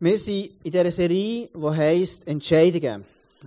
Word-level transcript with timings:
Wir 0.00 0.16
sind 0.16 0.50
in 0.62 0.70
dieser 0.70 0.92
Serie, 0.92 1.48
die 1.52 1.76
heisst 1.76 2.28
Entscheidungen. 2.28 3.04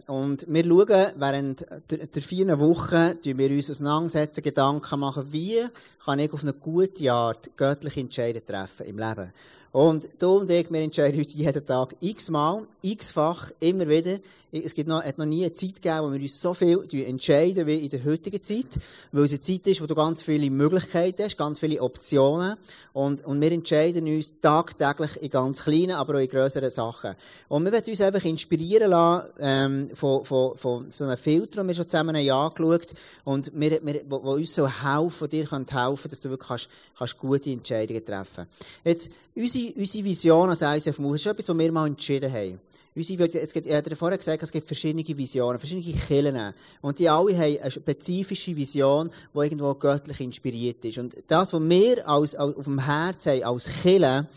Und 0.07 0.45
wir 0.49 0.65
schauen 0.65 1.05
während 1.15 1.65
der 1.89 2.21
vier 2.21 2.59
Wochen, 2.59 3.17
wir 3.37 3.51
uns 3.51 3.69
auseinandersetzen, 3.69 4.43
Gedanken 4.43 4.99
machen, 4.99 5.31
wie 5.31 5.61
kann 6.03 6.19
ich 6.19 6.33
auf 6.33 6.43
eine 6.43 6.51
gute 6.51 7.09
Art 7.09 7.55
göttliche 7.55 8.01
Entscheidungen 8.01 8.45
treffen 8.45 8.85
im 8.85 8.99
Leben. 8.99 9.31
Und 9.71 10.09
du 10.19 10.39
und 10.39 10.51
ich, 10.51 10.69
wir 10.69 10.81
entscheiden 10.81 11.19
uns 11.19 11.33
jeden 11.33 11.65
Tag 11.65 11.95
x-mal, 12.01 12.63
x-fach, 12.81 13.51
immer 13.61 13.87
wieder. 13.87 14.19
Es 14.53 14.73
gibt 14.73 14.89
noch, 14.89 15.01
hat 15.01 15.17
noch 15.17 15.25
nie 15.25 15.45
eine 15.45 15.53
Zeit 15.53 15.75
gegeben, 15.75 16.07
wo 16.07 16.11
wir 16.11 16.19
uns 16.19 16.41
so 16.41 16.53
viel 16.53 16.85
entscheiden 17.07 17.65
wie 17.65 17.77
in 17.77 17.89
der 17.89 18.03
heutigen 18.03 18.41
Zeit. 18.41 18.65
Weil 19.13 19.23
es 19.23 19.31
eine 19.31 19.39
Zeit 19.39 19.65
ist, 19.67 19.81
wo 19.81 19.85
du 19.85 19.95
ganz 19.95 20.23
viele 20.23 20.49
Möglichkeiten 20.49 21.23
hast, 21.23 21.37
ganz 21.37 21.59
viele 21.59 21.81
Optionen. 21.81 22.57
Und, 22.91 23.23
und 23.23 23.39
wir 23.39 23.49
entscheiden 23.49 24.05
uns 24.13 24.41
tagtäglich 24.41 25.21
in 25.21 25.29
ganz 25.29 25.63
kleinen, 25.63 25.91
aber 25.91 26.15
auch 26.15 26.19
in 26.19 26.27
grösseren 26.27 26.69
Sachen. 26.69 27.15
Und 27.47 27.63
wir 27.63 27.71
werden 27.71 27.89
uns 27.89 28.01
einfach 28.01 28.25
inspirieren 28.25 28.89
lassen, 28.89 29.29
ähm, 29.39 29.89
von, 29.93 30.25
von, 30.25 30.57
von 30.57 30.91
so 30.91 31.05
einem 31.05 31.15
Filter, 31.15 31.61
den 31.61 31.69
wir 31.69 31.75
schon 31.75 31.87
zusammen 31.87 32.17
angeschaut 32.17 32.93
Und 33.23 33.51
wir, 33.55 33.79
wir, 33.85 34.01
wo, 34.09 34.21
wo 34.21 34.33
uns 34.33 34.53
so 34.53 34.67
helfen, 34.67 35.29
dir 35.29 35.49
helfen 35.49 36.09
dass 36.09 36.19
du 36.19 36.29
wirklich 36.29 36.49
kannst, 36.49 36.69
kannst 36.97 37.17
gute 37.17 37.51
Entscheidungen 37.51 38.05
treffen. 38.05 38.45
Jetzt, 38.83 39.11
unsere 39.33 39.60
unsere, 39.61 39.79
unsere 39.79 40.05
Vision 40.05 40.49
als 40.49 40.61
ICF 40.61 40.99
Move, 40.99 41.15
ist 41.15 41.25
etwas, 41.25 41.49
was 41.49 41.57
wir 41.57 41.71
mal 41.71 41.87
entschieden 41.87 42.31
haben. 42.31 42.59
Unsere, 42.93 43.23
es 43.23 43.53
gibt, 43.53 43.67
ich 43.67 43.73
habe 43.73 43.95
vorher 43.95 44.17
gesagt, 44.17 44.43
es 44.43 44.51
gibt 44.51 44.67
verschiedene 44.67 45.05
Visionen, 45.17 45.59
verschiedene 45.59 45.97
Kirchen. 45.97 46.53
Und 46.81 46.99
die 46.99 47.07
alle 47.07 47.37
haben 47.37 47.57
eine 47.61 47.71
spezifische 47.71 48.55
Vision, 48.55 49.09
die 49.33 49.39
irgendwo 49.39 49.73
göttlich 49.75 50.19
inspiriert 50.19 50.83
ist. 50.83 50.97
Und 50.97 51.15
das, 51.27 51.53
was 51.53 51.61
wir 51.61 52.07
als, 52.07 52.35
als, 52.35 52.57
auf 52.57 52.65
dem 52.65 52.79
Herz 52.79 53.27
haben, 53.27 53.43
als 53.43 53.69
Kirche, 53.81 54.27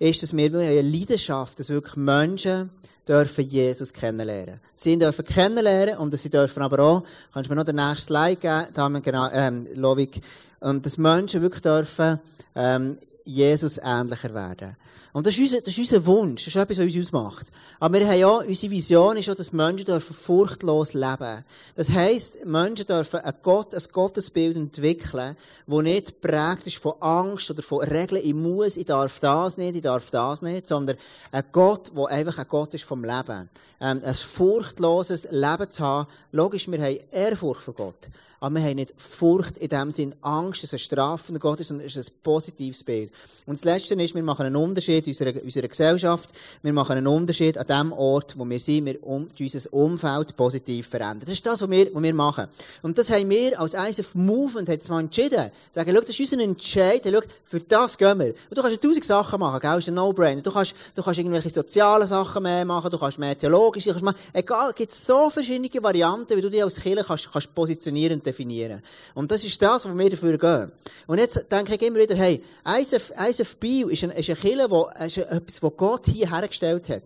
ist, 0.00 0.22
dass 0.22 0.36
wir 0.36 0.46
eine 0.46 0.82
Leidenschaft, 0.82 1.60
dass 1.60 1.68
wirklich 1.68 1.94
Menschen 1.96 2.70
dürfen 3.06 3.46
Jesus 3.46 3.92
kennenlernen. 3.92 4.60
Sie 4.74 4.98
dürfen 4.98 5.24
kennenlernen 5.24 5.98
und 5.98 6.18
sie 6.18 6.30
dürfen 6.30 6.62
aber 6.62 6.80
auch, 6.80 7.02
kannst 7.32 7.48
du 7.48 7.54
mir 7.54 7.60
noch 7.60 7.64
den 7.64 7.76
nächsten 7.76 8.14
Slide 8.14 8.36
geben, 8.36 8.66
da 8.74 8.82
haben 8.82 8.94
wir 8.94 9.00
genau, 9.00 9.28
ähm, 9.32 9.66
Lovik, 9.74 10.20
und 10.60 10.86
dass 10.86 10.98
Menschen 10.98 11.42
wirklich 11.42 11.62
dürfen, 11.62 12.20
ähm, 12.54 12.98
Jesus 13.24 13.78
ähnlicher 13.82 14.34
werden. 14.34 14.76
Und 15.12 15.26
das 15.26 15.34
ist, 15.34 15.40
unser, 15.40 15.60
das 15.60 15.76
ist 15.76 15.78
unser 15.78 16.06
Wunsch, 16.06 16.44
das 16.44 16.54
ist 16.54 16.60
etwas, 16.60 16.78
was 16.78 16.84
uns 16.84 16.98
ausmacht. 16.98 17.46
Aber 17.80 17.98
wir 17.98 18.06
haben 18.06 18.18
ja, 18.18 18.28
unsere 18.28 18.70
Vision 18.70 19.16
ist 19.16 19.28
auch, 19.28 19.34
dass 19.34 19.52
Menschen 19.52 19.86
dürfen 19.86 20.14
furchtlos 20.14 20.94
leben. 20.94 21.44
Das 21.74 21.90
heisst, 21.90 22.44
Menschen 22.46 22.86
dürfen 22.86 23.18
ein, 23.18 23.34
Gott, 23.42 23.74
ein 23.74 23.82
Gottesbild 23.90 24.56
entwickeln, 24.56 25.36
das 25.66 25.82
nicht 25.82 26.20
prägt 26.20 26.66
ist 26.66 26.76
von 26.76 26.92
Angst 27.00 27.50
oder 27.50 27.62
von 27.62 27.80
Regeln, 27.80 28.22
ich 28.22 28.34
muss, 28.34 28.76
ich 28.76 28.86
darf 28.86 29.18
das 29.18 29.56
nicht, 29.56 29.74
ich 29.74 29.82
darf 29.82 30.10
das 30.10 30.42
nicht, 30.42 30.68
sondern 30.68 30.96
ein 31.32 31.44
Gott, 31.50 31.90
der 31.96 32.06
einfach 32.06 32.38
ein 32.38 32.48
Gott 32.48 32.74
ist 32.74 32.84
vom 32.84 33.02
Leben. 33.02 33.50
Ähm, 33.80 34.02
ein 34.04 34.14
furchtloses 34.14 35.28
Leben 35.30 35.70
zu 35.70 35.82
haben. 35.82 36.08
Logisch, 36.30 36.70
wir 36.70 36.80
haben 36.80 36.98
Ehrfurcht 37.10 37.62
vor 37.62 37.74
Gott. 37.74 38.10
Aber 38.38 38.54
wir 38.54 38.62
haben 38.62 38.76
nicht 38.76 38.94
Furcht 38.96 39.58
in 39.58 39.68
dem 39.68 39.92
Sinn, 39.92 40.14
Angst, 40.22 40.49
dass 40.58 40.72
ein 40.72 40.78
strafender 40.78 41.40
Gott 41.40 41.60
ist, 41.60 41.68
sondern 41.68 41.86
es 41.86 41.96
ist 41.96 42.10
ein 42.10 42.14
positives 42.22 42.82
Bild. 42.84 43.12
Und 43.46 43.58
das 43.58 43.64
Letzte 43.64 43.94
ist, 43.94 44.14
wir 44.14 44.22
machen 44.22 44.46
einen 44.46 44.56
Unterschied 44.56 45.06
in 45.06 45.12
unserer, 45.12 45.42
unserer 45.42 45.68
Gesellschaft. 45.68 46.30
Wir 46.62 46.72
machen 46.72 46.96
einen 46.96 47.06
Unterschied 47.06 47.58
an 47.58 47.66
dem 47.66 47.92
Ort, 47.92 48.38
wo 48.38 48.44
wir 48.44 48.60
sind. 48.60 48.86
Wir 48.86 49.02
um, 49.02 49.28
unser 49.38 49.72
Umfeld 49.72 50.36
positiv 50.36 50.88
verändern. 50.88 51.20
Das 51.20 51.32
ist 51.32 51.46
das, 51.46 51.62
was 51.62 51.70
wir, 51.70 51.92
was 51.92 52.02
wir 52.02 52.14
machen. 52.14 52.46
Und 52.82 52.98
das 52.98 53.10
haben 53.10 53.28
wir 53.28 53.58
als 53.60 53.74
ISF 53.74 54.14
Movement 54.14 54.68
jetzt 54.68 54.88
mal 54.88 55.00
entschieden. 55.00 55.50
Sagen, 55.72 55.94
das 55.94 56.08
ist 56.08 56.20
unser 56.20 56.40
Entscheid. 56.42 57.02
Schau, 57.04 57.20
für 57.44 57.60
das 57.60 57.96
gehen 57.98 58.18
wir. 58.18 58.28
Und 58.28 58.56
du 58.56 58.62
kannst 58.62 58.80
tausend 58.82 59.04
Sachen 59.04 59.40
machen, 59.40 59.60
gell? 59.60 59.70
Das 59.70 59.78
ist 59.80 59.88
ein 59.88 59.94
No-Brainer. 59.94 60.42
Du 60.42 60.50
kannst, 60.50 60.74
du 60.94 61.02
kannst 61.02 61.18
irgendwelche 61.18 61.50
sozialen 61.50 62.06
Sachen 62.06 62.42
mehr 62.42 62.64
machen, 62.64 62.90
du 62.90 62.98
kannst 62.98 63.18
mehr 63.18 63.36
theologische, 63.36 63.90
du 63.90 64.00
kannst 64.00 64.04
machen. 64.04 64.18
Egal, 64.32 64.72
gibt 64.74 64.94
so 64.94 65.30
verschiedene 65.30 65.82
Varianten, 65.82 66.36
wie 66.36 66.40
du 66.40 66.50
dich 66.50 66.62
als 66.62 66.76
Kirche 66.76 67.04
kannst, 67.04 67.32
kannst 67.32 67.54
positionieren 67.54 68.22
definieren. 68.22 68.82
Und 69.14 69.30
das 69.30 69.44
ist 69.44 69.60
das, 69.60 69.88
wo 69.88 69.96
wir 69.96 70.10
dafür 70.10 70.38
gehen. 70.40 70.72
Und 71.06 71.18
jetzt 71.18 71.46
denke 71.50 71.74
ich 71.74 71.82
immer 71.82 71.98
wieder, 71.98 72.16
hey, 72.16 72.42
ISF, 72.80 73.12
ISF 73.28 73.56
Bio 73.56 73.88
ist, 73.88 74.02
ein, 74.04 74.10
ist 74.10 74.28
eine 74.28 74.38
Kirche, 74.38 74.70
wo, 74.70 74.88
ist 75.04 75.18
etwas, 75.18 75.62
was 75.62 75.72
Gott 75.76 76.06
hier 76.06 76.30
hergestellt 76.30 76.88
hat. 76.88 77.02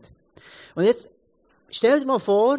Und 0.74 0.84
jetzt, 0.84 1.10
stell 1.70 2.00
dir 2.00 2.06
mal 2.06 2.18
vor, 2.18 2.58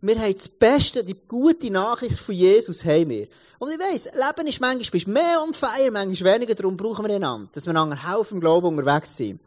wir 0.00 0.18
haben 0.18 0.34
das 0.34 0.48
Beste, 0.48 1.02
die 1.02 1.16
gute 1.26 1.70
Nachricht 1.70 2.18
von 2.18 2.34
Jesus 2.34 2.84
haben 2.84 3.08
wir. 3.08 3.26
Und 3.58 3.70
ich 3.70 3.78
weiss, 3.78 4.04
Leben 4.04 4.48
ist 4.48 4.60
manchmal 4.60 4.90
bist 4.90 5.06
mehr 5.06 5.42
und 5.42 5.56
feier, 5.56 5.90
manchmal 5.90 6.34
weniger, 6.34 6.54
darum 6.54 6.76
brauchen 6.76 7.06
wir 7.06 7.14
einander, 7.14 7.48
dass 7.52 7.64
wir 7.64 7.70
einander 7.70 7.96
helfen 8.10 8.34
im 8.34 8.40
Glauben 8.40 8.66
unterwegs 8.66 9.16
sind. 9.16 9.40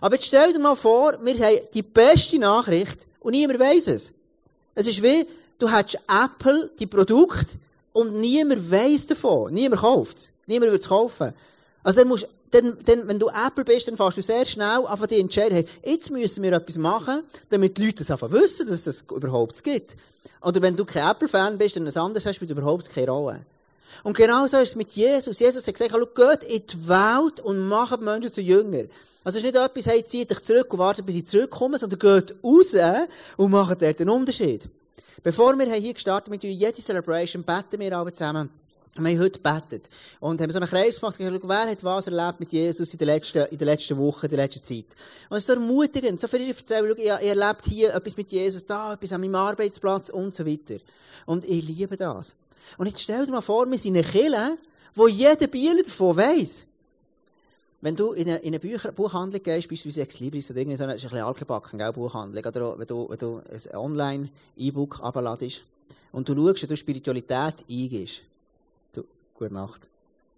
Aber 0.00 0.14
jetzt 0.14 0.26
stell 0.26 0.52
dir 0.52 0.60
mal 0.60 0.76
vor, 0.76 1.18
wir 1.20 1.34
haben 1.34 1.58
die 1.72 1.82
beste 1.82 2.38
Nachricht 2.38 3.06
und 3.20 3.32
niemand 3.32 3.58
weiss 3.58 3.88
es. 3.88 4.12
Es 4.74 4.86
ist 4.86 5.02
wie, 5.02 5.26
du 5.58 5.68
hättest 5.68 5.98
Apple, 6.08 6.70
die 6.78 6.86
Produkte, 6.86 7.58
und 7.94 8.20
niemand 8.20 8.70
weiss 8.70 9.06
davon. 9.06 9.54
Niemand 9.54 9.80
kauft. 9.80 10.30
Niemand 10.46 10.72
wird 10.72 10.82
es 10.82 10.88
kaufen. 10.88 11.32
Also 11.82 12.00
dann 12.00 12.08
musst, 12.08 12.28
dann, 12.50 12.76
dann, 12.84 13.08
wenn 13.08 13.18
du 13.18 13.28
Apple 13.28 13.64
bist, 13.64 13.88
dann 13.88 13.96
fährst 13.96 14.18
du 14.18 14.22
sehr 14.22 14.44
schnell 14.44 14.84
einfach 14.86 15.06
die 15.06 15.20
entscheiden, 15.20 15.54
hey, 15.54 15.66
jetzt 15.84 16.10
müssen 16.10 16.42
wir 16.42 16.52
etwas 16.52 16.76
machen, 16.76 17.22
damit 17.50 17.78
die 17.78 17.86
Leute 17.86 18.02
es 18.02 18.10
einfach 18.10 18.30
wissen, 18.30 18.68
dass 18.68 18.86
es 18.86 19.02
überhaupt 19.02 19.62
gibt. 19.62 19.96
Oder 20.42 20.60
wenn 20.60 20.76
du 20.76 20.84
kein 20.84 21.08
Apple-Fan 21.08 21.56
bist, 21.56 21.76
dann 21.76 21.86
ein 21.86 21.96
anderes 21.96 22.26
hast, 22.26 22.36
spielt 22.36 22.50
überhaupt 22.50 22.90
keine 22.90 23.10
Rolle. 23.10 23.46
Und 24.02 24.16
genau 24.16 24.46
so 24.46 24.58
ist 24.58 24.70
es 24.70 24.76
mit 24.76 24.90
Jesus. 24.90 25.38
Jesus 25.38 25.66
hat 25.66 25.74
gesagt, 25.74 25.92
hallo, 25.92 26.06
geht 26.06 26.44
in 26.44 26.66
die 26.66 26.88
Welt 26.88 27.40
und 27.40 27.68
macht 27.68 28.00
die 28.00 28.04
Menschen 28.04 28.32
zu 28.32 28.40
Jünger. 28.40 28.84
Also 29.22 29.38
es 29.38 29.44
ist 29.44 29.44
nicht 29.44 29.56
etwas, 29.56 29.86
hey, 29.86 30.04
zieht 30.04 30.30
dich 30.30 30.42
zurück 30.42 30.72
und 30.72 30.80
wartet, 30.80 31.06
bis 31.06 31.14
sie 31.14 31.24
zurückkommen, 31.24 31.78
sondern 31.78 31.98
geht 31.98 32.34
raus 32.42 32.74
und 33.36 33.50
macht 33.52 33.80
dort 33.80 34.00
einen 34.00 34.10
Unterschied. 34.10 34.68
Bevor 35.24 35.58
wir 35.58 35.72
hier 35.72 35.94
gestartet 35.94 36.30
mit 36.30 36.44
jede 36.44 36.82
Celebration, 36.82 37.44
beten 37.44 37.80
wir 37.80 37.96
alle 37.96 38.12
zusammen. 38.12 38.50
Wir 38.96 39.10
haben 39.10 39.20
heute 39.20 39.40
gebetet. 39.40 39.88
Und 40.20 40.38
haben 40.38 40.52
so 40.52 40.58
einen 40.58 40.68
Kreis 40.68 41.00
gemacht 41.00 41.16
gesagt, 41.16 41.40
wer 41.42 41.70
hat 41.70 41.82
was 41.82 42.08
erlebt 42.08 42.40
mit 42.40 42.52
Jesus 42.52 42.92
in 42.92 42.98
der 42.98 43.06
letzten, 43.06 43.46
in 43.46 43.56
der 43.56 43.66
letzten 43.68 43.96
Woche, 43.96 44.26
in 44.26 44.30
der 44.30 44.44
letzten 44.44 44.62
Zeit. 44.62 44.84
Und 45.30 45.38
es 45.38 45.44
ist 45.44 45.46
so 45.46 45.54
ermutigend. 45.54 46.20
So 46.20 46.28
viele 46.28 46.46
erzählen, 46.46 46.94
schau, 46.94 47.02
ihr, 47.02 47.18
ihr 47.22 47.40
erlebt 47.40 47.64
hier 47.64 47.94
etwas 47.94 48.18
mit 48.18 48.30
Jesus, 48.32 48.66
da, 48.66 48.92
etwas 48.92 49.14
an 49.14 49.22
meinem 49.22 49.36
Arbeitsplatz 49.36 50.10
und 50.10 50.34
so 50.34 50.44
weiter. 50.44 50.76
Und 51.24 51.46
ich 51.46 51.66
liebe 51.66 51.96
das. 51.96 52.34
Und 52.76 52.86
jetzt 52.86 53.00
stell 53.00 53.24
dir 53.24 53.32
mal 53.32 53.40
vor, 53.40 53.68
wir 53.68 53.78
sind 53.78 53.96
eine 53.96 54.04
Kille, 54.04 54.58
wo 54.94 55.08
jeder 55.08 55.46
Bieler 55.46 55.82
davon 55.82 56.18
weiss. 56.18 56.66
Wenn 57.84 57.96
du 57.96 58.12
in 58.12 58.26
eine, 58.26 58.38
in 58.38 58.48
eine 58.48 58.60
Bücher, 58.60 58.92
Buchhandlung 58.92 59.42
gehst, 59.42 59.68
beispielsweise 59.68 60.00
Ex 60.00 60.18
Libris 60.18 60.50
oder 60.50 60.60
irgendwie 60.60 60.78
so 60.78 60.84
eine, 60.84 60.94
ist 60.94 61.04
ein 61.04 61.10
bisschen 61.10 61.26
altgebacken, 61.26 61.78
gell, 61.78 61.92
Buchhandlung, 61.92 62.42
oder 62.42 62.78
wenn 62.78 62.86
du, 62.86 63.10
wenn 63.10 63.18
du 63.18 63.42
ein 63.46 63.76
Online-E-Book 63.76 65.00
abladest 65.02 65.64
und 66.10 66.26
du 66.26 66.34
schaust, 66.34 66.62
wie 66.62 66.66
du 66.66 66.76
Spiritualität 66.78 67.56
eingehst. 67.70 68.22
Du, 68.94 69.04
gute 69.34 69.52
Nacht. 69.52 69.90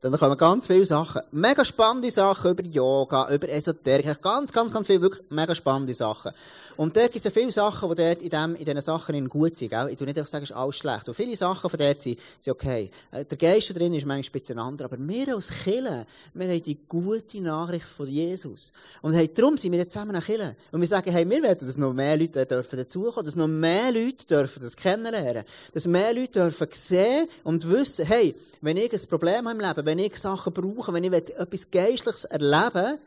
Dann 0.02 0.12
kommen 0.12 0.36
ganz 0.36 0.66
viele 0.66 0.84
Sachen. 0.84 1.22
Mega 1.32 1.64
spannende 1.64 2.10
Sachen 2.10 2.50
über 2.50 2.62
Yoga, 2.62 3.32
über 3.32 3.48
Esoterik. 3.48 4.20
Ganz, 4.20 4.52
ganz, 4.52 4.72
ganz 4.72 4.86
viele 4.86 5.00
wirklich 5.00 5.22
mega 5.30 5.54
spannende 5.54 5.94
Sachen. 5.94 6.32
Und 6.76 6.94
dort 6.94 7.12
gibt 7.12 7.24
es 7.24 7.24
ja 7.24 7.30
viele 7.30 7.50
Sachen, 7.50 7.88
die 7.88 7.94
dort 7.94 8.20
in, 8.20 8.28
dem, 8.28 8.54
in 8.56 8.64
diesen 8.66 8.82
Sachen 8.82 9.28
gut 9.30 9.56
sind. 9.56 9.70
Gell? 9.70 9.88
Ich 9.90 9.98
will 9.98 10.06
nicht 10.06 10.18
einfach 10.18 10.30
sagen, 10.30 10.44
es 10.44 10.50
ist 10.50 10.56
alles 10.56 10.76
schlecht. 10.76 11.08
Und 11.08 11.14
viele 11.14 11.34
Sachen 11.34 11.70
von 11.70 11.78
dort 11.78 12.02
sind, 12.02 12.18
sind 12.38 12.52
okay. 12.52 12.90
Äh, 13.10 13.24
der 13.24 13.38
Geist 13.38 13.74
drin 13.74 13.94
ist 13.94 14.04
manchmal 14.04 14.18
ein 14.18 14.40
bisschen 14.40 14.58
anderer. 14.58 14.92
Aber 14.92 14.98
wir 14.98 15.34
als 15.34 15.48
Kille, 15.64 16.04
wir 16.34 16.48
haben 16.48 16.62
die 16.62 16.78
gute 16.86 17.40
Nachricht 17.40 17.86
von 17.86 18.06
Jesus. 18.06 18.74
Und 19.00 19.14
hey, 19.14 19.32
darum 19.32 19.56
sind 19.56 19.72
wir 19.72 19.78
jetzt 19.78 19.94
zusammen 19.94 20.12
nach 20.12 20.26
Kille. 20.26 20.54
Und 20.70 20.80
wir 20.82 20.88
sagen, 20.88 21.10
hey, 21.10 21.28
wir 21.28 21.42
werden, 21.42 21.66
dass 21.66 21.78
noch 21.78 21.94
mehr 21.94 22.18
Leute 22.18 22.44
dürfen 22.44 22.78
dazukommen, 22.78 23.24
dass 23.24 23.36
noch 23.36 23.48
mehr 23.48 23.90
Leute 23.92 24.26
dürfen 24.26 24.62
das 24.62 24.76
kennenlernen. 24.76 25.44
Dass 25.72 25.86
mehr 25.86 26.12
Leute 26.12 26.40
dürfen 26.40 26.68
sehen 26.72 27.28
und 27.44 27.66
wissen, 27.70 28.04
hey, 28.04 28.34
wenn 28.60 28.76
ich 28.76 28.92
ein 28.92 29.08
Problem 29.08 29.48
habe 29.48 29.50
im 29.52 29.60
Leben, 29.60 29.86
wenn 29.86 29.98
ich 29.98 30.16
Sachen 30.16 30.52
brauche, 30.52 30.92
wenn 30.92 31.04
ich 31.04 31.12
etwas 31.12 31.70
Geistliches 31.70 32.24
erleben 32.24 32.98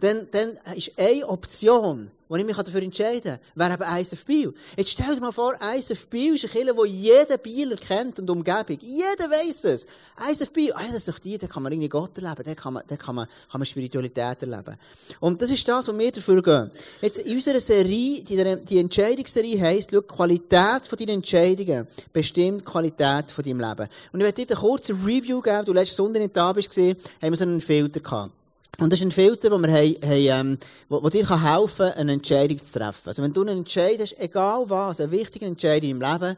dann, 0.00 0.28
dann 0.30 0.58
ist 0.74 0.92
eine 0.98 1.26
Option, 1.26 2.10
wo 2.28 2.36
ich 2.36 2.44
mich 2.44 2.56
dafür 2.56 2.82
entscheiden 2.82 3.38
kann, 3.38 3.38
wäre 3.54 3.74
eben 3.74 4.00
ISF 4.00 4.24
Biel. 4.24 4.54
Jetzt 4.76 4.90
stell 4.90 5.14
dir 5.14 5.20
mal 5.20 5.32
vor, 5.32 5.54
ISF 5.76 6.06
Biel 6.06 6.34
ist 6.34 6.44
eine 6.44 6.52
Kirche, 6.52 6.74
die 6.84 7.02
jeder 7.02 7.38
Bieler 7.38 7.76
kennt 7.76 8.18
und 8.18 8.28
Umgebung. 8.28 8.78
Jeder 8.80 9.30
weiss 9.30 9.60
das. 9.60 9.86
ISF 10.30 10.50
Biel, 10.52 10.72
ah, 10.72 10.80
das 10.86 10.96
ist 10.96 11.08
doch 11.08 11.18
die, 11.18 11.38
da 11.38 11.46
kann 11.46 11.62
man 11.62 11.72
irgendwie 11.72 11.88
Gott 11.88 12.16
erleben, 12.18 12.42
da 12.44 12.54
kann 12.54 12.74
man, 12.74 12.82
da 12.86 12.96
kann 12.96 13.14
man, 13.14 13.26
kann 13.50 13.60
man 13.60 13.66
Spiritualität 13.66 14.42
erleben. 14.42 14.76
Und 15.20 15.40
das 15.40 15.50
ist 15.50 15.68
das, 15.68 15.86
was 15.86 15.98
wir 15.98 16.12
dafür 16.12 16.42
gehen. 16.42 16.70
Jetzt 17.00 17.18
in 17.20 17.36
unserer 17.36 17.60
Serie, 17.60 18.24
die, 18.24 18.56
die 18.64 18.78
Entscheidungsserie 18.78 19.60
heisst, 19.60 19.90
schau, 19.92 20.00
die 20.00 20.06
Qualität 20.06 20.88
von 20.88 20.98
deinen 20.98 21.16
Entscheidungen 21.16 21.86
bestimmt 22.12 22.62
die 22.62 22.64
Qualität 22.64 23.30
von 23.30 23.44
deinem 23.44 23.60
Leben. 23.60 23.88
Und 24.12 24.20
ich 24.20 24.24
werde 24.24 24.44
dir 24.44 24.50
eine 24.50 24.60
kurze 24.60 24.92
Review 24.92 25.40
geben. 25.40 25.64
Du 25.66 25.72
letztes 25.72 25.96
Sonntag 25.96 26.20
nicht 26.20 26.36
da 26.36 26.52
bist, 26.52 26.76
haben 26.76 26.96
wir 27.20 27.36
so 27.36 27.44
einen 27.44 27.60
Filter 27.60 28.00
gehabt. 28.00 28.32
Und 28.78 28.92
das 28.92 28.98
ist 28.98 29.06
ein 29.06 29.12
Filter, 29.12 29.50
wo 29.50 29.58
wir 29.58 29.72
haben, 29.72 29.94
haben 30.02 30.48
ähm, 30.50 30.58
wo, 30.88 31.02
wo 31.02 31.08
dir 31.08 31.28
helfen 31.28 31.86
kann, 31.86 31.98
eine 31.98 32.12
Entscheidung 32.12 32.62
zu 32.62 32.78
treffen. 32.78 33.08
Also 33.08 33.22
wenn 33.22 33.32
du 33.32 33.42
einen 33.42 33.58
Entscheid 33.58 33.98
hast, 34.00 34.18
egal 34.18 34.64
was, 34.68 35.00
eine 35.00 35.12
wichtige 35.12 35.46
Entscheidung 35.46 35.90
im 35.90 36.00
Leben, 36.00 36.36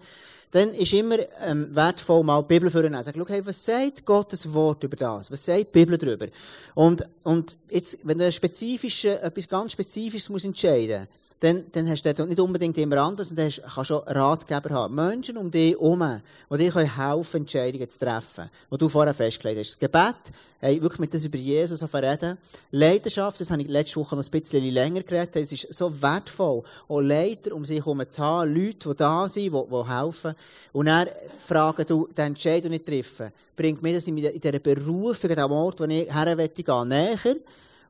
dann 0.50 0.70
ist 0.74 0.92
immer 0.92 1.18
ähm, 1.44 1.74
wertvoll, 1.74 2.22
mal 2.22 2.42
die 2.42 2.48
Bibel 2.48 2.70
vorzunehmen. 2.70 3.02
Schau, 3.04 3.28
hey, 3.28 3.44
was 3.44 3.64
sagt 3.64 4.04
Gottes 4.04 4.52
Wort 4.52 4.84
über 4.84 4.96
das? 4.96 5.30
Was 5.30 5.44
sagt 5.44 5.60
die 5.60 5.64
Bibel 5.64 5.98
darüber? 5.98 6.26
Und, 6.74 7.04
und 7.24 7.56
jetzt, 7.70 8.06
wenn 8.06 8.18
du 8.18 8.30
spezifische, 8.30 9.20
etwas 9.22 9.48
ganz 9.48 9.72
Spezifisches 9.72 10.28
musst 10.28 10.44
entscheiden 10.44 11.08
dann, 11.40 11.66
dann 11.72 11.88
hast 11.88 12.04
du 12.04 12.14
dort 12.14 12.28
nicht 12.30 12.40
unbedingt 12.40 12.78
immer 12.78 12.96
anders, 12.96 13.34
dann 13.34 13.46
hast, 13.46 13.62
kannst 13.62 13.90
du 13.90 13.96
auch 13.96 14.06
Ratgeber 14.06 14.70
haben. 14.70 14.94
Menschen 14.94 15.36
um 15.36 15.50
dich 15.50 15.72
herum, 15.72 16.22
die 16.50 16.56
dir 16.56 16.74
helfen 16.74 17.42
Entscheidungen 17.42 17.88
zu 17.90 17.98
treffen, 17.98 18.48
die 18.72 18.78
du 18.78 18.88
vorher 18.88 19.12
festgelegt 19.12 19.60
hast. 19.60 19.72
Das 19.72 19.78
Gebet, 19.78 20.32
hey, 20.60 20.80
wirklich 20.80 21.00
mit 21.00 21.12
das 21.12 21.26
über 21.26 21.36
Jesus 21.36 21.82
reden. 21.92 22.38
Leidenschaft, 22.70 23.38
das 23.38 23.50
habe 23.50 23.60
ich 23.60 23.68
letzte 23.68 24.00
Woche 24.00 24.16
noch 24.16 24.24
ein 24.24 24.30
bisschen 24.30 24.64
länger 24.64 25.02
geredet, 25.02 25.36
es 25.36 25.52
ist 25.52 25.74
so 25.74 26.00
wertvoll, 26.00 26.62
auch 26.88 27.00
Leiter 27.00 27.54
um 27.54 27.66
sich 27.66 27.78
herum 27.78 28.02
zu 28.08 28.22
haben, 28.22 28.54
Leute, 28.54 28.88
die 28.88 28.96
da 28.96 29.28
sind, 29.28 29.52
die, 29.52 29.62
die 29.70 29.90
helfen. 29.90 30.34
Und 30.72 30.86
dann 30.86 31.08
fragen, 31.38 31.84
du, 31.86 32.08
den 32.16 32.26
Entscheidung 32.28 32.70
nicht 32.70 32.86
treffen, 32.86 33.30
bringt 33.54 33.82
mir 33.82 33.94
das 33.94 34.08
in 34.08 34.16
dieser 34.16 34.58
Berufung, 34.58 35.30
an 35.30 35.36
dem 35.36 35.52
Ort, 35.52 35.80
wo 35.80 35.84
ich 35.84 36.14
her 36.14 36.48
gehen, 36.48 36.88
näher. 36.88 37.36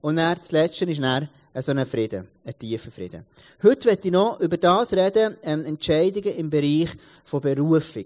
Und 0.00 0.16
dann, 0.16 0.36
das 0.38 0.52
Letzte 0.52 0.84
ist 0.84 1.00
dann, 1.00 1.28
so 1.58 1.70
einen 1.70 1.86
Frieden, 1.86 2.28
einen 2.44 2.58
tiefen 2.58 2.92
Frieden. 2.92 3.24
Heute 3.62 3.88
möchte 3.88 4.08
ich 4.08 4.12
noch 4.12 4.38
über 4.40 4.56
das 4.56 4.92
reden, 4.92 5.36
ähm, 5.42 5.64
Entscheidungen 5.64 6.36
im 6.36 6.50
Bereich 6.50 6.90
von 7.24 7.40
Berufung. 7.40 8.04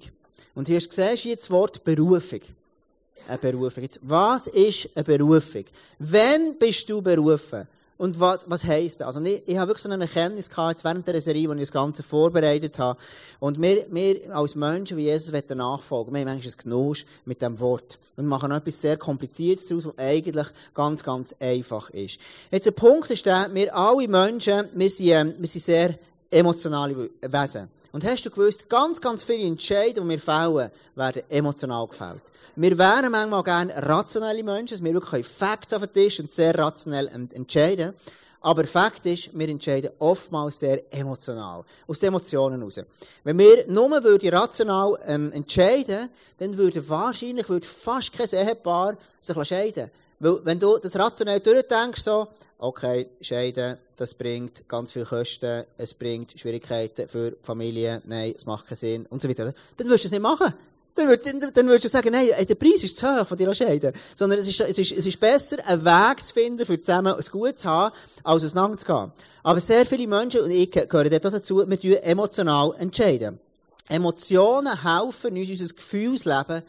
Und 0.54 0.68
hier 0.68 0.80
siehst 0.80 0.98
du 1.24 1.28
jetzt 1.28 1.42
das 1.44 1.50
Wort 1.50 1.82
Berufung. 1.82 2.40
Eine 3.28 3.38
Berufung. 3.38 3.82
Jetzt, 3.82 4.00
was 4.02 4.46
ist 4.46 4.90
eine 4.94 5.04
Berufung? 5.04 5.64
Wann 5.98 6.56
bist 6.58 6.88
du 6.88 7.02
berufen? 7.02 7.66
Und 8.00 8.18
was, 8.18 8.46
was 8.48 8.64
heisst 8.64 9.00
das? 9.00 9.14
Also, 9.14 9.20
ich, 9.20 9.46
ich 9.46 9.58
habe 9.58 9.68
wirklich 9.68 9.82
so 9.82 9.90
eine 9.90 10.02
Erkenntnis 10.02 10.48
gehabt, 10.48 10.70
jetzt 10.70 10.84
während 10.84 11.06
der 11.06 11.20
Serie, 11.20 11.46
wo 11.50 11.52
ich 11.52 11.60
das 11.60 11.70
Ganze 11.70 12.02
vorbereitet 12.02 12.78
habe. 12.78 12.98
Und 13.40 13.60
wir, 13.60 13.84
wir 13.90 14.34
als 14.34 14.54
Menschen, 14.54 14.96
wie 14.96 15.02
Jesus 15.02 15.34
nachfolgen, 15.54 16.14
wir 16.14 16.20
haben 16.20 16.28
manchmal 16.28 16.50
ein 16.50 16.58
Genusch 16.62 17.04
mit 17.26 17.42
dem 17.42 17.60
Wort. 17.60 17.98
Und 18.16 18.24
machen 18.24 18.52
etwas 18.52 18.80
sehr 18.80 18.96
Kompliziertes 18.96 19.66
daraus, 19.66 19.84
was 19.84 19.98
eigentlich 19.98 20.46
ganz, 20.72 21.04
ganz 21.04 21.36
einfach 21.40 21.90
ist. 21.90 22.18
Jetzt, 22.50 22.64
der 22.64 22.70
Punkt 22.70 23.10
ist 23.10 23.26
der, 23.26 23.50
wir 23.52 23.76
alle 23.76 24.08
Menschen, 24.08 24.70
wir 24.72 24.88
sind, 24.88 25.08
ähm, 25.08 25.34
wir 25.36 25.48
sind 25.48 25.62
sehr 25.62 25.94
emotionale 26.30 27.10
Wesen. 27.22 27.70
Und 27.92 28.04
hast 28.04 28.24
du 28.24 28.30
gewusst, 28.30 28.68
ganz, 28.68 29.00
ganz 29.00 29.22
viele 29.22 29.46
Entscheidungen, 29.46 30.08
die 30.08 30.14
wir 30.16 30.20
fällen, 30.20 30.70
werden 30.94 31.22
emotional 31.28 31.86
gefällt. 31.88 32.22
Wir 32.56 32.78
wären 32.78 33.10
manchmal 33.10 33.42
gerne 33.42 33.74
rationelle 33.76 34.44
Menschen, 34.44 34.76
dass 34.76 34.84
wir 34.84 34.92
wirklich 34.92 35.26
Facts 35.26 35.72
auf 35.72 35.82
den 35.82 35.92
Tisch 35.92 36.20
und 36.20 36.32
sehr 36.32 36.56
rationell 36.56 37.08
entscheiden. 37.32 37.94
Aber 38.42 38.64
Fakt 38.64 39.04
ist, 39.04 39.38
wir 39.38 39.48
entscheiden 39.48 39.90
oftmals 39.98 40.60
sehr 40.60 40.82
emotional. 40.94 41.62
Aus 41.86 41.98
den 41.98 42.08
Emotionen 42.08 42.58
heraus. 42.58 42.80
Wenn 43.22 43.38
wir 43.38 43.66
nur 43.68 43.90
rational 44.32 44.98
ähm, 45.06 45.30
entscheiden, 45.32 46.08
dann 46.38 46.56
würde 46.56 46.88
wahrscheinlich 46.88 47.48
würde 47.48 47.66
fast 47.66 48.12
kein 48.16 48.28
Ehepaar 48.32 48.96
sich 49.20 49.48
scheiden 49.48 49.90
Weil, 50.20 50.44
wenn 50.44 50.60
du 50.60 50.78
das 50.78 50.96
rationell 50.96 51.40
durchdenkst, 51.40 52.02
so, 52.02 52.28
okay, 52.58 53.08
scheiden, 53.20 53.78
das 53.96 54.14
bringt 54.14 54.68
ganz 54.68 54.92
viele 54.92 55.06
Kosten, 55.06 55.64
es 55.78 55.94
bringt 55.94 56.38
Schwierigkeiten 56.38 57.08
für 57.08 57.32
die 57.32 57.36
Familie, 57.42 58.02
nein, 58.04 58.34
es 58.36 58.46
macht 58.46 58.66
keinen 58.66 58.76
Sinn 58.76 59.06
und 59.06 59.20
so 59.20 59.28
weiter. 59.28 59.52
Dann 59.76 59.86
würdest 59.88 60.04
du 60.04 60.08
es 60.08 60.12
nicht 60.12 60.22
machen. 60.22 60.52
Dann, 60.94 61.08
dann, 61.54 61.66
würdest 61.66 61.84
du 61.84 61.88
sagen, 61.88 62.10
nein, 62.12 62.28
der 62.46 62.54
Preis 62.54 62.84
ist 62.84 62.98
zu 62.98 63.06
hoch 63.06 63.26
von 63.26 63.38
dir 63.38 63.54
scheiden. 63.54 63.92
Sondern 64.14 64.38
es 64.38 64.46
ist, 64.46 64.60
es, 64.60 64.78
ist, 64.78 64.92
es 64.92 65.06
ist 65.06 65.18
besser, 65.18 65.56
einen 65.66 65.84
Weg 65.84 66.20
zu 66.22 66.34
finden, 66.34 66.66
für 66.66 66.80
zusammen 66.80 67.14
ein 67.14 67.24
Gut 67.30 67.58
zu 67.58 67.68
haben, 67.68 67.94
als 68.22 68.44
auseinanderzugehen. 68.44 69.12
Aber 69.42 69.60
sehr 69.60 69.86
viele 69.86 70.06
Menschen, 70.06 70.42
und 70.42 70.50
ich 70.50 70.70
gehöre 70.70 71.08
dazu, 71.08 71.66
wir 71.66 71.80
tun 71.80 71.94
emotional 71.94 72.74
entscheiden. 72.78 73.40
Emotionen 73.88 74.82
helfen 74.82 75.36
uns, 75.36 75.48
unser 75.48 75.74
Gefühlsleben 75.74 76.62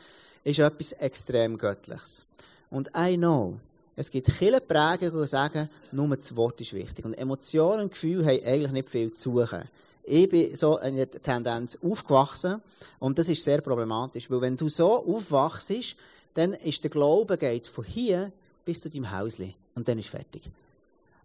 ist 0.43 0.59
etwas 0.59 0.93
extrem 0.93 1.57
Göttliches. 1.57 2.23
Und 2.71 2.89
I 2.97 3.17
know, 3.17 3.59
es 3.95 4.09
gibt 4.09 4.31
viele 4.31 4.61
Prägungen, 4.61 5.21
die 5.21 5.27
sagen, 5.27 5.69
nur 5.91 6.15
das 6.15 6.35
Wort 6.35 6.59
ist 6.61 6.73
wichtig. 6.73 7.05
Und 7.05 7.13
Emotionen 7.13 7.83
und 7.83 7.91
Gefühle 7.91 8.25
haben 8.25 8.43
eigentlich 8.45 8.71
nicht 8.71 8.89
viel 8.89 9.13
zu 9.13 9.39
suchen. 9.41 9.61
Ich 10.03 10.27
bin 10.29 10.55
so 10.55 10.79
in 10.79 10.95
der 10.95 11.11
Tendenz 11.11 11.77
aufgewachsen 11.83 12.61
und 12.97 13.19
das 13.19 13.29
ist 13.29 13.43
sehr 13.43 13.61
problematisch, 13.61 14.31
weil 14.31 14.41
wenn 14.41 14.57
du 14.57 14.67
so 14.67 15.05
aufwachst, 15.05 15.95
dann 16.33 16.53
ist 16.53 16.83
der 16.83 16.89
Glaube 16.89 17.37
geht 17.37 17.67
von 17.67 17.83
hier 17.83 18.31
bis 18.65 18.81
zu 18.81 18.89
deinem 18.89 19.15
Häusli 19.15 19.53
und 19.75 19.87
dann 19.87 19.99
ist 19.99 20.09
fertig. 20.09 20.49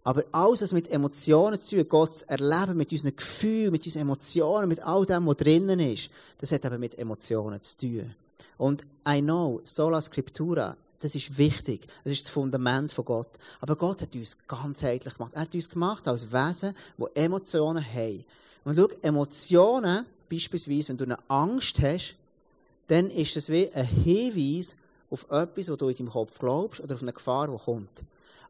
Aber 0.03 0.23
alles, 0.31 0.61
was 0.61 0.73
mit 0.73 0.91
Emotionen 0.91 1.59
zu 1.59 1.77
tun, 1.77 1.89
Gott 1.89 2.17
zu 2.17 2.29
erleben, 2.29 2.77
mit 2.77 2.91
unseren 2.91 3.15
Gefühlen, 3.15 3.71
mit 3.71 3.85
unseren 3.85 4.03
Emotionen, 4.03 4.69
mit 4.69 4.83
all 4.83 5.05
dem, 5.05 5.25
was 5.25 5.37
drinnen 5.37 5.79
ist, 5.79 6.11
das 6.39 6.51
hat 6.51 6.63
eben 6.63 6.79
mit 6.79 6.99
Emotionen 6.99 7.61
zu 7.61 7.77
tun. 7.79 8.15
Und 8.57 8.83
I 9.07 9.21
know, 9.21 9.59
sola 9.63 10.01
scriptura, 10.01 10.77
das 10.99 11.15
ist 11.15 11.37
wichtig. 11.37 11.87
Das 12.03 12.13
ist 12.13 12.25
das 12.25 12.31
Fundament 12.31 12.91
von 12.91 13.05
Gott. 13.05 13.29
Aber 13.61 13.75
Gott 13.75 14.01
hat 14.01 14.15
uns 14.15 14.37
ganzheitlich 14.47 15.15
gemacht. 15.15 15.33
Er 15.35 15.41
hat 15.41 15.53
uns 15.53 15.69
gemacht 15.69 16.07
als 16.07 16.31
Wesen, 16.31 16.75
die 16.97 17.05
Emotionen 17.15 17.83
haben. 17.83 18.25
Und 18.63 18.75
schau, 18.75 18.87
Emotionen, 19.01 20.05
beispielsweise, 20.29 20.89
wenn 20.89 20.97
du 20.97 21.03
eine 21.05 21.17
Angst 21.29 21.79
hast, 21.81 22.15
dann 22.87 23.09
ist 23.09 23.35
das 23.35 23.49
wie 23.49 23.71
ein 23.73 23.85
Hinweis 23.85 24.75
auf 25.09 25.23
etwas, 25.31 25.69
was 25.69 25.77
du 25.77 25.89
in 25.89 25.95
deinem 25.95 26.09
Kopf 26.09 26.39
glaubst, 26.39 26.81
oder 26.81 26.95
auf 26.95 27.01
eine 27.01 27.13
Gefahr, 27.13 27.47
die 27.47 27.57
kommt. 27.57 28.03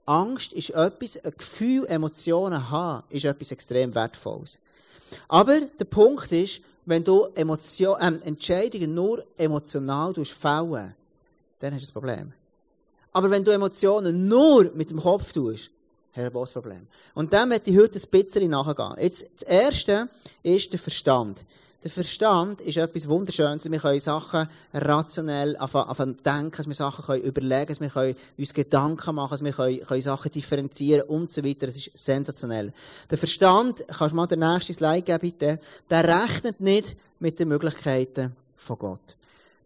Angst 0.05 0.53
ist 0.53 0.69
etwas, 0.69 1.23
ein 1.23 1.33
Gefühl, 1.37 1.85
Emotionen 1.87 2.69
haben, 2.69 3.03
ist 3.09 3.25
etwas 3.25 3.51
extrem 3.51 3.93
Wertvolles. 3.93 4.59
Aber 5.27 5.59
der 5.59 5.85
Punkt 5.85 6.31
ist, 6.31 6.61
wenn 6.85 7.03
du 7.03 7.27
Emotion, 7.35 7.99
äh, 7.99 8.25
Entscheidungen 8.25 8.93
nur 8.93 9.23
emotional 9.37 10.13
fällen 10.25 10.95
dann 11.59 11.73
hast 11.73 11.85
du 11.85 11.89
ein 11.89 11.93
Problem. 11.93 12.33
Aber 13.13 13.31
wenn 13.31 13.43
du 13.43 13.51
Emotionen 13.51 14.27
nur 14.27 14.71
mit 14.75 14.91
dem 14.91 15.01
Kopf 15.01 15.33
tust, 15.33 15.71
hast 16.11 16.17
du 16.17 16.27
ein 16.27 16.31
großes 16.31 16.53
Problem. 16.53 16.87
Und 17.13 17.33
dem 17.33 17.49
möchte 17.49 17.71
ich 17.71 17.77
heute 17.77 17.99
ein 17.99 18.23
bisschen 18.23 18.49
nachgehen. 18.49 18.95
Jetzt, 18.99 19.25
das 19.41 19.49
erste 19.49 20.09
ist 20.43 20.71
der 20.71 20.79
Verstand. 20.79 21.45
Der 21.83 21.91
Verstand 21.91 22.61
ist 22.61 22.77
etwas 22.77 23.07
Wunderschönes. 23.07 23.69
Wir 23.69 23.79
können 23.79 23.99
Sachen 23.99 24.49
rationell 24.73 25.55
anfangen 25.57 26.17
denken, 26.25 26.51
dass 26.57 26.67
wir 26.67 26.73
Sachen 26.73 27.05
können 27.05 27.23
überlegen, 27.23 27.67
dass 27.67 27.79
wir 27.79 27.89
können 27.89 28.15
uns 28.35 28.53
Gedanken 28.53 29.15
machen, 29.15 29.31
dass 29.31 29.43
wir 29.43 29.53
können, 29.53 29.79
können 29.81 30.01
Sachen 30.01 30.31
differenzieren 30.31 31.07
und 31.07 31.31
so 31.31 31.43
weiter. 31.43 31.67
Das 31.67 31.77
ist 31.77 31.91
sensationell. 31.95 32.73
Der 33.09 33.17
Verstand, 33.17 33.85
kannst 33.87 34.11
du 34.11 34.15
mal 34.15 34.25
den 34.25 34.39
nächsten 34.39 34.73
Slide 34.73 35.03
geben, 35.03 35.19
bitte, 35.19 35.59
der 35.89 36.23
rechnet 36.23 36.59
nicht 36.59 36.95
mit 37.19 37.39
den 37.39 37.47
Möglichkeiten 37.47 38.35
von 38.55 38.79
Gott. 38.79 39.15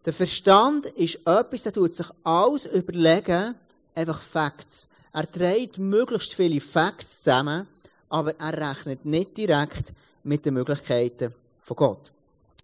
Der 0.04 0.12
Verstand 0.12 0.86
ist 0.86 1.20
etwas, 1.26 1.62
der 1.62 1.72
tut 1.72 1.94
sich 1.94 2.06
alles 2.24 2.66
überlegen, 2.66 3.54
einfach 3.94 4.20
Facts. 4.20 4.88
Er 5.12 5.30
trägt 5.30 5.78
möglichst 5.78 6.34
viele 6.34 6.60
Facts 6.60 7.22
zusammen, 7.22 7.68
aber 8.08 8.34
er 8.40 8.70
rechnet 8.70 9.04
nicht 9.04 9.36
direkt 9.36 9.92
mit 10.24 10.44
den 10.44 10.54
Möglichkeiten 10.54 11.32
von 11.60 11.76
Gott. 11.76 12.12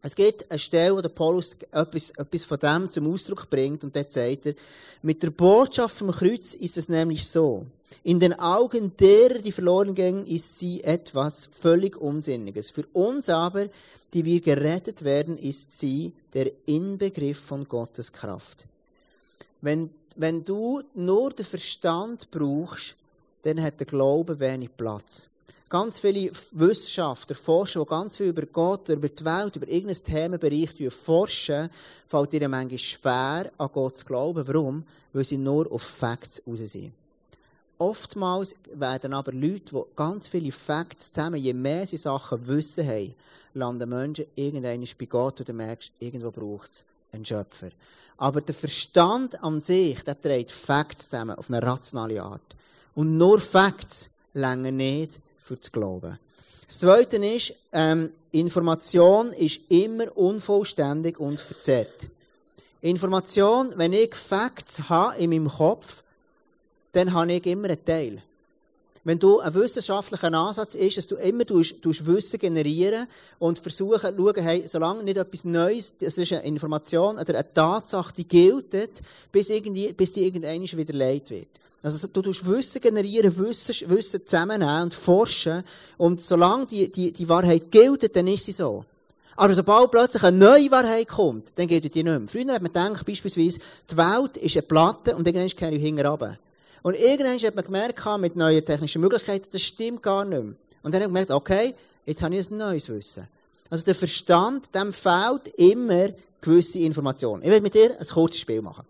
Es 0.03 0.17
gibt 0.17 0.51
eine 0.51 0.59
Stelle, 0.59 0.97
wo 0.97 1.01
der 1.01 1.11
Paulus 1.11 1.57
etwas, 1.73 2.11
etwas 2.11 2.45
von 2.45 2.59
dem 2.59 2.91
zum 2.91 3.13
Ausdruck 3.13 3.49
bringt 3.51 3.85
und 3.85 3.95
dort 3.95 4.13
sagt 4.13 4.47
er, 4.47 4.55
mit 5.03 5.23
der 5.23 5.31
Botschaft 5.31 5.97
vom 5.97 6.11
Kreuz 6.11 6.55
ist 6.55 6.77
es 6.77 6.89
nämlich 6.89 7.29
so. 7.29 7.67
In 8.03 8.19
den 8.21 8.39
Augen 8.39 8.97
derer, 8.97 9.39
die 9.39 9.53
verloren 9.53 9.95
gehen, 9.95 10.27
ist 10.27 10.59
sie 10.59 10.83
etwas 10.83 11.49
völlig 11.53 11.97
Unsinniges. 11.97 12.71
Für 12.71 12.85
uns 12.93 13.29
aber, 13.29 13.69
die 14.15 14.25
wir 14.25 14.41
gerettet 14.41 15.05
werden, 15.05 15.37
ist 15.37 15.79
sie 15.79 16.13
der 16.35 16.51
Inbegriff 16.67 17.41
von 17.41 17.67
Gottes 17.67 18.13
Kraft. 18.13 18.67
Wenn, 19.61 19.91
wenn 20.17 20.45
du 20.45 20.83
nur 20.95 21.31
den 21.31 21.45
Verstand 21.45 22.31
brauchst, 22.31 22.97
dann 23.43 23.63
hat 23.63 23.81
der 23.81 23.87
Glaube 23.87 24.39
wenig 24.39 24.77
Platz. 24.77 25.29
Ganz 25.69 25.99
viele 25.99 26.31
Wissenschaftler, 26.53 27.37
Forscher, 27.37 27.81
die 27.81 27.87
ganz 27.87 28.17
viel 28.17 28.29
über 28.29 28.47
Gott, 28.47 28.89
über 28.89 29.09
die 29.09 29.25
Welt, 29.25 29.57
über 29.57 29.69
irgendein 29.69 30.03
Themenbereich 30.03 30.93
forschen, 30.93 31.69
fällt 32.07 32.33
ihnen 32.33 32.51
manchmal 32.51 32.79
schwer, 32.79 33.53
an 33.59 33.71
Gott 33.73 33.99
zu 33.99 34.07
glauben. 34.07 34.47
Warum? 34.47 34.85
Weil 35.13 35.25
sie 35.25 35.37
nur 35.37 35.71
auf 35.71 35.83
Facts 35.83 36.43
raus 36.47 36.61
sind. 36.61 36.93
Oftmals 37.79 38.57
werden 38.75 39.13
aber 39.13 39.33
Leute, 39.33 39.73
die 39.73 39.83
ganz 39.95 40.27
viele 40.29 40.51
Facts 40.51 41.13
zusammen, 41.13 41.41
je 41.41 41.55
mehr 41.55 41.87
sie 41.87 41.97
Sachen 41.97 42.47
wissen 42.49 42.87
haben, 42.87 43.15
landen 43.55 43.89
Menschen 43.89 44.27
irgendwann 44.35 44.85
bei 44.99 45.07
Gott 45.07 45.39
und 45.41 45.49
du 45.49 45.53
merkst, 45.53 45.93
irgendwo 46.01 46.33
braucht 46.33 46.71
es 46.71 46.85
einen 47.13 47.25
Schöpfer. 47.25 47.71
Aber 48.17 48.41
der 48.41 48.55
Verstand 48.55 49.43
an 49.45 49.63
sich, 49.63 50.03
der 50.03 50.21
trägt 50.21 50.51
Facts 50.51 51.09
zusammen 51.09 51.37
auf 51.37 51.49
eine 51.49 51.63
rationale 51.63 52.21
Art. 52.21 52.43
Und 52.95 53.17
nur 53.17 53.41
Facts 53.41 54.11
länger 54.35 54.73
nicht 54.73 55.21
für 55.39 55.61
zu 55.61 55.71
glauben. 55.71 56.19
Das 56.67 56.79
Zweite 56.79 57.17
ist, 57.17 57.55
ähm, 57.73 58.13
Information 58.33 59.33
ist 59.33 59.61
immer 59.71 60.15
unvollständig 60.17 61.19
und 61.19 61.39
verzerrt. 61.39 62.11
Information, 62.81 63.73
wenn 63.77 63.93
ich 63.93 64.15
Facts 64.15 64.89
habe 64.89 65.17
in 65.19 65.31
meinem 65.31 65.49
Kopf, 65.49 66.03
dann 66.93 67.13
habe 67.13 67.33
ich 67.33 67.47
immer 67.47 67.69
einen 67.69 67.85
Teil. 67.85 68.23
wenn 69.09 69.19
du 69.19 69.41
einen 69.41 69.55
wissenschaftlichen 69.55 70.35
Ansatz 70.35 70.75
ist, 70.75 70.99
dass 70.99 71.07
du 71.07 71.17
immer 71.17 71.47
tust, 71.47 71.81
tust 71.81 72.07
Wissen 72.07 72.39
generieren 72.39 73.07
und 73.39 73.59
versuchen, 73.59 74.15
schauen, 74.15 74.35
hey, 74.37 74.63
solange 74.67 75.03
nicht 75.03 75.17
etwas 75.17 75.47
Neues, 75.47 75.97
das 75.99 76.19
ist 76.19 76.33
eine 76.33 76.43
Information 76.43 77.17
oder 77.17 77.35
eine 77.35 77.55
Tatsache, 77.55 78.13
die 78.13 78.29
gilt, 78.29 78.77
bis, 79.33 79.49
irgendwie, 79.49 79.95
bis 79.95 80.13
die 80.13 80.27
irgendwann 80.27 80.61
wieder 80.63 80.93
leid 80.93 81.31
wird. 81.31 81.49
Also, 81.83 82.09
du 82.09 82.21
tust 82.21 82.45
Wissen 82.47 82.83
generieren, 82.83 83.35
Wissen, 83.39 83.89
Wissen 83.89 84.27
zusammennehmen 84.27 84.83
und 84.83 84.95
forschen. 84.95 85.63
Und 85.97 86.21
solange 86.21 86.67
die, 86.67 86.93
die, 86.93 87.11
die 87.11 87.29
Wahrheit 87.29 87.71
gilt, 87.71 88.15
dann 88.15 88.27
ist 88.27 88.45
sie 88.45 88.53
so. 88.53 88.85
Aber 89.37 89.55
sobald 89.55 89.91
plötzlich 89.91 90.23
eine 90.25 90.37
neue 90.37 90.71
Wahrheit 90.71 91.09
kommt, 91.09 91.53
dann 91.57 91.69
gilt 91.69 91.85
die 91.95 92.03
nicht 92.03 92.05
mehr. 92.05 92.21
Früher 92.27 92.53
hat 92.53 92.63
man 92.63 92.73
gedacht, 92.73 93.07
beispielsweise, 93.07 93.61
die 93.91 93.97
Welt 93.97 94.37
ist 94.37 94.57
eine 94.57 94.63
Platte 94.63 95.17
und 95.17 95.27
irgendwann 95.27 95.49
kehre 95.49 95.75
ich 95.75 95.83
hinten 95.83 96.05
runter. 96.05 96.37
Und 96.83 96.97
irgendwann 96.97 97.39
hat 97.39 97.55
man 97.55 97.65
gemerkt, 97.65 98.21
mit 98.21 98.37
neuen 98.37 98.65
technischen 98.65 99.01
Möglichkeiten, 99.01 99.49
das 99.51 99.63
stimmt 99.63 100.03
gar 100.03 100.25
nicht 100.25 100.43
mehr. 100.43 100.55
Und 100.83 100.95
dann 100.95 101.03
hat 101.03 101.11
man 101.11 101.27
gemerkt, 101.27 101.31
okay, 101.31 101.75
jetzt 102.07 102.23
habe 102.23 102.35
ich 102.35 102.51
ein 102.51 102.57
neues 102.57 102.89
Wissen. 102.89 103.27
Also 103.71 103.85
der 103.85 103.95
Verstand, 103.95 104.75
dem 104.75 104.93
fehlt 104.93 105.49
immer 105.57 106.09
gewisse 106.41 106.79
Informationen. 106.79 107.43
Ich 107.43 107.51
will 107.51 107.61
mit 107.61 107.75
dir 107.75 107.91
ein 107.99 108.07
kurzes 108.07 108.41
Spiel 108.41 108.63
machen. 108.63 108.85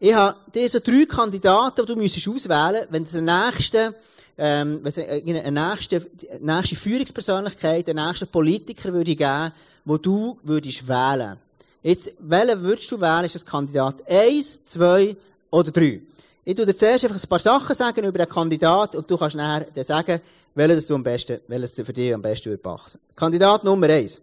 Ich 0.00 0.14
habe 0.14 0.36
dir 0.54 0.70
so 0.70 0.78
drei 0.78 1.04
Kandidaten, 1.06 1.84
die 1.84 1.92
du 1.92 1.96
müsstest 1.96 2.28
auswählen 2.28 2.86
wenn 2.90 3.02
es 3.02 3.16
eine 3.16 3.46
nächste, 3.46 3.94
ähm, 4.38 4.80
eine 4.84 5.50
nächste, 5.50 6.08
nächste 6.40 6.76
Führungspersönlichkeit, 6.76 7.88
einen 7.88 8.06
nächsten 8.06 8.28
Politiker 8.28 8.92
würde 8.92 9.16
geben, 9.16 9.52
wo 9.84 9.96
du 9.96 10.38
würdest 10.44 10.86
wählen. 10.86 11.36
Jetzt, 11.82 12.12
welchen 12.20 12.62
würdest 12.62 12.90
du 12.92 13.00
wählen? 13.00 13.24
Ist 13.24 13.34
das 13.34 13.46
Kandidat 13.46 14.08
1, 14.08 14.66
2 14.66 15.16
oder 15.50 15.70
3? 15.72 16.00
Ich 16.48 16.54
tu 16.54 16.64
dir 16.64 16.74
zuerst 16.74 17.04
einfach 17.04 17.22
ein 17.22 17.28
paar 17.28 17.38
Sachen 17.40 17.76
sagen 17.76 18.06
über 18.06 18.24
den 18.24 18.26
Kandidat 18.26 18.96
und 18.96 19.10
du 19.10 19.18
kannst 19.18 19.36
nachher 19.36 19.66
dann 19.66 19.84
sagen, 19.84 20.18
welches 20.54 20.86
du 20.86 20.94
am 20.94 21.02
besten, 21.02 21.42
welches 21.46 21.72
für 21.72 21.92
dich 21.92 22.14
am 22.14 22.22
besten 22.22 22.58
passen. 22.58 22.98
Kandidat 23.14 23.64
Nummer 23.64 23.86
1. 23.86 24.18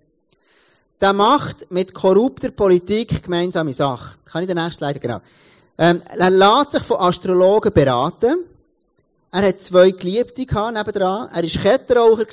Der 0.99 1.13
macht 1.13 1.71
mit 1.71 1.93
korrupter 1.93 2.49
Politik 2.49 3.21
gemeinsame 3.21 3.73
Sachen. 3.73 4.17
Kann 4.25 4.41
ich 4.41 4.47
den 4.47 4.57
nächsten 4.57 4.83
Slide, 4.83 4.99
genau. 4.99 5.21
Ähm, 5.77 6.01
er 6.17 6.31
lässt 6.31 6.71
sich 6.71 6.81
von 6.81 6.97
Astrologen 6.97 7.71
beraten. 7.71 8.39
Er 9.31 9.47
hat 9.47 9.61
zwei 9.61 9.91
Geliebte 9.91 10.47
gehabt, 10.47 10.73
nebendran. 10.73 11.29
Er 11.31 11.43
war 11.43 11.61
Kettenraucher 11.61 12.25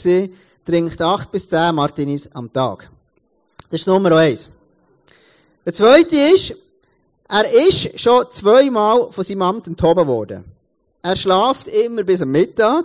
trinkt 0.65 1.03
acht 1.03 1.31
bis 1.31 1.51
zehn 1.51 1.75
Martinis 1.75 2.31
am 2.33 2.51
Tag. 2.51 2.89
Das 3.69 3.81
ist 3.81 3.87
Nummer 3.87 4.13
eins. 4.13 4.49
Der 5.67 5.75
zweite 5.75 6.17
ist, 6.17 6.62
er 7.33 7.51
ist 7.67 7.99
schon 7.99 8.27
zweimal 8.31 9.11
von 9.11 9.25
seinem 9.25 9.41
Amt 9.41 9.67
enthoben 9.67 10.07
worden. 10.07 10.45
Er 11.01 11.17
schlaft 11.17 11.67
immer 11.67 12.05
bis 12.05 12.21
am 12.21 12.31
Mittag. 12.31 12.85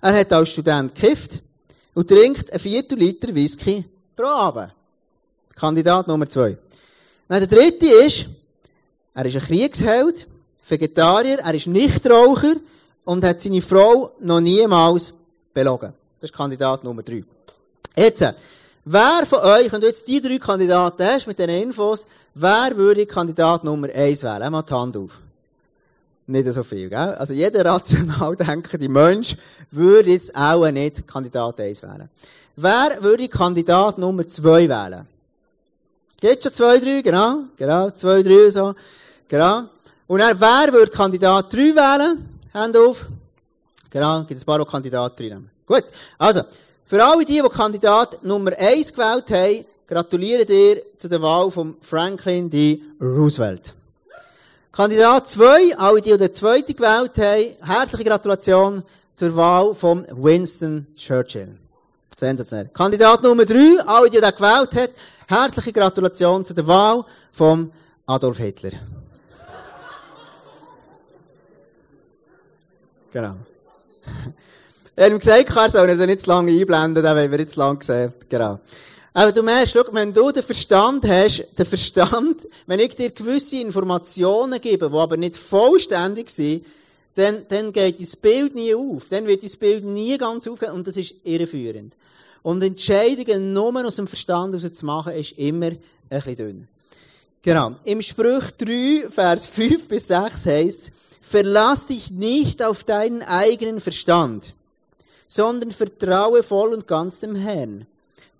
Er 0.00 0.18
hat 0.18 0.32
als 0.32 0.50
Student 0.50 0.92
gekifft 0.92 1.40
und 1.94 2.08
trinkt 2.08 2.52
ein 2.52 2.58
Viertel 2.58 2.98
Liter 2.98 3.32
Whisky 3.32 3.84
pro 4.16 4.26
Abend. 4.26 4.74
Kandidat 5.54 6.08
Nummer 6.08 6.28
zwei. 6.28 6.58
Dann 7.28 7.38
der 7.38 7.46
dritte 7.46 7.86
ist, 7.86 8.26
er 9.14 9.26
ist 9.26 9.36
ein 9.36 9.42
Kriegsheld, 9.42 10.26
Vegetarier, 10.68 11.38
er 11.38 11.54
ist 11.54 11.68
Nichtraucher 11.68 12.56
und 13.04 13.24
hat 13.24 13.42
seine 13.42 13.62
Frau 13.62 14.10
noch 14.18 14.40
niemals 14.40 15.12
belogen. 15.54 15.92
Das 16.18 16.30
ist 16.30 16.36
Kandidat 16.36 16.82
Nummer 16.82 17.04
drei. 17.04 17.22
Jetzt, 17.96 18.24
wer 18.84 19.26
von 19.26 19.38
euch, 19.40 19.72
wenn 19.72 19.80
du 19.80 19.86
jetzt 19.86 20.06
die 20.08 20.20
drei 20.20 20.38
Kandidaten 20.38 21.04
hast 21.04 21.26
mit 21.26 21.38
diesen 21.38 21.50
Infos, 21.50 22.06
wer 22.34 22.76
würde 22.76 23.06
Kandidat 23.06 23.64
Nummer 23.64 23.88
eins 23.94 24.22
wählen? 24.22 24.42
Einmal 24.42 24.62
die 24.62 24.74
Hand 24.74 24.96
auf. 24.96 25.18
Nicht 26.26 26.52
so 26.52 26.62
viel, 26.62 26.88
gell? 26.88 27.14
Also 27.14 27.32
jeder 27.32 27.64
rational 27.72 28.36
denkende 28.36 28.88
Mensch 28.88 29.36
würde 29.70 30.10
jetzt 30.10 30.34
auch 30.34 30.70
nicht 30.70 31.06
Kandidat 31.06 31.60
1 31.60 31.82
wählen. 31.82 32.08
Wer 32.56 33.02
würde 33.02 33.28
Kandidat 33.28 33.98
Nummer 33.98 34.26
2 34.26 34.68
wählen? 34.68 35.06
Geht 36.20 36.42
schon 36.42 36.52
zwei, 36.52 36.78
drei, 36.78 37.02
genau, 37.02 37.44
genau, 37.56 37.90
zwei, 37.90 38.22
drei, 38.22 38.50
so. 38.50 38.74
Genau. 39.26 39.62
Und 40.06 40.20
dann, 40.20 40.40
wer 40.40 40.72
würde 40.72 40.92
Kandidat 40.92 41.52
3 41.52 41.58
wählen? 41.58 42.38
Hand 42.54 42.76
auf. 42.76 43.06
Genau, 43.90 44.22
gibt 44.22 44.40
ein 44.40 44.46
paar, 44.46 44.58
die 44.58 44.70
Kandidat 44.70 45.18
3 45.18 45.24
nehmen. 45.24 45.50
Gut. 45.66 45.84
Also, 46.18 46.42
für 46.92 47.02
alle 47.02 47.24
die, 47.24 47.40
die 47.40 47.48
Kandidat 47.48 48.22
Nummer 48.22 48.50
1 48.54 48.92
gewählt 48.92 49.30
haben, 49.30 49.64
gratuliere 49.86 50.44
dir 50.44 50.76
zu 50.98 51.08
der 51.08 51.22
Wahl 51.22 51.50
von 51.50 51.74
Franklin 51.80 52.50
D. 52.50 52.82
Roosevelt. 53.00 53.72
Kandidat 54.70 55.26
2, 55.26 55.78
alle 55.78 56.02
die, 56.02 56.10
die 56.10 56.18
den 56.18 56.34
zweiten 56.34 56.76
gewählt 56.76 57.16
haben, 57.16 57.66
herzliche 57.66 58.04
Gratulation 58.04 58.82
zur 59.14 59.34
Wahl 59.34 59.74
von 59.74 60.06
Winston 60.10 60.86
Churchill. 60.94 61.56
Sensationell. 62.14 62.68
Kandidat 62.74 63.22
Nummer 63.22 63.46
3, 63.46 63.86
alle 63.86 64.10
die, 64.10 64.16
die 64.16 64.20
den 64.20 64.36
gewählt 64.36 64.74
haben, 64.74 64.92
herzliche 65.28 65.72
Gratulation 65.72 66.44
zu 66.44 66.52
der 66.52 66.66
Wahl 66.66 67.06
von 67.30 67.72
Adolf 68.04 68.36
Hitler. 68.36 68.72
Genau. 73.14 73.36
Er 74.94 75.06
hat 75.06 75.12
ihm 75.12 75.18
gesagt, 75.18 75.50
er 75.50 75.70
soll 75.70 75.90
ihn 75.90 76.06
nicht 76.06 76.20
zu 76.20 76.28
lange 76.28 76.52
einblenden, 76.52 77.02
den 77.02 77.16
wollen 77.16 77.30
wir 77.30 77.38
jetzt 77.38 77.56
lang 77.56 77.82
sehen. 77.82 78.12
Genau. 78.28 78.60
Aber 79.14 79.32
du 79.32 79.42
merkst, 79.42 79.74
schau, 79.74 79.84
wenn 79.92 80.12
du 80.12 80.30
den 80.30 80.42
Verstand 80.42 81.06
hast, 81.06 81.46
den 81.58 81.66
Verstand, 81.66 82.46
wenn 82.66 82.80
ich 82.80 82.94
dir 82.94 83.10
gewisse 83.10 83.56
Informationen 83.56 84.60
gebe, 84.60 84.88
die 84.88 84.96
aber 84.96 85.16
nicht 85.16 85.36
vollständig 85.36 86.30
sind, 86.30 86.64
dann, 87.14 87.44
dann 87.48 87.72
geht 87.72 88.00
das 88.00 88.16
Bild 88.16 88.54
nie 88.54 88.74
auf. 88.74 89.04
Dann 89.10 89.26
wird 89.26 89.42
das 89.42 89.56
Bild 89.56 89.84
nie 89.84 90.16
ganz 90.16 90.48
aufgehen 90.48 90.72
und 90.72 90.86
das 90.86 90.96
ist 90.96 91.14
irreführend. 91.24 91.94
Und 92.42 92.62
Entscheidungen 92.62 93.52
nur 93.52 93.86
aus 93.86 93.96
dem 93.96 94.08
Verstand 94.08 94.54
heraus 94.54 94.72
zu 94.72 94.86
machen, 94.86 95.12
ist 95.12 95.38
immer 95.38 95.66
ein 95.66 95.78
bisschen 96.08 96.36
dünn. 96.36 96.68
Genau. 97.42 97.72
Im 97.84 98.00
Sprüch 98.00 98.50
3, 98.58 99.10
Vers 99.10 99.46
5 99.46 99.88
bis 99.88 100.08
6 100.08 100.46
heißt 100.46 100.92
Verlass 101.20 101.86
dich 101.86 102.10
nicht 102.10 102.62
auf 102.62 102.84
deinen 102.84 103.22
eigenen 103.22 103.80
Verstand, 103.80 104.54
sondern 105.32 105.70
vertraue 105.70 106.42
voll 106.42 106.74
und 106.74 106.86
ganz 106.86 107.18
dem 107.20 107.34
Herrn. 107.34 107.86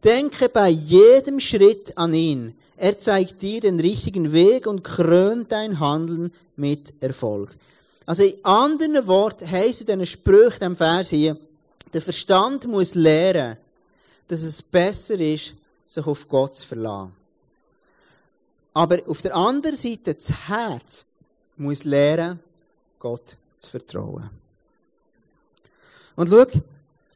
Denke 0.05 0.51
bei 0.51 0.69
jedem 0.69 1.41
Schritt 1.41 1.97
an 1.97 2.13
ihn. 2.13 2.55
Er 2.77 2.99
zeigt 2.99 3.41
dir 3.41 3.63
den 3.63 3.81
richtigen 3.81 4.33
Weg 4.33 4.67
und 4.67 4.85
krönt 4.85 5.53
dein 5.53 5.81
Handeln 5.81 6.31
mit 6.55 6.93
Erfolg. 7.01 7.51
Also 8.05 8.25
in 8.25 8.45
anderen 8.45 9.07
Worten 9.07 9.51
heisst 9.51 9.81
in 9.81 9.87
diesen 9.87 10.05
Sprüchen, 10.05 10.61
dem 10.61 10.77
Vers 10.77 11.09
hier, 11.09 11.39
der 11.95 12.03
Verstand 12.03 12.67
muss 12.67 12.95
lernen, 12.95 13.57
dass 14.29 14.43
es 14.43 14.61
besser 14.61 15.19
ist, 15.19 15.55
sich 15.87 16.07
auf 16.07 16.29
Gott 16.29 16.59
zu 16.59 16.67
verlassen. 16.67 17.15
Aber 18.75 18.99
auf 19.07 19.23
der 19.23 19.35
anderen 19.35 19.79
Seite, 19.79 20.15
das 20.15 20.49
Herz 20.49 21.07
muss 21.57 21.85
lernen, 21.85 22.39
Gott 22.99 23.37
zu 23.59 23.71
vertrauen. 23.71 24.29
Und 26.17 26.29
schau, 26.29 26.45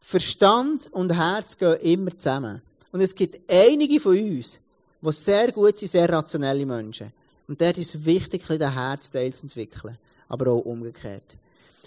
Verstand 0.08 0.86
und 0.92 1.12
Herz 1.16 1.58
gehen 1.58 1.74
immer 1.78 2.16
zusammen. 2.16 2.62
Und 2.92 3.00
es 3.00 3.12
gibt 3.12 3.40
einige 3.50 3.98
von 3.98 4.16
uns, 4.16 4.60
die 5.02 5.12
sehr 5.12 5.50
gut 5.50 5.76
sind, 5.80 5.88
sehr 5.88 6.08
rationelle 6.08 6.64
Menschen. 6.64 7.12
Und 7.48 7.60
dort 7.60 7.76
ist 7.76 7.92
es 7.92 8.04
wichtig, 8.04 8.46
den 8.46 8.72
Herzteil 8.72 9.34
zu 9.34 9.46
entwickeln. 9.46 9.98
Aber 10.28 10.52
auch 10.52 10.60
umgekehrt. 10.60 11.36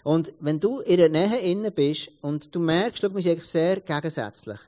Und 0.04 0.34
wenn 0.42 0.60
du 0.60 0.82
in 0.82 0.98
der 0.98 1.08
Nähe 1.08 1.40
innen 1.44 1.72
bist 1.72 2.12
und 2.20 2.54
du 2.54 2.60
merkst, 2.60 3.04
schau, 3.04 3.16
wir 3.16 3.22
sind 3.22 3.32
eigentlich 3.32 3.50
sehr 3.50 3.80
gegensätzlich. 3.80 4.60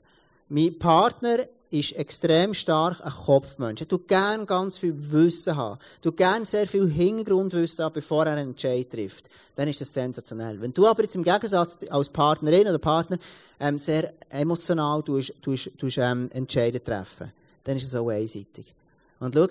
Mein 0.48 0.78
Partner 0.78 1.40
ist 1.72 1.92
extrem 1.92 2.54
stark 2.54 3.04
ein 3.04 3.12
Kopfmensch. 3.12 3.80
Er 3.80 3.88
tut 3.88 4.06
gern 4.06 4.46
ganz 4.46 4.78
viel 4.78 4.94
Wissen 5.12 5.56
haben. 5.56 5.78
Du 6.02 6.12
gern 6.12 6.44
sehr 6.44 6.66
viel 6.66 6.88
Hintergrundwissen 6.88 7.84
haben, 7.84 7.94
bevor 7.94 8.26
er 8.26 8.32
einen 8.32 8.50
Entscheid 8.50 8.90
trifft. 8.90 9.28
Dann 9.54 9.68
ist 9.68 9.80
das 9.80 9.92
sensationell. 9.92 10.60
Wenn 10.60 10.74
du 10.74 10.86
aber 10.86 11.02
jetzt 11.02 11.16
im 11.16 11.24
Gegensatz 11.24 11.78
als 11.90 12.08
Partnerin 12.08 12.68
oder 12.68 12.78
Partner 12.78 13.18
ähm, 13.58 13.78
sehr 13.78 14.12
emotional 14.28 15.02
tust, 15.02 15.34
tust, 15.40 15.70
tust, 15.78 15.98
ähm, 15.98 16.28
Entscheide 16.32 16.82
treffen, 16.82 17.32
dann 17.64 17.76
ist 17.76 17.84
es 17.84 17.94
auch 17.94 18.10
einseitig. 18.10 18.74
Und 19.18 19.34
schau, 19.34 19.46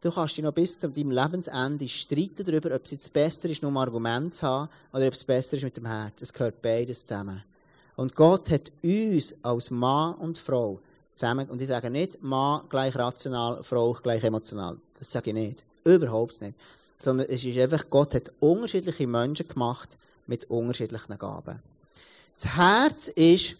du 0.00 0.10
kannst 0.10 0.36
dich 0.36 0.44
noch 0.44 0.52
bis 0.52 0.78
zu 0.78 0.88
deinem 0.88 1.10
Lebensende 1.10 1.88
streiten 1.88 2.44
darüber, 2.44 2.74
ob 2.74 2.84
es 2.84 2.90
jetzt 2.90 3.12
besser 3.12 3.48
ist, 3.48 3.62
nur 3.62 3.70
um 3.70 3.76
Argumente 3.76 4.36
zu 4.36 4.46
haben, 4.46 4.68
oder 4.92 5.06
ob 5.06 5.14
es 5.14 5.24
besser 5.24 5.56
ist 5.56 5.62
mit 5.62 5.76
dem 5.76 5.86
Herz. 5.86 6.20
Es 6.20 6.32
gehört 6.32 6.60
beides 6.60 7.06
zusammen. 7.06 7.42
Und 7.96 8.14
Gott 8.14 8.50
hat 8.50 8.72
uns 8.82 9.36
als 9.42 9.70
Mann 9.70 10.14
und 10.14 10.38
Frau 10.38 10.80
zusammen. 11.14 11.48
Und 11.48 11.60
ich 11.60 11.68
sage 11.68 11.90
nicht, 11.90 12.22
Mann 12.22 12.62
gleich 12.68 12.94
rational, 12.96 13.62
Frau 13.62 13.92
gleich 13.92 14.24
emotional. 14.24 14.76
Das 14.98 15.10
sage 15.10 15.30
ich 15.30 15.34
nicht. 15.34 15.64
Überhaupt 15.84 16.40
nicht. 16.40 16.54
Sondern 16.96 17.26
es 17.28 17.44
ist 17.44 17.58
einfach, 17.58 17.88
Gott 17.90 18.14
hat 18.14 18.32
unterschiedliche 18.40 19.06
Menschen 19.06 19.48
gemacht 19.48 19.96
mit 20.26 20.48
unterschiedlichen 20.50 21.18
Gaben. 21.18 21.60
Das 22.34 22.56
Herz 22.56 23.08
ist, 23.08 23.56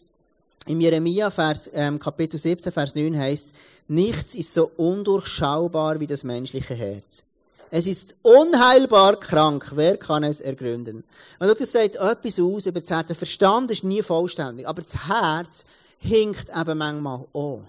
im 0.66 0.80
Jeremia 0.80 1.30
Vers, 1.30 1.70
ähm, 1.74 1.98
Kapitel 1.98 2.38
17, 2.38 2.72
Vers 2.72 2.94
9 2.94 3.18
heißt 3.18 3.54
nichts 3.88 4.34
ist 4.36 4.54
so 4.54 4.70
undurchschaubar 4.76 5.98
wie 5.98 6.06
das 6.06 6.22
menschliche 6.22 6.74
Herz. 6.74 7.24
Es 7.70 7.86
ist 7.86 8.16
unheilbar 8.22 9.18
krank. 9.18 9.72
Wer 9.74 9.96
kann 9.96 10.24
es 10.24 10.40
ergründen? 10.40 11.04
Und 11.38 11.60
das 11.60 11.72
sagt 11.72 11.96
etwas 11.96 12.38
aus 12.38 12.66
über 12.66 12.80
das 12.80 12.90
Herz. 12.90 13.06
Der 13.06 13.16
Verstand 13.16 13.70
ist 13.70 13.82
nie 13.82 14.02
vollständig. 14.02 14.68
Aber 14.68 14.82
das 14.82 15.08
Herz 15.08 15.64
hinkt 16.02 16.46
eben 16.48 16.78
manchmal 16.78 17.24
auch. 17.32 17.62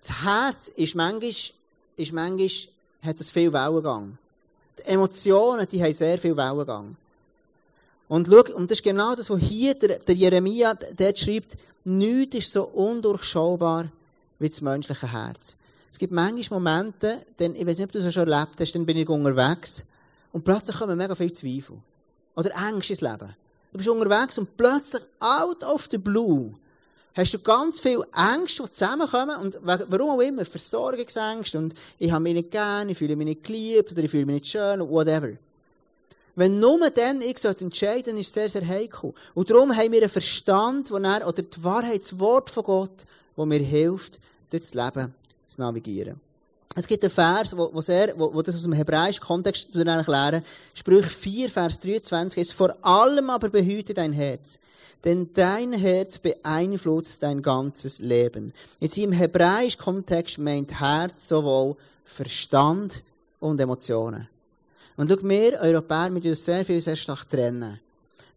Das 0.00 0.22
Herz 0.22 0.68
ist 0.68 0.94
manchmal, 0.94 1.30
ist 1.96 2.12
manchmal, 2.12 2.50
hat 3.02 3.20
es 3.20 3.30
viel 3.30 3.52
Wellengang. 3.52 4.18
Die 4.78 4.82
Emotionen, 4.88 5.68
die 5.68 5.82
haben 5.82 5.92
sehr 5.92 6.18
viel 6.18 6.36
Wellengang. 6.36 6.96
Und 8.08 8.28
schau, 8.28 8.54
und 8.54 8.70
das 8.70 8.78
ist 8.78 8.84
genau 8.84 9.14
das, 9.14 9.30
was 9.30 9.40
hier 9.40 9.74
der, 9.74 9.98
der 9.98 10.14
Jeremia 10.14 10.74
dort 10.96 11.18
schreibt, 11.18 11.56
nichts 11.84 12.36
ist 12.36 12.52
so 12.52 12.64
undurchschaubar 12.64 13.90
wie 14.38 14.48
das 14.48 14.60
menschliche 14.60 15.12
Herz. 15.12 15.56
Es 15.90 15.98
gibt 15.98 16.12
manchmal 16.12 16.60
Momente, 16.60 17.20
denn, 17.38 17.54
ich 17.54 17.66
weiß 17.66 17.78
nicht, 17.78 17.86
ob 17.86 17.92
du 17.92 18.02
das 18.02 18.12
schon 18.12 18.28
erlebt 18.28 18.60
hast, 18.60 18.74
dann 18.74 18.86
bin 18.86 18.96
ich 18.96 19.08
unterwegs 19.08 19.84
und 20.32 20.44
plötzlich 20.44 20.76
kommen 20.76 20.98
mega 20.98 21.14
viele 21.14 21.32
Zweifel. 21.32 21.80
Oder 22.36 22.50
Ängste 22.68 22.92
ins 22.92 23.00
Leben. 23.00 23.34
Du 23.72 23.78
bist 23.78 23.88
unterwegs 23.88 24.38
und 24.38 24.56
plötzlich, 24.56 25.02
out 25.20 25.64
of 25.64 25.88
the 25.90 25.98
blue, 25.98 26.54
hast 27.16 27.34
du 27.34 27.38
ganz 27.38 27.80
viele 27.80 28.06
Ängste, 28.14 28.62
die 28.64 28.72
zusammenkommen 28.72 29.36
und 29.40 29.58
warum 29.62 30.10
auch 30.10 30.20
immer, 30.20 30.44
Versorgungsängste 30.44 31.58
und 31.58 31.74
ich 31.98 32.10
habe 32.10 32.22
mich 32.22 32.34
nicht 32.34 32.50
gern, 32.50 32.88
ich 32.88 32.98
fühle 32.98 33.16
mich 33.16 33.26
nicht 33.26 33.44
geliebt 33.44 33.92
oder 33.92 34.02
ich 34.04 34.10
fühle 34.10 34.26
mich 34.26 34.34
nicht 34.34 34.46
schön 34.48 34.80
oder 34.80 34.90
whatever. 34.90 35.32
Wenn 36.34 36.60
nur 36.60 36.78
dann 36.90 37.22
ich 37.22 37.42
entscheiden 37.42 37.70
sollte, 37.72 38.10
ist 38.10 38.26
es 38.26 38.32
sehr, 38.34 38.50
sehr 38.50 38.68
heikel. 38.68 39.14
Und 39.32 39.48
darum 39.48 39.74
haben 39.74 39.90
wir 39.90 40.02
einen 40.02 40.10
Verstand, 40.10 40.90
wo 40.90 40.98
er, 40.98 41.26
oder 41.26 41.42
die 41.42 41.64
Wahrheit, 41.64 42.02
das 42.02 42.18
Wort 42.20 42.50
von 42.50 42.62
Gott, 42.62 43.06
wo 43.36 43.46
mir 43.46 43.60
hilft, 43.60 44.20
durch 44.50 44.70
das 44.70 44.74
Leben 44.74 45.14
zu 45.46 45.60
navigieren. 45.62 46.20
Es 46.78 46.86
gibt 46.86 47.02
einen 47.02 47.10
Vers, 47.10 47.56
wo, 47.56 47.70
wo, 47.72 47.80
sehr, 47.80 48.12
wo, 48.18 48.34
wo 48.34 48.42
das 48.42 48.54
aus 48.54 48.64
dem 48.64 48.74
hebräischen 48.74 49.24
Kontext 49.24 49.74
erklären 49.74 50.42
Sprüche 50.74 51.08
4, 51.08 51.50
Vers 51.50 51.80
23 51.80 52.42
ist, 52.42 52.52
vor 52.52 52.76
allem 52.82 53.30
aber 53.30 53.48
behüte 53.48 53.94
dein 53.94 54.12
Herz, 54.12 54.58
denn 55.02 55.30
dein 55.32 55.72
Herz 55.72 56.18
beeinflusst 56.18 57.22
dein 57.22 57.40
ganzes 57.40 58.00
Leben. 58.00 58.52
Jetzt 58.78 58.98
im 58.98 59.12
hebräischen 59.12 59.80
Kontext 59.80 60.36
meint 60.36 60.78
Herz 60.78 61.28
sowohl 61.28 61.76
Verstand 62.04 63.02
und 63.40 63.58
Emotionen. 63.58 64.28
Und 64.98 65.10
schau, 65.10 65.16
wir 65.22 65.58
Europäer, 65.58 66.14
wir 66.14 66.20
das 66.20 66.44
sehr 66.44 66.64
viel, 66.64 66.82
sehr 66.82 66.96
stark 66.96 67.26
trennen. 67.26 67.80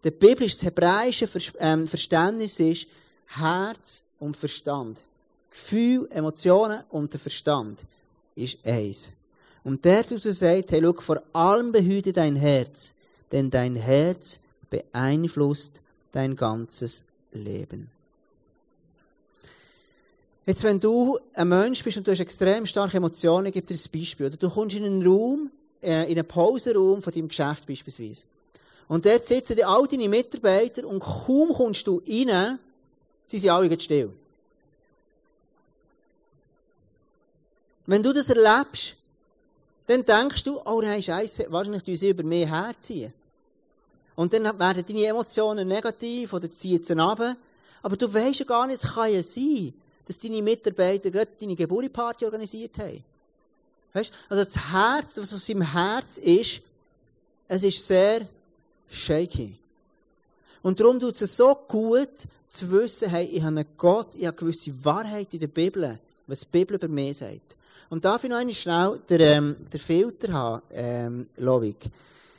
Der 0.02 0.12
biblische, 0.12 0.66
hebräische 0.66 1.28
ähm, 1.60 1.86
Verständnis 1.86 2.58
ist 2.62 2.88
Herz 3.28 4.04
und 4.18 4.38
Verstand. 4.38 4.98
Gefühl, 5.50 6.08
Emotionen 6.12 6.80
und 6.90 7.12
der 7.12 7.20
Verstand 7.20 7.86
ist 8.40 8.66
eins. 8.66 9.10
Und 9.64 9.86
der 9.86 10.04
so 10.04 10.18
sagt, 10.18 10.72
hey, 10.72 10.82
schau, 10.82 10.94
vor 11.00 11.22
allem 11.34 11.72
behüte 11.72 12.14
dein 12.14 12.36
Herz, 12.36 12.96
denn 13.32 13.50
dein 13.50 13.76
Herz 13.76 14.40
beeinflusst 14.70 15.82
dein 16.12 16.36
ganzes 16.36 17.04
Leben. 17.32 17.90
Jetzt, 20.46 20.64
wenn 20.64 20.80
du 20.80 21.20
ein 21.36 21.48
Mensch 21.48 21.84
bist 21.84 21.98
und 21.98 22.08
du 22.08 22.12
hast 22.12 22.22
extrem 22.22 22.66
starke 22.66 22.98
Emotionen, 22.98 23.52
gib 23.52 23.68
dir 23.68 23.76
ein 23.76 23.92
Beispiel. 23.94 24.26
Oder 24.26 24.38
du 24.38 24.50
kommst 24.50 24.76
in 24.76 24.84
einen 24.84 25.06
Raum, 25.06 25.52
äh, 25.84 26.12
in 26.12 26.18
einen 26.18 26.28
Pausenraum 26.28 27.04
von 27.04 27.14
deinem 27.14 27.28
Geschäft 27.28 27.68
beispielsweise. 27.68 28.24
Und 28.88 29.06
dort 29.06 29.28
sitzen 29.28 29.62
all 29.64 29.88
deine 29.88 30.10
Mitarbeiter 30.10 30.88
und 30.88 31.02
kaum 31.02 31.54
kommst 31.54 31.86
du 31.86 32.02
rein, 32.08 32.58
sie 33.28 33.38
sind 33.38 33.52
alle 33.52 33.80
still. 33.80 34.12
Wenn 37.90 38.04
du 38.04 38.14
das 38.14 38.30
erlebst, 38.30 38.98
dann 39.88 40.06
denkst 40.06 40.44
du, 40.44 40.62
oh 40.64 40.80
nein, 40.80 41.02
Scheiße, 41.02 41.48
wahrscheinlich 41.50 41.82
tun 41.82 41.98
sie 41.98 42.10
über 42.10 42.22
mich 42.22 42.48
herziehen. 42.48 43.12
Und 44.16 44.32
dann 44.32 44.44
werden 44.60 44.86
deine 44.88 45.06
Emotionen 45.06 45.68
negativ 45.68 46.34
oder 46.34 46.52
ziehen 46.52 46.84
sie 46.84 46.96
ab. 47.00 47.20
Aber 47.82 47.98
du 47.98 48.14
weißt 48.14 48.42
ja 48.42 48.46
gar 48.46 48.68
nicht, 48.68 48.84
es 48.84 48.92
kann 48.92 49.12
ja 49.12 49.24
sein, 49.24 49.74
dass 50.06 50.20
deine 50.20 50.40
Mitarbeiter 50.44 51.10
gerade 51.10 51.32
deine 51.42 51.56
Geburtstagsparty 51.56 52.26
organisiert 52.26 52.78
haben. 52.78 53.04
Weißt? 53.94 54.14
Also 54.30 54.44
das 54.44 54.72
Herz, 54.72 55.18
was 55.18 55.34
aus 55.34 55.48
seinem 55.48 55.64
Herz 55.64 56.20
ist, 56.20 56.62
es 57.48 57.64
ist 57.64 57.88
sehr 57.88 58.22
shaky. 58.88 59.58
Und 60.62 60.80
darum 60.80 61.00
tut 61.00 61.20
es 61.20 61.36
so 61.36 61.56
gut, 61.68 62.10
zu 62.50 62.70
wissen, 62.70 63.10
hey, 63.10 63.26
ich 63.26 63.42
habe 63.42 63.58
einen 63.58 63.66
Gott, 63.78 64.14
ich 64.14 64.28
habe 64.28 64.38
gewisse 64.38 64.74
Wahrheit 64.86 65.34
in 65.34 65.40
der 65.40 65.48
Bibel, 65.48 65.98
was 66.28 66.42
die 66.42 66.46
Bibel 66.52 66.76
über 66.76 66.88
mich 66.88 67.18
sagt. 67.18 67.56
Und 67.90 68.06
darf 68.06 68.24
ich 68.24 68.30
noch 68.30 68.38
einmal 68.38 68.54
schnell 68.54 69.00
den, 69.10 69.22
ähm, 69.22 69.58
den 69.72 69.80
Filter 69.80 70.34
haben, 70.34 70.62
ähm, 70.72 71.28
Lovik? 71.38 71.86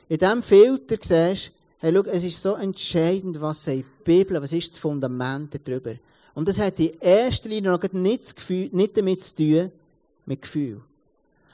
In 0.07 0.17
diesem 0.17 0.43
Filter 0.43 0.97
siehst 1.01 1.51
hey, 1.81 1.93
schau, 1.93 2.03
es 2.03 2.23
ist 2.23 2.41
so 2.41 2.55
entscheidend, 2.55 3.41
was 3.41 3.63
sagt 3.63 3.77
die 3.77 4.03
Bibel, 4.03 4.41
was 4.41 4.53
ist 4.53 4.71
das 4.71 4.77
Fundament 4.77 5.57
darüber. 5.65 5.93
Und 6.33 6.47
das 6.47 6.59
hat 6.59 6.79
in 6.79 6.97
erster 6.99 7.49
Linie 7.49 7.71
noch 7.71 7.91
nicht, 7.91 8.23
das 8.23 8.35
Gefühl, 8.35 8.69
nicht 8.71 8.95
damit 8.95 9.21
zu 9.21 9.35
tun, 9.35 9.71
mit 10.25 10.43
Gefühl. 10.43 10.81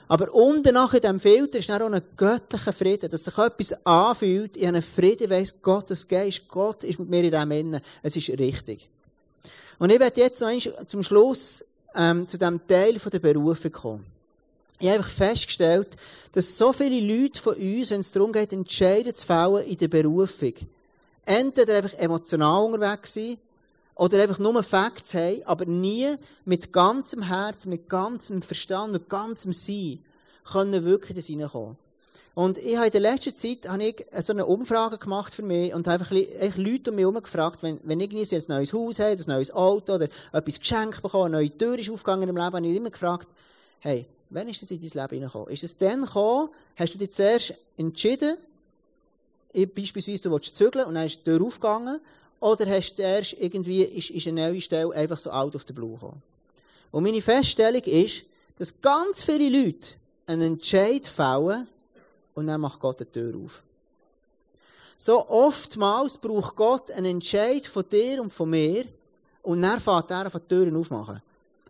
Aber 0.10 0.34
unten 0.34 0.74
nach 0.74 0.94
in 0.94 1.02
diesem 1.02 1.20
Filter 1.20 1.60
ist 1.60 1.70
dann 1.70 1.82
auch 1.82 1.92
ein 1.92 2.02
göttlicher 2.16 2.74
Frieden, 2.74 3.10
dass 3.10 3.26
sich 3.26 3.38
etwas 3.38 3.86
anfühlt, 3.86 4.56
habe 4.58 4.68
einen 4.68 4.82
Frieden, 4.82 5.30
weiss, 5.30 5.62
Gottes 5.62 6.08
Geist, 6.08 6.48
Gott 6.48 6.84
ist 6.84 7.00
mit 7.00 7.10
mir 7.10 7.24
in 7.24 7.32
diesem 7.32 7.52
Innen. 7.52 7.82
Es 8.04 8.16
ist 8.16 8.30
richtig. 8.30 8.88
Und 9.80 9.92
ich 9.92 10.00
werde 10.00 10.22
jetzt 10.22 10.42
noch 10.42 10.48
einmal 10.48 10.88
zum 10.88 11.04
Schluss 11.04 11.66
ähm, 11.96 12.28
zu 12.28 12.38
diesem 12.38 12.66
Teil 12.68 12.94
der 12.94 13.20
Berufung 13.20 13.72
kommen. 13.72 14.06
Ich 14.80 14.88
habe 14.88 15.00
einfach 15.00 15.12
festgestellt, 15.12 15.96
dass 16.34 16.58
so 16.58 16.72
viele 16.72 17.02
Leute 17.02 17.42
von 17.42 17.56
uns, 17.56 17.90
wenn 17.90 18.02
es 18.02 18.12
darum 18.12 18.32
geht, 18.32 18.54
Entscheidungen 18.54 19.16
zu 19.16 19.26
fällen 19.26 19.66
in 19.66 19.78
der 19.78 19.88
Berufung, 19.88 20.54
entweder 21.26 21.78
einfach 21.78 21.98
emotional 21.98 22.66
unterwegs 22.66 23.14
sind 23.14 23.40
oder 23.96 24.22
einfach 24.22 24.38
nur 24.38 24.62
Facts 24.62 25.16
haben, 25.16 25.44
aber 25.46 25.66
nie 25.66 26.16
mit 26.46 26.72
ganzem 26.72 27.24
Herz, 27.24 27.66
mit 27.66 27.90
ganzem 27.90 28.42
Verstand 28.42 28.94
und 28.94 29.10
ganzem 29.10 29.52
Sein 29.52 30.00
können 30.52 30.84
wirklich 30.84 31.18
das 31.18 31.30
reinkommen. 31.30 31.78
Und 32.38 32.60
ich 32.60 32.76
habe 32.76 32.86
in 32.86 32.92
der 32.92 33.02
letzten 33.02 33.36
Zeit 33.36 33.68
habe 33.68 33.84
ich 33.84 34.06
so 34.22 34.32
eine 34.32 34.46
Umfrage 34.46 35.00
gemacht 35.00 35.34
für 35.34 35.42
mich 35.42 35.74
und 35.74 35.88
habe 35.88 36.04
einfach 36.04 36.56
Leute 36.56 36.92
um 36.92 36.96
mich 36.96 37.02
herum 37.02 37.16
gefragt, 37.16 37.64
wenn, 37.64 37.80
wenn 37.84 38.00
ich 38.00 38.12
ein 38.12 38.44
neues 38.48 38.74
Haus 38.74 39.00
habe, 39.00 39.10
ein 39.10 39.24
neues 39.26 39.50
Auto 39.50 39.96
oder 39.96 40.08
etwas 40.32 40.60
geschenkt 40.60 41.02
bekomme, 41.02 41.26
eine 41.26 41.38
neue 41.38 41.58
Tür 41.58 41.80
ist 41.80 41.90
aufgegangen 41.90 42.30
im 42.30 42.38
Leben, 42.38 42.54
habe 42.54 42.68
ich 42.68 42.76
immer 42.76 42.92
gefragt, 42.92 43.30
hey, 43.80 44.06
wann 44.30 44.48
ist 44.50 44.62
das 44.62 44.70
in 44.70 44.80
dein 44.80 44.88
Leben 44.88 45.16
hineingekommen? 45.16 45.50
Ist 45.50 45.64
es 45.64 45.80
dann 45.80 46.04
gekommen, 46.04 46.50
hast 46.76 46.94
du 46.94 47.00
dich 47.00 47.12
zuerst 47.12 47.56
entschieden, 47.76 48.38
beispielsweise 49.76 50.22
du 50.22 50.32
willst 50.32 50.56
zügeln 50.56 50.86
und 50.86 50.94
dann 50.94 51.08
ist 51.08 51.18
die 51.18 51.24
Tür 51.24 51.42
aufgegangen, 51.42 52.00
oder 52.40 52.68
hast 52.70 52.92
du 52.92 52.96
zuerst 52.98 53.36
irgendwie, 53.40 53.82
ist, 53.82 54.12
ist 54.12 54.28
eine 54.28 54.50
neue 54.50 54.62
Stelle 54.62 54.94
einfach 54.94 55.18
so 55.18 55.32
out 55.32 55.56
of 55.56 55.66
the 55.68 55.74
blue 55.74 55.94
gekommen? 55.94 56.22
Und 56.92 57.04
meine 57.04 57.24
Feststellung 57.24 57.82
ist, 57.82 58.26
dass 58.60 58.80
ganz 58.80 59.24
viele 59.24 59.50
Leute 59.50 59.90
einen 60.28 60.44
Entscheid 60.44 61.08
fällen, 61.08 61.68
und 62.38 62.46
dann 62.46 62.62
macht 62.62 62.80
Gott 62.80 63.00
die 63.00 63.06
Tür 63.06 63.34
auf. 63.44 63.64
So 64.96 65.28
oftmals 65.28 66.18
braucht 66.18 66.56
Gott 66.56 66.92
einen 66.92 67.18
Entscheid 67.18 67.66
von 67.66 67.84
dir 67.90 68.22
und 68.22 68.32
von 68.32 68.50
mir 68.50 68.86
und 69.42 69.62
dann 69.62 69.80
fährt 69.80 70.12
er 70.12 70.30
von 70.30 70.42
die 70.42 70.48
Türen 70.48 70.76
aufmachen. 70.76 71.22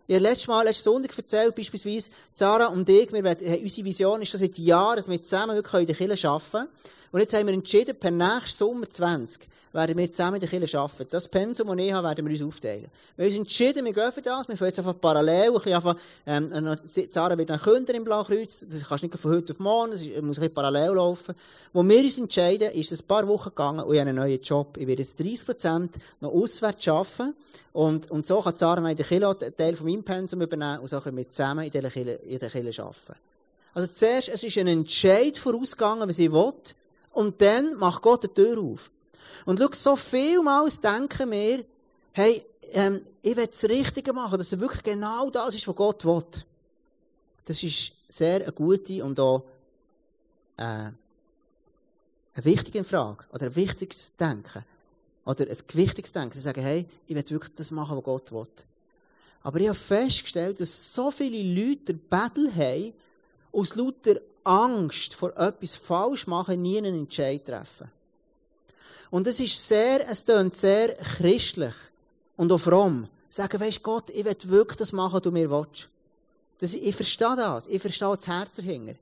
Ich 0.06 0.14
habe 0.14 0.24
letztes 0.24 0.46
Mal, 0.46 0.64
letzten 0.64 0.84
Sonntag 0.84 1.16
erzählt, 1.16 1.54
beispielsweise, 1.54 2.10
Sarah 2.34 2.66
und 2.68 2.88
ich, 2.88 3.12
wir, 3.12 3.24
unsere 3.62 3.84
Vision 3.84 4.22
ist 4.22 4.30
schon 4.30 4.40
seit 4.40 4.56
Jahren, 4.58 4.96
dass 4.96 5.08
wir 5.08 5.22
zusammen 5.22 5.56
wirklich 5.56 5.80
in 5.80 5.86
der 5.86 5.96
Kirche 5.96 6.28
arbeiten. 6.28 6.68
Und 7.10 7.20
jetzt 7.20 7.34
haben 7.34 7.46
wir 7.46 7.54
entschieden, 7.54 7.98
per 7.98 8.10
nächsten 8.10 8.58
Sommer 8.58 8.88
20 8.88 9.48
werden 9.72 9.96
wir 9.96 10.12
zusammen 10.12 10.34
in 10.34 10.40
der 10.40 10.48
Kirche 10.48 10.78
arbeiten. 10.78 11.06
Das 11.10 11.28
Pensum, 11.28 11.68
das 11.68 11.76
ich 11.78 11.92
habe, 11.92 12.08
werden 12.08 12.26
wir 12.26 12.32
uns 12.32 12.42
aufteilen. 12.42 12.86
Wir 13.16 13.24
haben 13.24 13.30
uns 13.30 13.38
entschieden, 13.38 13.84
wir 13.84 13.92
gehen 13.92 14.12
für 14.12 14.22
das. 14.22 14.48
Wir 14.48 14.56
fangen 14.56 14.68
jetzt 14.68 14.78
einfach 14.78 15.00
parallel, 15.00 15.48
ein 15.48 15.52
bisschen 15.54 15.74
einfach, 15.74 15.96
ähm, 16.26 16.78
Zara 17.10 17.36
wird 17.36 17.50
dann 17.50 17.60
Künder 17.60 17.94
im 17.94 18.04
Blaukreuz. 18.04 18.66
Das 18.68 18.88
kannst 18.88 19.04
du 19.04 19.08
nicht 19.08 19.18
von 19.18 19.30
heute 19.30 19.52
auf 19.52 19.58
morgen, 19.58 19.90
das 19.92 20.00
muss 20.00 20.14
ein 20.14 20.26
bisschen 20.26 20.54
parallel 20.54 20.92
laufen. 20.92 21.34
Wo 21.72 21.82
wir 21.82 22.02
uns 22.02 22.18
entscheiden, 22.18 22.70
ist 22.72 22.92
es 22.92 23.02
ein 23.02 23.06
paar 23.06 23.26
Wochen 23.28 23.50
gegangen 23.50 23.80
und 23.80 23.94
ich 23.94 24.00
habe 24.00 24.10
einen 24.10 24.18
neuen 24.18 24.40
Job. 24.40 24.76
Ich 24.76 24.86
werde 24.86 25.02
jetzt 25.02 25.20
30% 25.20 25.90
noch 26.20 26.32
auswärts 26.32 26.88
arbeiten. 26.88 27.34
Und, 27.72 28.10
und 28.10 28.26
so 28.26 28.40
kann 28.40 28.56
Zara 28.56 28.90
in 28.90 28.96
der 28.96 29.06
Kirche 29.06 29.28
einen 29.28 29.56
Teil 29.56 29.76
von 29.76 29.86
meinem 29.86 30.02
Pensum 30.02 30.42
übernehmen 30.42 30.80
und 30.80 30.88
so 30.88 31.00
können 31.00 31.16
wir 31.16 31.28
zusammen 31.28 31.64
in 31.64 31.70
der 31.70 31.88
Kirche, 31.90 32.10
in 32.10 32.38
der 32.38 32.50
Kirche 32.50 32.82
arbeiten. 32.82 33.14
Also 33.74 33.92
zuerst, 33.92 34.28
es 34.30 34.42
ist 34.42 34.58
ein 34.58 34.66
Entscheid 34.66 35.38
vorausgegangen, 35.38 36.08
was 36.08 36.18
ich 36.18 36.32
will. 36.32 36.52
Und 37.12 37.40
dann 37.40 37.76
macht 37.78 38.02
Gott 38.02 38.24
die 38.24 38.28
Tür 38.28 38.60
auf. 38.60 38.90
Und 39.44 39.58
schau, 39.58 39.68
so 39.72 39.96
vielmals 39.96 40.80
denken 40.80 41.30
wir, 41.30 41.64
hey, 42.12 42.42
ähm, 42.72 43.00
ich 43.22 43.36
will 43.36 43.46
das 43.46 43.64
Richtige 43.64 44.12
machen, 44.12 44.38
dass 44.38 44.52
es 44.52 44.60
wirklich 44.60 44.82
genau 44.82 45.30
das 45.30 45.54
ist, 45.54 45.66
was 45.66 45.76
Gott 45.76 46.04
will. 46.04 46.24
Das 47.44 47.62
ist 47.62 47.92
sehr 48.08 48.42
eine 48.42 48.52
gute 48.52 49.02
und 49.04 49.18
auch 49.18 49.44
äh, 50.56 50.62
eine 50.62 50.94
wichtige 52.44 52.84
Frage 52.84 53.24
oder 53.32 53.46
ein 53.46 53.56
wichtiges 53.56 54.16
Denken. 54.16 54.64
Oder 55.24 55.46
ein 55.46 55.56
gewichtiges 55.66 56.12
Denken. 56.12 56.34
Sie 56.34 56.40
sagen, 56.40 56.62
hey, 56.62 56.86
ich 57.06 57.14
will 57.14 57.30
wirklich 57.30 57.54
das 57.54 57.70
machen, 57.70 57.96
was 57.96 58.04
Gott 58.04 58.32
will. 58.32 58.46
Aber 59.42 59.60
ich 59.60 59.68
habe 59.68 59.78
festgestellt, 59.78 60.60
dass 60.60 60.94
so 60.94 61.10
viele 61.10 61.42
Leute 61.42 61.94
Battle 61.94 62.54
haben, 62.54 62.92
aus 63.52 63.74
lauter 63.74 64.20
Angst 64.48 65.14
vor 65.14 65.36
etwas 65.36 65.76
falsch 65.76 66.26
machen, 66.26 66.62
nie 66.62 66.78
einen 66.78 67.00
Entscheid 67.00 67.44
treffen. 67.44 67.90
Und 69.10 69.26
es 69.26 69.40
ist 69.40 69.68
sehr, 69.68 70.08
es 70.08 70.24
tönt 70.24 70.56
sehr 70.56 70.94
christlich 70.96 71.74
und 72.36 72.52
auch 72.52 72.58
fromm. 72.58 73.08
Sagen, 73.28 73.60
weisst 73.60 73.82
Gott, 73.82 74.10
ich 74.10 74.24
will 74.24 74.36
wirklich 74.44 74.78
das 74.78 74.92
machen, 74.92 75.14
was 75.14 75.22
du 75.22 75.30
mir 75.30 75.50
willst. 75.50 75.88
Das, 76.58 76.74
ich 76.74 76.96
verstehe 76.96 77.36
das. 77.36 77.66
Ich 77.66 77.80
verstehe 77.80 78.16
das 78.16 78.26
Herz 78.26 78.56
dahinter. 78.56 78.94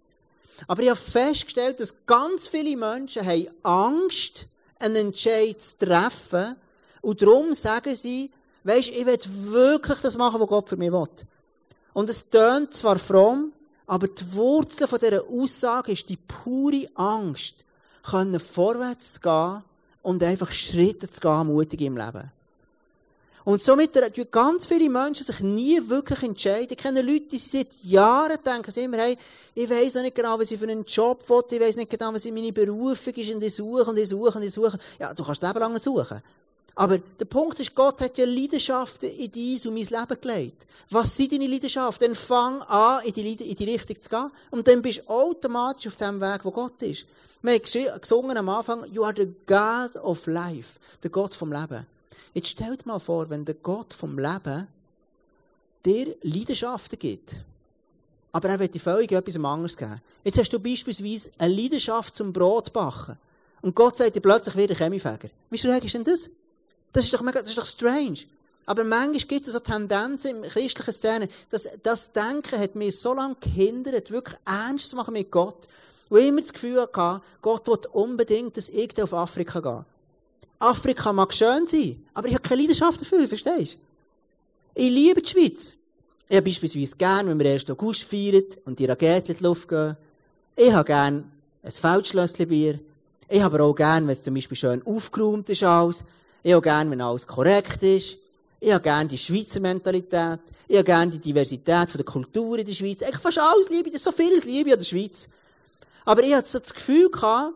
Aber 0.66 0.82
ich 0.82 0.90
habe 0.90 0.98
festgestellt, 0.98 1.80
dass 1.80 2.06
ganz 2.06 2.48
viele 2.48 2.76
Menschen 2.76 3.24
haben 3.24 3.48
Angst, 3.62 4.46
einen 4.78 4.96
Entscheid 4.96 5.60
zu 5.60 5.86
treffen. 5.86 6.56
Und 7.02 7.22
darum 7.22 7.54
sagen 7.54 7.94
sie, 7.94 8.30
weisst, 8.64 8.90
ich 8.90 9.06
will 9.06 9.18
wirklich 9.52 10.00
das 10.00 10.16
machen, 10.16 10.40
was 10.40 10.48
Gott 10.48 10.68
für 10.68 10.76
mich 10.76 10.90
will. 10.90 11.08
Und 11.92 12.10
es 12.10 12.28
tönt 12.28 12.74
zwar 12.74 12.98
fromm, 12.98 13.52
aber 13.86 14.08
die 14.08 14.32
Wurzel 14.32 14.88
von 14.88 14.98
dieser 14.98 15.22
Aussage 15.28 15.92
ist 15.92 16.08
die 16.08 16.16
pure 16.16 16.88
Angst, 16.94 17.64
können 18.02 18.40
vorwärts 18.40 19.14
zu 19.14 19.20
gehen 19.20 19.62
und 20.02 20.22
einfach 20.22 20.50
Schritte 20.50 21.10
zu 21.10 21.20
gehen, 21.20 21.46
mutig 21.46 21.80
im 21.82 21.96
Leben. 21.96 22.32
Und 23.44 23.62
somit 23.62 23.92
tun 23.92 24.26
ganz 24.32 24.66
viele 24.66 24.90
Menschen 24.90 25.24
sich 25.24 25.38
nie 25.38 25.78
wirklich 25.88 26.20
entscheiden. 26.24 26.66
Ich 26.68 26.76
kenne 26.76 27.00
Leute, 27.00 27.28
die 27.30 27.38
seit 27.38 27.72
Jahren 27.84 28.38
denken, 28.44 28.72
sie 28.72 28.82
immer, 28.82 28.98
hey, 28.98 29.16
ich 29.54 29.70
weiss 29.70 29.94
noch 29.94 30.02
nicht 30.02 30.16
genau, 30.16 30.36
was 30.36 30.50
ich 30.50 30.58
für 30.58 30.68
einen 30.68 30.84
Job 30.84 31.22
will, 31.28 31.44
ich 31.50 31.60
weiss 31.60 31.76
nicht 31.76 31.88
genau, 31.88 32.12
was 32.12 32.24
meine 32.24 32.52
Berufung 32.52 33.14
ist, 33.14 33.32
und 33.32 33.42
ich 33.44 33.54
suche, 33.54 33.88
und 33.88 33.98
ich 33.98 34.08
suche, 34.08 34.36
und 34.36 34.42
ich 34.42 34.52
suche. 34.52 34.76
Ja, 34.98 35.14
du 35.14 35.22
kannst 35.22 35.44
Leben 35.44 35.60
lang 35.60 35.78
suchen. 35.78 36.20
Aber 36.78 36.98
der 36.98 37.24
Punkt 37.24 37.58
ist, 37.58 37.74
Gott 37.74 38.02
hat 38.02 38.18
ja 38.18 38.26
Leidenschaften 38.26 39.08
in 39.08 39.32
dein 39.32 39.68
und 39.68 39.74
mein 39.74 40.00
Leben 40.00 40.20
gelegt. 40.20 40.66
Was 40.90 41.16
sind 41.16 41.32
deine 41.32 41.46
Leidenschaften? 41.46 42.08
Dann 42.08 42.14
fang 42.14 42.60
an, 42.62 43.02
in 43.02 43.14
die, 43.14 43.32
in 43.32 43.56
die 43.56 43.64
Richtung 43.64 44.00
zu 44.00 44.10
gehen. 44.10 44.30
Und 44.50 44.68
dann 44.68 44.82
bist 44.82 44.98
du 44.98 45.10
automatisch 45.10 45.86
auf 45.86 45.96
dem 45.96 46.20
Weg, 46.20 46.44
wo 46.44 46.50
Gott 46.50 46.82
ist. 46.82 47.06
Wir 47.40 47.54
haben 47.54 48.00
gesungen 48.00 48.36
am 48.36 48.48
Anfang, 48.50 48.84
you 48.92 49.04
are 49.04 49.14
the 49.16 49.32
God 49.46 49.96
of 50.02 50.26
life. 50.26 50.78
Der 51.02 51.10
Gott 51.10 51.34
vom 51.34 51.50
Leben. 51.50 51.86
Jetzt 52.34 52.48
stell 52.48 52.76
dir 52.76 52.86
mal 52.86 52.98
vor, 52.98 53.30
wenn 53.30 53.46
der 53.46 53.54
Gott 53.54 53.94
vom 53.94 54.18
Leben 54.18 54.68
dir 55.82 56.14
Leidenschaften 56.20 56.98
gibt. 56.98 57.36
Aber 58.32 58.50
er 58.50 58.58
wird 58.58 58.74
dir 58.74 58.80
völlig 58.80 59.12
etwas 59.12 59.42
anderes 59.42 59.78
geben. 59.78 59.98
Jetzt 60.24 60.38
hast 60.38 60.52
du 60.52 60.60
beispielsweise 60.60 61.30
eine 61.38 61.54
Leidenschaft 61.54 62.14
zum 62.14 62.34
Brotbacken. 62.34 63.16
Und 63.62 63.74
Gott 63.74 63.96
sagt 63.96 64.14
dir 64.14 64.20
plötzlich 64.20 64.56
wieder 64.56 64.74
Chemiefäger. 64.74 65.30
Wie 65.48 65.56
schräg 65.56 65.82
ist 65.82 65.94
denn 65.94 66.04
das? 66.04 66.28
Das 66.92 67.04
ist 67.04 67.14
doch 67.14 67.22
mega, 67.22 67.40
das 67.40 67.50
ist 67.50 67.58
doch 67.58 67.66
strange. 67.66 68.20
Aber 68.64 68.82
manchmal 68.82 69.18
gibt 69.18 69.46
es 69.46 69.52
so 69.52 69.60
Tendenzen 69.60 70.36
in 70.36 70.42
christlichen 70.42 70.92
Szenen, 70.92 71.28
dass 71.50 71.68
das 71.82 72.12
Denken 72.12 72.58
hat 72.58 72.74
mich 72.74 72.98
so 72.98 73.14
lange 73.14 73.36
gehindert, 73.40 74.10
wirklich 74.10 74.38
ernst 74.44 74.90
zu 74.90 74.96
machen 74.96 75.14
mit 75.14 75.30
Gott. 75.30 75.68
Und 76.08 76.18
ich 76.18 76.26
immer 76.26 76.40
das 76.40 76.52
Gefühl 76.52 76.80
hatte, 76.80 77.22
Gott 77.42 77.66
will 77.68 77.78
unbedingt, 77.92 78.56
dass 78.56 78.68
ich 78.68 79.00
auf 79.00 79.14
Afrika 79.14 79.60
gehe. 79.60 79.84
Afrika 80.58 81.12
mag 81.12 81.32
schön 81.34 81.66
sein, 81.66 82.04
aber 82.14 82.28
ich 82.28 82.34
habe 82.34 82.48
keine 82.48 82.62
Leidenschaft 82.62 83.00
dafür, 83.00 83.28
verstehst 83.28 83.74
du? 83.74 83.78
Ich 84.74 84.90
liebe 84.90 85.22
die 85.22 85.28
Schweiz. 85.28 85.74
Ich 86.28 86.36
habe 86.36 86.46
beispielsweise 86.46 86.96
gern, 86.96 87.28
wenn 87.28 87.38
wir 87.38 87.52
1. 87.52 87.70
August 87.70 88.02
feiern 88.02 88.44
und 88.64 88.78
die 88.78 88.86
Raketen 88.86 89.32
in 89.32 89.38
die 89.38 89.44
Luft 89.44 89.68
gehen. 89.68 89.96
Ich 90.56 90.72
habe 90.72 90.84
gern 90.84 91.30
ein 91.62 91.70
Feldschlösschen-Bier. 91.70 92.80
Ich 93.28 93.42
habe 93.42 93.56
aber 93.56 93.64
auch 93.64 93.74
gern, 93.74 94.06
wenn 94.06 94.12
es 94.12 94.22
zum 94.22 94.34
Beispiel 94.34 94.56
schön 94.56 94.84
aufgeräumt 94.86 95.48
ist 95.50 95.62
alles. 95.62 96.04
Ich 96.42 96.52
habe 96.52 96.62
gern, 96.62 96.90
wenn 96.90 97.00
alles 97.00 97.26
korrekt 97.26 97.82
ist. 97.82 98.16
Ich 98.60 98.72
habe 98.72 98.82
gern 98.82 99.08
die 99.08 99.18
Schweizer 99.18 99.60
Mentalität. 99.60 100.40
Ich 100.66 100.76
habe 100.76 100.84
gern 100.84 101.10
die 101.10 101.18
Diversität 101.18 101.94
der 101.94 102.04
Kultur 102.04 102.58
in 102.58 102.66
der 102.66 102.74
Schweiz. 102.74 103.02
Ich 103.02 103.16
fast 103.18 103.38
alles 103.38 103.68
liebe, 103.68 103.90
ist 103.90 104.04
so 104.04 104.12
vieles 104.12 104.44
liebe 104.44 104.72
an 104.72 104.78
der 104.78 104.84
Schweiz. 104.84 105.28
Aber 106.04 106.22
ich 106.22 106.34
hatte 106.34 106.48
so 106.48 106.58
das 106.58 106.72
Gefühl 106.72 107.10
gehabt, 107.10 107.52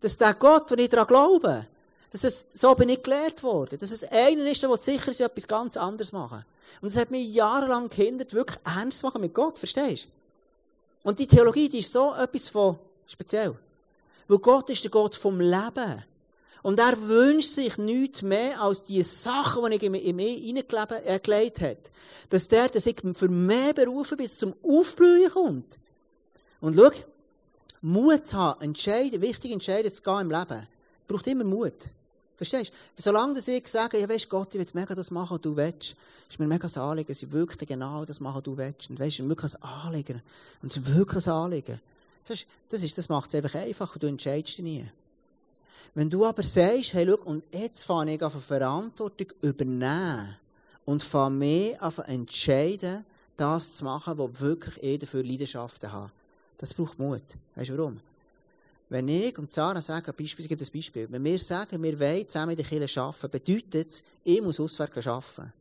dass 0.00 0.16
der 0.16 0.34
Gott, 0.34 0.70
wenn 0.70 0.80
ich 0.80 0.88
daran 0.88 1.06
glaube, 1.06 1.66
dass 2.10 2.24
es, 2.24 2.46
so 2.54 2.74
bin 2.74 2.90
ich 2.90 3.02
gelehrt 3.02 3.42
worden, 3.42 3.78
dass 3.78 3.90
es 3.90 4.04
einer 4.04 4.50
ist, 4.50 4.62
der 4.62 4.76
sicher 4.78 5.10
ist, 5.10 5.20
etwas 5.20 5.48
ganz 5.48 5.76
anderes 5.76 6.12
machen. 6.12 6.44
Und 6.80 6.92
das 6.92 7.00
hat 7.00 7.10
mich 7.10 7.32
jahrelang 7.32 7.88
gehindert, 7.88 8.34
wirklich 8.34 8.58
ernst 8.64 8.98
zu 8.98 9.06
machen 9.06 9.20
mit 9.20 9.32
Gott, 9.32 9.58
verstehst 9.58 10.04
du? 10.04 11.08
Und 11.08 11.18
die 11.18 11.26
Theologie, 11.26 11.68
die 11.68 11.78
ist 11.78 11.92
so 11.92 12.12
etwas 12.14 12.48
von 12.48 12.78
speziell. 13.06 13.56
Weil 14.28 14.38
Gott 14.38 14.70
ist 14.70 14.84
der 14.84 14.90
Gott 14.90 15.14
vom 15.14 15.40
Leben. 15.40 16.04
Und 16.62 16.78
er 16.78 17.00
wünscht 17.08 17.50
sich 17.50 17.76
nichts 17.76 18.22
mehr 18.22 18.60
als 18.60 18.84
die 18.84 19.02
Sachen, 19.02 19.68
die 19.70 19.76
ich 19.76 19.82
ihm 19.82 19.94
hineingelegt 19.94 21.60
hat. 21.60 21.90
Dass 22.30 22.48
der, 22.48 22.68
dass 22.68 22.86
ich 22.86 22.96
für 23.14 23.28
mehr 23.28 23.74
berufen 23.74 24.16
bin, 24.16 24.28
zum 24.28 24.54
Aufblühen 24.62 25.30
kommt. 25.30 25.78
Und 26.60 26.76
schau, 26.76 26.90
Mut 27.82 28.26
zu 28.28 28.36
haben, 28.36 28.60
entscheiden, 28.62 29.20
wichtige 29.20 29.54
Entscheidungen 29.54 29.92
zu 29.92 30.02
gehen 30.02 30.20
im 30.20 30.30
Leben, 30.30 30.68
braucht 31.08 31.26
immer 31.26 31.44
Mut. 31.44 31.90
Verstehst? 32.36 32.72
Solange 32.96 33.38
ich 33.38 33.68
sage, 33.68 33.98
ja, 33.98 34.08
weisst 34.08 34.28
Gott, 34.28 34.54
ich 34.54 34.60
will 34.60 34.66
mega 34.72 34.94
das 34.94 35.10
machen, 35.10 35.34
was 35.34 35.40
du 35.40 35.56
willst, 35.56 35.96
ist 36.28 36.38
mir 36.38 36.46
mega 36.46 36.66
ein 36.66 36.80
Anliegen, 36.80 37.08
dass 37.08 37.22
ich 37.22 37.32
wirklich 37.32 37.68
genau 37.68 38.04
das 38.04 38.20
machen, 38.20 38.36
was 38.36 38.42
du 38.44 38.56
willst. 38.56 38.88
Und 38.88 39.00
ist 39.00 39.28
wirklich 39.28 39.54
ein 39.54 39.62
Anliegen. 39.62 40.22
Und 40.62 40.70
es 40.70 40.78
ist 40.78 40.94
wirklich 40.94 41.26
ein 41.26 41.32
Anliegen. 41.32 41.80
Verstehst? 42.24 42.50
Das, 42.68 42.82
ist, 42.82 42.96
das 42.96 43.08
macht 43.08 43.28
es 43.28 43.34
einfach 43.34 43.60
einfach, 43.60 43.98
du 43.98 44.06
entscheidest 44.06 44.58
dich 44.58 44.64
nie. 44.64 44.88
Wenn 45.94 46.08
du 46.08 46.24
aber 46.24 46.42
sagst, 46.42 46.94
hey, 46.94 47.06
schau, 47.06 47.22
und 47.24 47.46
jetzt 47.52 47.84
fange 47.84 48.14
ich 48.14 48.22
an, 48.22 48.30
Verantwortung 48.30 49.28
übernehmen 49.42 50.36
und 50.84 51.02
fange 51.02 51.36
mehr 51.36 51.82
an, 51.82 51.92
entscheiden, 52.06 53.04
das 53.36 53.74
zu 53.74 53.84
machen, 53.84 54.16
was 54.16 54.40
wirklich 54.40 54.82
ich 54.82 54.98
dafür 55.00 55.22
Leidenschaften 55.22 55.92
habe. 55.92 56.10
Das 56.58 56.72
braucht 56.74 56.98
Mut. 56.98 57.22
Weißt 57.56 57.70
du 57.70 57.76
warum? 57.76 58.00
Wenn 58.88 59.08
ich 59.08 59.38
und 59.38 59.52
Sarah 59.52 59.80
sagen, 59.80 60.12
Beispiel, 60.16 60.44
ich 60.44 60.48
gebe 60.48 60.58
das 60.58 60.70
Beispiel, 60.70 61.08
wenn 61.10 61.24
wir 61.24 61.38
sagen, 61.38 61.82
wir 61.82 61.98
wollen 61.98 62.28
zusammen 62.28 62.50
in 62.50 62.56
der 62.56 62.66
Kirche 62.66 63.00
arbeiten, 63.00 63.30
bedeutet 63.30 63.90
es, 63.90 64.02
ich 64.22 64.42
muss 64.42 64.60
auswärts 64.60 65.06
arbeiten. 65.06 65.52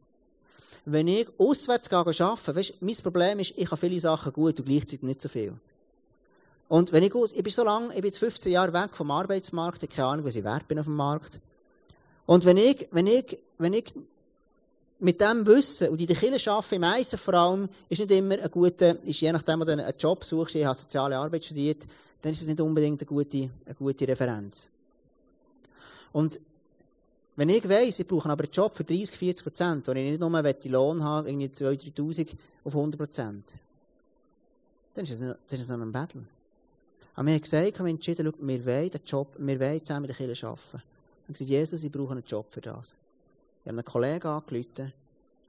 Wenn 0.83 1.07
ich 1.07 1.27
auswärts 1.37 1.91
arbeiten, 1.91 2.55
weißt 2.55 2.69
du, 2.81 2.85
mein 2.85 2.95
Problem 2.95 3.39
ist, 3.39 3.57
ich 3.57 3.65
habe 3.65 3.77
viele 3.77 3.99
Sachen 3.99 4.33
gut 4.33 4.59
und 4.59 4.65
gleichzeitig 4.65 5.03
nicht 5.03 5.21
so 5.21 5.29
viel. 5.29 5.53
Und 6.71 6.93
wenn 6.93 7.03
ich 7.03 7.13
aus, 7.13 7.33
ich 7.33 7.43
bin 7.43 7.51
so 7.51 7.65
lange, 7.65 7.89
ich 7.89 7.95
bin 7.95 8.05
jetzt 8.05 8.19
15 8.19 8.49
Jahre 8.49 8.71
weg 8.71 8.95
vom 8.95 9.11
Arbeitsmarkt, 9.11 9.83
ich 9.83 9.89
habe 9.89 9.95
keine 9.95 10.07
Ahnung, 10.07 10.25
was 10.25 10.37
ich 10.37 10.43
wert 10.45 10.69
bin 10.69 10.79
auf 10.79 10.85
dem 10.85 10.95
Markt. 10.95 11.41
Und 12.25 12.45
wenn 12.45 12.55
ich, 12.55 12.87
wenn 12.91 13.07
ich, 13.07 13.37
wenn 13.57 13.73
ich 13.73 13.93
mit 14.99 15.19
dem 15.19 15.45
Wissen 15.45 15.89
und 15.89 15.99
in 15.99 16.07
der 16.07 16.15
Kirche 16.15 16.49
arbeite, 16.49 16.75
im 16.75 16.85
Eisen 16.85 17.19
vor 17.19 17.33
allem, 17.33 17.67
ist 17.89 17.99
nicht 17.99 18.11
immer 18.11 18.41
ein 18.41 18.49
guter, 18.49 18.97
ist 19.03 19.19
je 19.19 19.33
nachdem, 19.33 19.59
wo 19.59 19.65
du 19.65 19.73
einen 19.73 19.85
Job 19.99 20.23
suchst, 20.23 20.55
ich 20.55 20.63
habe 20.63 20.79
soziale 20.79 21.17
Arbeit 21.17 21.43
studiert, 21.43 21.85
dann 22.21 22.31
ist 22.31 22.41
es 22.41 22.47
nicht 22.47 22.61
unbedingt 22.61 23.01
eine 23.01 23.05
gute, 23.05 23.49
eine 23.65 23.75
gute 23.75 24.07
Referenz. 24.07 24.69
Und 26.13 26.39
wenn 27.35 27.49
ich 27.49 27.67
weiss, 27.67 27.99
ich 27.99 28.07
brauche 28.07 28.29
aber 28.29 28.45
einen 28.45 28.53
Job 28.53 28.73
für 28.73 28.85
30, 28.85 29.11
40 29.11 29.43
Prozent, 29.43 29.87
wo 29.89 29.91
ich 29.91 30.09
nicht 30.09 30.21
nur 30.21 30.41
den 30.41 30.71
Lohn 30.71 31.03
habe, 31.03 31.27
irgendwie 31.27 31.47
2.000, 31.47 31.93
3.000 31.95 32.29
auf 32.63 32.73
100 32.73 32.97
Prozent, 32.97 33.43
dann 34.93 35.03
ist 35.03 35.19
es 35.51 35.67
noch 35.67 35.77
ein 35.77 35.91
Battle. 35.91 36.23
Aber 37.15 37.27
wir 37.27 37.33
haben 37.33 37.41
gesagt, 37.41 37.79
haben 37.79 37.87
entschieden, 37.87 38.33
wir 38.39 38.65
wollen 38.65 38.89
den 38.89 39.01
Job, 39.05 39.35
wir 39.37 39.59
wollen 39.59 39.83
zusammen 39.83 40.01
mit 40.07 40.09
der 40.09 40.27
Kirche 40.27 40.47
arbeiten. 40.47 40.81
Wir 41.27 41.33
gesagt, 41.33 41.49
Jesus, 41.49 41.83
ich 41.83 41.91
brauche 41.91 42.11
einen 42.11 42.23
Job 42.23 42.49
für 42.49 42.61
das. 42.61 42.95
Ich 43.63 43.67
habe 43.67 43.77
einen 43.77 43.85
Kollegen 43.85 44.27
angerufen 44.27 44.93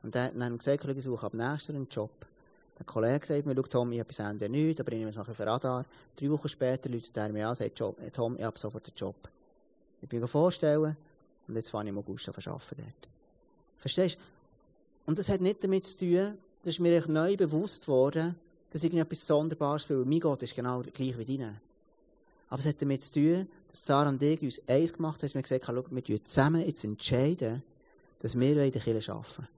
und 0.02 0.14
der, 0.14 0.32
wir 0.34 0.50
gesagt, 0.50 0.84
ich 0.84 1.04
suche 1.04 1.26
ab 1.26 1.34
nächster 1.34 1.74
einen 1.74 1.88
Job. 1.88 2.10
Der 2.78 2.86
Kollege 2.86 3.24
sagt 3.24 3.46
mir, 3.46 3.54
schau 3.54 3.62
Tom, 3.62 3.92
ich 3.92 4.00
habe 4.00 4.08
bis 4.08 4.18
Ende 4.18 4.48
nichts, 4.48 4.80
aber 4.80 4.92
ich 4.92 4.98
nehme 4.98 5.10
es 5.10 5.16
nachher 5.16 5.34
für 5.34 5.46
Radar. 5.46 5.84
Drei 6.16 6.30
Wochen 6.30 6.48
später 6.48 6.88
läutet 6.88 7.16
er 7.16 7.28
mir 7.28 7.44
an 7.44 7.50
und 7.50 7.56
sagt, 7.56 7.76
Tom, 8.12 8.36
ich 8.36 8.42
habe 8.42 8.58
sofort 8.58 8.86
einen 8.86 8.96
Job. 8.96 9.14
Ich 10.00 10.08
bin 10.08 10.20
mir 10.20 10.28
vorstellen 10.28 10.96
und 11.46 11.54
jetzt 11.54 11.70
fange 11.70 11.84
ich 11.84 11.88
im 11.90 11.98
August 11.98 12.28
an 12.28 12.34
arbeiten 12.34 12.76
dort. 12.76 13.08
Verstehst 13.78 14.16
du? 14.16 15.10
Und 15.10 15.18
das 15.18 15.28
hat 15.28 15.40
nicht 15.40 15.62
damit 15.62 15.86
zu 15.86 15.98
tun, 15.98 16.38
das 16.62 16.74
ist 16.74 16.80
mir 16.80 17.06
neu 17.08 17.36
bewusst 17.36 17.88
worden, 17.88 18.36
dass 18.72 18.82
irgendetwas 18.82 19.26
Sonderbares 19.26 19.88
will. 19.88 20.04
Mein 20.04 20.20
Gott 20.20 20.42
ist 20.42 20.56
genau 20.56 20.80
gleich 20.80 21.16
wie 21.18 21.24
deine. 21.24 21.60
Aber 22.48 22.58
es 22.58 22.66
hat 22.66 22.80
damit 22.80 23.02
zu 23.02 23.12
tun, 23.12 23.48
dass 23.68 23.84
Sarah 23.84 24.08
und 24.08 24.22
ich 24.22 24.42
uns 24.42 24.62
eins 24.66 24.92
gemacht 24.92 25.14
haben, 25.14 25.22
dass 25.22 25.34
wir 25.34 25.42
gesagt 25.42 25.68
haben, 25.68 25.84
wir 25.90 26.02
entscheiden 26.02 26.24
zusammen 26.24 26.66
jetzt 26.66 26.84
entscheiden, 26.84 27.62
dass 28.20 28.38
wir 28.38 28.62
in 28.62 28.72
der 28.72 28.82
Kirche 28.82 29.12
arbeiten. 29.12 29.48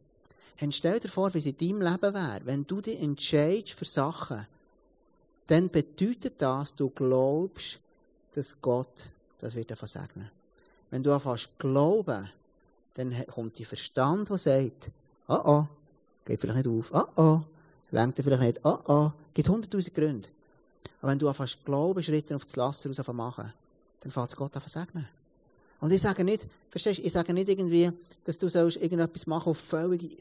Und 0.61 0.74
stell 0.74 1.00
dir 1.00 1.09
vor, 1.09 1.33
wie 1.35 1.38
es 1.38 1.46
in 1.46 1.57
deinem 1.57 1.83
Leben 1.83 2.14
wäre, 2.14 2.40
wenn 2.44 2.66
du 2.66 2.81
dich 2.81 3.00
entscheidest 3.00 3.74
für 3.74 3.85
Sachen, 3.85 4.46
dann 5.46 5.68
bedeutet 5.68 6.35
das, 6.38 6.74
du 6.74 6.90
glaubst, 6.90 7.81
dass 8.33 8.61
Gott 8.61 9.11
das 9.44 9.55
wird 9.55 9.70
davon 9.70 9.88
segnen. 9.88 10.31
Wenn 10.90 11.03
du 11.03 11.12
anfängst 11.12 11.59
glauben, 11.59 12.31
dann 12.94 13.27
kommt 13.27 13.59
die 13.59 13.64
Verstand, 13.64 14.31
der 14.31 14.38
sagt, 14.38 14.90
oh 15.29 15.40
oh, 15.44 15.66
geht 16.24 16.40
vielleicht 16.40 16.64
nicht 16.64 16.68
auf, 16.68 16.90
oh 16.94 17.22
oh, 17.22 17.42
lenkt 17.94 18.18
er 18.18 18.24
vielleicht 18.24 18.42
nicht, 18.42 18.61
oh 18.64 18.78
oh, 18.87 19.11
gibt 19.33 19.48
hunderttausend 19.48 19.94
Gründe. 19.94 20.28
Aber 21.00 21.12
wenn 21.12 21.18
du 21.18 21.28
anfängst 21.28 21.64
glauben, 21.64 22.02
Schritte 22.02 22.37
auf 22.37 22.44
das 22.44 22.57
Laster 22.57 22.88
raus 22.88 23.12
machen, 23.12 23.52
dann 24.00 24.11
fällt 24.11 24.37
Gott 24.37 24.57
an 24.57 24.62
segnen. 24.66 25.07
Und 25.80 25.92
ich 25.92 26.00
sage 26.00 26.24
nicht, 26.24 26.46
verstehst 26.70 27.00
du, 27.00 27.02
ich 27.02 27.12
sage 27.12 27.35
nicht 27.35 27.48
irgendwie, 27.48 27.90
dass 28.24 28.38
du 28.38 28.48
sollst 28.48 28.78
irgendetwas 28.78 29.26
machen, 29.26 29.50
was 29.50 29.61
völlig 29.61 30.16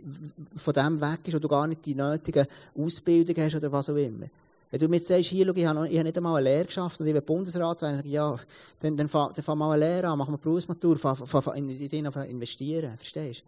von 0.57 0.73
dem 0.73 0.99
weg 0.99 1.19
ist, 1.25 1.33
wo 1.33 1.39
du 1.39 1.47
gar 1.47 1.67
nicht 1.67 1.85
die 1.85 1.95
nötige 1.95 2.47
Ausbildung 2.77 3.35
hast 3.37 3.55
oder 3.55 3.71
was 3.71 3.89
auch 3.89 3.95
immer. 3.95 4.25
Wenn 4.69 4.79
du 4.79 4.87
mir 4.87 4.99
sagst, 4.99 5.29
hier, 5.29 5.45
schau, 5.45 5.53
ich 5.53 5.65
habe, 5.65 5.79
noch, 5.79 5.85
ich 5.85 5.93
habe 5.93 6.03
nicht 6.03 6.17
einmal 6.17 6.35
eine 6.35 6.49
Lehre 6.49 6.65
geschafft 6.65 6.99
und 6.99 7.07
ich 7.07 7.13
will 7.13 7.21
Bundesrat 7.21 7.81
werden, 7.81 7.93
dann 7.93 7.95
sage 7.97 8.07
ich, 8.07 8.13
ja, 8.13 8.35
dann, 8.79 8.97
dann, 8.97 9.07
fang, 9.07 9.31
dann 9.33 9.43
fang 9.43 9.57
mal 9.57 9.71
eine 9.71 9.85
Lehre 9.85 10.07
an, 10.07 10.17
mach 10.17 10.27
mal 10.27 10.37
Berufsmatur, 10.37 10.97
fang, 10.97 11.15
fang, 11.15 11.41
fang 11.41 11.55
in, 11.55 11.69
in 11.69 11.87
dich 11.87 12.03
investieren, 12.03 12.97
verstehst 12.97 13.41
du? 13.41 13.45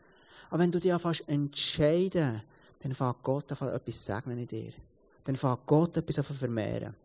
Aber 0.51 0.61
wenn 0.61 0.71
du 0.71 0.79
dich 0.79 0.93
anfängst 0.93 1.27
entscheiden, 1.27 2.41
dann 2.79 2.93
fängt 2.93 3.23
Gott 3.23 3.51
an 3.51 3.73
etwas 3.73 4.05
segnen 4.05 4.37
in 4.37 4.47
dir. 4.47 4.73
Dann 5.23 5.35
fängt 5.35 5.65
Gott 5.65 5.97
etwas 5.97 6.19
an 6.19 6.25
vermehren. 6.25 6.95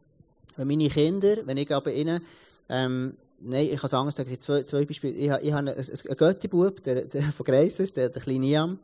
Meine 0.57 0.89
Kinder, 0.89 1.37
wenn 1.47 1.57
ich 1.57 1.75
aber 1.75 1.93
ihnen, 1.93 2.21
ähm, 2.69 3.17
nein, 3.41 3.69
ich 3.71 3.77
kann 3.77 3.87
es 3.87 3.95
anders 3.95 4.17
sagen, 4.17 4.41
zwei, 4.41 4.63
zwei 4.65 4.85
Beispiele. 4.85 5.13
Ich, 5.13 5.31
ich 5.31 5.53
habe 5.53 5.71
einen, 5.71 6.75
der, 6.85 7.05
der 7.05 7.23
von 7.33 7.47
Greisers, 7.47 7.93
der, 7.93 8.09
der 8.11 8.23
kleine 8.23 8.47
Iam. 8.47 8.79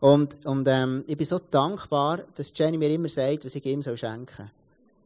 Und, 0.00 0.44
und 0.44 0.68
ähm, 0.68 1.04
ich 1.06 1.16
bin 1.16 1.26
so 1.26 1.40
dankbar, 1.50 2.20
dass 2.34 2.52
Jenny 2.54 2.76
mir 2.76 2.90
immer 2.90 3.08
sagt, 3.08 3.44
was 3.44 3.54
ich 3.54 3.64
ihm 3.64 3.82
schenken 3.82 4.26
soll. 4.36 4.50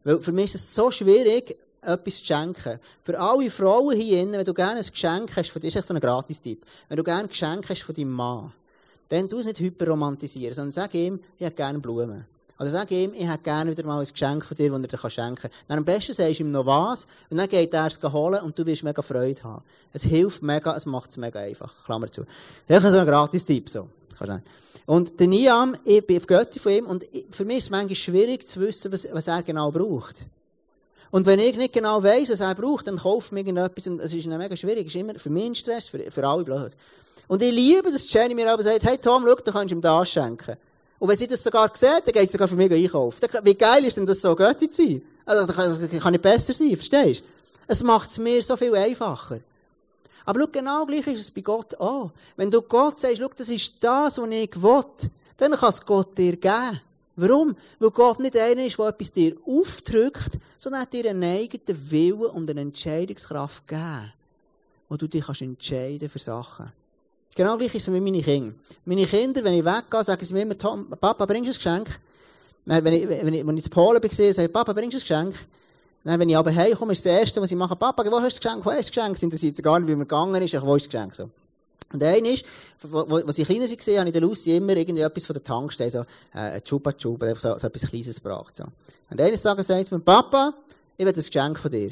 Weil 0.03 0.21
für 0.21 0.33
mich 0.33 0.47
ist 0.47 0.57
es 0.57 0.75
so 0.75 0.91
schwierig, 0.91 1.57
etwas 1.83 2.19
zu 2.19 2.27
schenken. 2.27 2.79
Für 3.01 3.19
alle 3.19 3.51
Frauen 3.51 3.97
hier 3.97 4.31
wenn 4.33 4.45
du 4.45 4.55
gerne 4.55 4.81
ein 4.81 4.87
Geschenk 4.87 5.37
hast, 5.37 5.51
von, 5.51 5.63
ist 5.63 5.85
so 5.85 5.95
ein 5.95 6.01
Gratis-Tipp, 6.01 6.65
wenn 6.89 6.97
du 6.97 7.05
gerne 7.05 7.23
ein 7.23 7.29
Geschenk 7.29 7.69
hast 7.69 7.83
von 7.83 7.95
deinem 7.95 8.11
Mann, 8.11 8.53
dann 9.11 9.29
tu 9.29 9.39
es 9.39 9.47
nicht 9.47 9.61
hyperromantisieren, 9.61 10.55
sondern 10.55 10.73
sag 10.73 10.95
ihm, 10.95 11.21
ich 11.37 11.45
hätte 11.45 11.57
gerne 11.57 11.79
Blumen. 11.79 12.25
Oder 12.59 12.71
sag 12.71 12.91
ihm, 12.91 13.13
ich 13.15 13.27
hätte 13.27 13.43
gerne 13.43 13.71
wieder 13.71 13.87
mal 13.87 14.01
ein 14.01 14.07
Geschenk 14.07 14.45
von 14.45 14.57
dir, 14.57 14.71
das 14.71 14.81
er 14.81 14.87
dir 14.87 15.11
schenken 15.11 15.37
kann. 15.37 15.51
Dann 15.67 15.79
am 15.79 15.85
besten 15.85 16.13
sagst 16.13 16.41
du 16.41 16.45
ihm 16.45 16.51
noch 16.51 16.67
was, 16.67 17.07
und 17.29 17.39
dann 17.39 17.49
geht 17.49 17.73
er 17.73 17.87
es 17.87 18.01
holen, 18.03 18.41
und 18.43 18.59
du 18.59 18.65
wirst 18.67 18.85
mega 18.85 19.03
Freude 19.03 19.43
haben. 19.43 19.65
Es 19.93 20.03
hilft 20.03 20.43
mega, 20.43 20.77
es 20.77 20.87
macht 20.87 21.11
es 21.11 21.17
mega 21.17 21.41
einfach. 21.41 21.73
Klammer 21.85 22.13
zu. 22.13 22.25
Das 22.69 22.85
ist 22.85 22.91
so 22.93 22.99
ein 22.99 23.07
Gratis-Tipp, 23.07 23.69
so. 23.69 23.89
Und 24.87 25.19
der 25.19 25.27
Niam, 25.29 25.75
ich 25.85 26.07
bin 26.07 26.19
auf 26.19 26.27
Götti 26.27 26.59
von 26.59 26.73
ihm, 26.73 26.87
und 26.87 27.05
für 27.31 27.45
mich 27.45 27.59
ist 27.59 27.65
es 27.65 27.71
manchmal 27.71 27.97
schwierig 27.97 28.47
zu 28.47 28.61
wissen, 28.61 28.93
was, 28.93 29.09
was 29.11 29.29
er 29.29 29.43
genau 29.43 29.71
braucht. 29.71 30.27
Und 31.11 31.27
wenn 31.27 31.39
ich 31.41 31.57
nicht 31.57 31.73
genau 31.73 32.03
weiss, 32.03 32.31
was 32.31 32.41
er 32.41 32.55
braucht, 32.55 32.87
dann 32.87 32.99
kauft 32.99 33.33
mir 33.33 33.41
irgendetwas, 33.41 33.87
und 33.87 34.01
es 34.01 34.13
ist 34.13 34.27
mega 34.27 34.57
schwierig, 34.57 34.87
es 34.87 34.95
ist 34.95 35.01
immer 35.01 35.15
für 35.15 35.31
mich 35.31 35.47
ein 35.47 35.55
Stress, 35.55 35.89
für, 35.89 35.99
für 36.11 36.29
alle 36.29 36.45
blöd. 36.45 36.77
Und 37.31 37.45
ich 37.45 37.53
liebe, 37.53 37.93
dass 37.93 38.13
Jenny 38.13 38.35
mir 38.35 38.53
aber 38.53 38.65
sagt, 38.65 38.83
hey 38.83 38.99
Tom, 38.99 39.23
schau, 39.25 39.37
du 39.37 39.53
kannst 39.53 39.71
ihm 39.71 39.81
das 39.81 40.11
schenken. 40.11 40.57
Und 40.99 41.09
wenn 41.09 41.17
sie 41.17 41.29
das 41.29 41.45
sogar 41.45 41.71
sieht, 41.73 42.03
dann 42.05 42.13
geht 42.13 42.29
sie 42.29 42.33
sogar 42.33 42.49
für 42.49 42.57
mich 42.57 42.73
einkaufen. 42.73 43.21
Wie 43.45 43.55
geil 43.55 43.85
ist 43.85 43.97
denn 43.97 44.05
das 44.05 44.21
so, 44.21 44.35
Götti 44.35 44.69
zu 44.69 44.85
sein? 44.85 45.03
Also, 45.25 45.47
das 45.47 46.03
kann 46.03 46.11
nicht 46.11 46.23
besser 46.23 46.53
sein, 46.53 46.75
verstehst 46.75 47.21
du? 47.21 47.25
Es 47.69 47.85
macht 47.85 48.11
es 48.11 48.19
mir 48.19 48.43
so 48.43 48.57
viel 48.57 48.75
einfacher. 48.75 49.39
Aber 50.25 50.41
schau, 50.41 50.47
genau 50.49 50.85
gleich 50.87 51.07
ist 51.07 51.21
es 51.21 51.31
bei 51.31 51.43
Gott 51.43 51.73
auch. 51.77 52.11
Wenn 52.37 52.51
du 52.51 52.63
Gott 52.63 52.99
sagst, 52.99 53.19
schau, 53.19 53.29
das 53.29 53.49
ist 53.49 53.75
das, 53.79 54.19
was 54.19 54.29
ich 54.29 54.61
will, 54.61 54.85
dann 55.37 55.53
kann 55.53 55.69
es 55.69 55.87
Gott 55.87 56.19
dir 56.19 56.37
geben. 56.37 56.81
Warum? 57.15 57.55
Weil 57.79 57.91
Gott 57.91 58.19
nicht 58.19 58.37
einer 58.37 58.65
ist, 58.67 58.77
der 58.77 58.89
etwas 58.89 59.13
dir 59.13 59.37
aufdrückt, 59.47 60.37
sondern 60.59 60.81
hat 60.81 60.93
dir 60.93 61.09
einen 61.09 61.23
eigenen 61.23 61.91
Willen 61.93 62.23
und 62.23 62.51
eine 62.51 62.63
Entscheidungskraft 62.63 63.69
gegeben, 63.69 64.13
wo 64.89 64.97
du 64.97 65.07
dich 65.07 65.29
entscheiden 65.29 66.01
kannst 66.01 66.13
für 66.13 66.19
Sachen. 66.19 66.80
Genau 67.35 67.57
gleich 67.57 67.75
ist 67.75 67.83
es 67.83 67.89
mit 67.89 68.03
meinen 68.03 68.23
Kindern. 68.23 68.59
Meine 68.85 69.07
Kinder, 69.07 69.45
wenn 69.45 69.55
ich 69.55 69.65
weggehe, 69.65 70.05
sagen 70.05 70.25
sie 70.25 70.35
mir 70.35 70.43
immer, 70.43 70.55
Papa, 70.55 71.27
bringst 71.27 71.49
du 71.49 71.71
ein 71.71 71.85
Geschenk? 71.85 72.01
Wenn 72.65 72.93
ich, 72.93 73.09
wenn 73.09 73.33
ich, 73.33 73.47
wenn 73.47 73.57
ich 73.57 73.65
in 73.65 73.71
Polen 73.71 74.03
war, 74.03 74.11
sage 74.11 74.47
ich, 74.47 74.53
Papa, 74.53 74.73
bringst 74.73 74.95
du 74.95 74.99
ein 74.99 75.01
Geschenk? 75.01 75.35
Dann, 76.05 76.19
wenn 76.19 76.29
ich 76.29 76.37
aber 76.37 76.55
heimkomme, 76.55 76.93
ist 76.93 77.05
das 77.05 77.13
Erste, 77.13 77.41
was 77.41 77.51
ich 77.51 77.57
mache, 77.57 77.77
Papa, 77.77 78.05
wo 78.07 78.21
hast 78.21 78.23
du 78.23 78.29
das 78.29 78.41
Geschenk? 78.41 78.65
Wo 78.65 78.71
hast 78.71 78.79
du 78.79 78.83
das 78.83 78.91
Geschenk? 78.91 79.17
Sind 79.17 79.33
das 79.33 79.43
jetzt 79.43 79.63
gar 79.63 79.79
nicht, 79.79 79.89
wie 79.89 79.95
man 79.95 80.09
gegangen 80.09 80.43
ist, 80.43 80.61
wo 80.63 80.75
ist 80.75 80.87
das 80.87 80.93
Geschenk? 80.93 81.15
So. 81.15 81.31
Und 81.93 82.03
ein 82.03 82.25
ist, 82.25 82.45
wo, 82.83 83.05
wo 83.09 83.33
sie 83.33 83.45
kleiner 83.45 83.65
waren, 83.65 83.99
habe 83.99 84.09
ich 84.09 84.13
der 84.13 84.23
Lucy 84.23 84.57
immer 84.57 84.77
irgendwie 84.77 85.03
etwas 85.03 85.27
von 85.27 85.35
der 85.35 85.45
Tankstelle, 85.45 85.91
so, 85.91 86.05
äh, 86.35 86.61
Chupa 86.63 86.93
Chupa, 86.93 87.35
so, 87.35 87.59
so 87.59 87.67
etwas 87.67 87.83
Kleines 87.83 88.23
gebracht, 88.23 88.57
so. 88.57 88.65
Und 89.11 89.21
eines 89.21 89.43
Tages 89.43 89.67
sagt 89.67 89.91
mir, 89.91 89.99
Papa, 89.99 90.55
ich 90.97 91.05
will 91.05 91.13
ein 91.13 91.15
Geschenk 91.15 91.59
von 91.59 91.71
dir. 91.71 91.91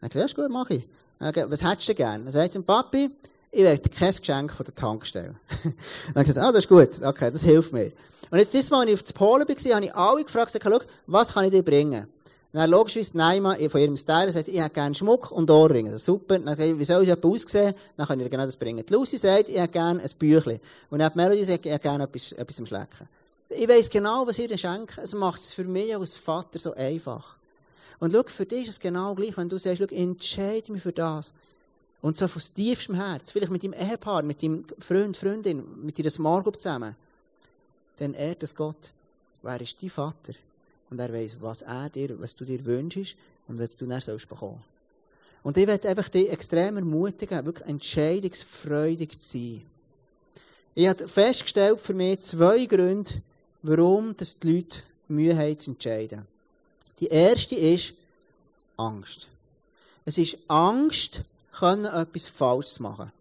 Dann 0.00 0.10
sage 0.10 0.12
ich, 0.12 0.14
ja, 0.14 0.24
ist 0.26 0.36
gut, 0.36 0.50
mach 0.50 0.68
ich. 0.70 0.86
Dann, 1.18 1.50
was 1.50 1.64
hättest 1.64 1.88
du 1.88 1.94
gern? 1.94 2.24
Dann 2.24 2.32
sagt 2.32 2.52
sie, 2.52 2.60
Papi, 2.60 3.10
ich 3.52 3.62
will 3.62 3.78
kein 3.78 4.14
Geschenk 4.14 4.52
von 4.52 4.64
der 4.64 4.74
Tankstelle. 4.74 5.34
dann 5.62 5.74
habe 6.14 6.20
ich 6.22 6.26
gesagt, 6.26 6.46
ah, 6.46 6.50
das 6.50 6.60
ist 6.60 6.68
gut, 6.68 7.02
okay, 7.04 7.30
das 7.30 7.42
hilft 7.42 7.72
mir. 7.72 7.92
Und 8.30 8.38
jetzt, 8.38 8.54
dieses 8.54 8.70
Mal, 8.70 8.80
als 8.80 8.88
ich 8.88 8.94
auf 8.94 9.14
Polen 9.14 9.46
war, 9.46 9.74
habe 9.74 9.84
ich 9.84 9.94
alle 9.94 10.24
gefragt, 10.24 10.52
gesagt, 10.52 10.86
was 11.06 11.34
kann 11.34 11.44
ich 11.44 11.50
dir 11.50 11.62
bringen? 11.62 12.06
dann 12.52 12.70
logischerweise 12.70 13.16
Neima 13.16 13.54
von 13.54 13.80
ihrem 13.80 13.96
Style 13.96 14.30
sagt, 14.30 14.48
ich 14.48 14.60
hätte 14.60 14.74
gerne 14.74 14.94
Schmuck 14.94 15.30
und 15.30 15.50
Ohrringe. 15.50 15.90
Das 15.90 16.02
ist 16.02 16.04
super. 16.04 16.38
Dann 16.38 16.48
sage 16.48 16.72
ich, 16.72 16.78
wie 16.78 16.84
soll 16.84 17.02
es 17.02 17.24
aussehen? 17.24 17.74
Dann 17.96 18.06
kann 18.06 18.20
ich 18.20 18.26
ihr 18.26 18.30
genau 18.30 18.44
das 18.44 18.56
bringen. 18.56 18.84
Die 18.84 18.92
Lucy 18.92 19.16
sagt, 19.16 19.48
ich 19.48 19.58
hätte 19.58 19.72
gerne 19.72 20.02
ein 20.02 20.10
Büchlein. 20.18 20.60
Und 20.90 20.98
dann 20.98 21.06
hat 21.06 21.16
Melody 21.16 21.44
sagt, 21.44 21.64
ich 21.64 21.72
hätte 21.72 21.82
gerne 21.82 22.04
etwas, 22.04 22.32
etwas 22.32 22.56
zum 22.56 22.66
Schlecken. 22.66 23.08
Ich 23.48 23.68
weiss 23.68 23.88
genau, 23.88 24.26
was 24.26 24.38
ihr 24.38 24.56
schenkt. 24.58 24.98
Es 24.98 25.14
macht 25.14 25.40
es 25.40 25.54
für 25.54 25.64
mich 25.64 25.96
als 25.96 26.14
Vater 26.14 26.58
so 26.58 26.74
einfach. 26.74 27.36
Und 28.00 28.12
schau, 28.12 28.22
für 28.26 28.44
dich 28.46 28.64
ist 28.64 28.70
es 28.70 28.80
genau 28.80 29.14
gleich, 29.14 29.36
wenn 29.36 29.48
du 29.48 29.58
sagst, 29.58 29.78
schau, 29.78 29.94
entscheide 29.94 30.72
mich 30.72 30.82
für 30.82 30.92
das. 30.92 31.32
Und 32.02 32.18
so 32.18 32.24
aus 32.24 32.52
tiefstem 32.52 32.96
Herz, 32.96 33.30
vielleicht 33.30 33.52
mit 33.52 33.62
deinem 33.62 33.74
Ehepaar, 33.74 34.22
mit 34.22 34.42
deinem 34.42 34.64
Freund, 34.78 35.16
Freundin, 35.16 35.84
mit 35.84 35.98
deiner 35.98 36.10
Smart 36.10 36.60
zusammen, 36.60 36.96
dann 37.98 38.14
ehrt 38.14 38.42
es 38.42 38.54
Gott. 38.54 38.92
Wer 39.42 39.60
ist 39.60 39.80
dein 39.80 39.88
Vater? 39.88 40.34
Und 40.90 40.98
er 40.98 41.12
weiß, 41.12 41.36
was 41.40 41.62
er 41.62 41.88
dir, 41.88 42.20
was 42.20 42.34
du 42.34 42.44
dir 42.44 42.64
wünschst 42.64 43.16
und 43.46 43.58
was 43.58 43.76
du 43.76 43.86
dann 43.86 44.00
sollst 44.00 44.28
bekommen. 44.28 44.62
Und 45.44 45.56
ich 45.56 45.66
werde 45.66 45.88
einfach 45.88 46.08
dich 46.08 46.30
extrem 46.30 46.76
ermutigen, 46.76 47.44
wirklich 47.44 47.68
entscheidungsfreudig 47.68 49.18
zu 49.18 49.38
sein. 49.38 49.62
Ich 50.74 50.88
habe 50.88 51.06
festgestellt 51.06 51.80
für 51.80 51.94
mich 51.94 52.20
zwei 52.20 52.64
Gründe, 52.66 53.10
warum 53.62 54.16
das 54.16 54.38
die 54.38 54.54
Leute 54.56 54.78
Mühe 55.08 55.36
haben 55.36 55.58
zu 55.58 55.70
entscheiden. 55.70 56.26
Die 56.98 57.06
erste 57.06 57.54
ist 57.54 57.94
Angst. 58.76 59.28
Es 60.04 60.18
ist 60.18 60.38
Angst, 60.48 61.22
können 61.52 61.84
etwas 61.84 62.28
falsch 62.28 62.80
machen. 62.80 63.12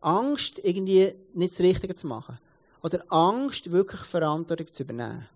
Angst, 0.00 0.60
irgendwie 0.62 1.12
nicht 1.34 1.52
das 1.52 1.60
Richtige 1.60 1.94
zu 1.94 2.06
machen. 2.06 2.38
Oder 2.82 3.02
Angst, 3.08 3.70
wirklich 3.70 4.00
Verantwortung 4.00 4.72
zu 4.72 4.82
übernehmen. 4.84 5.26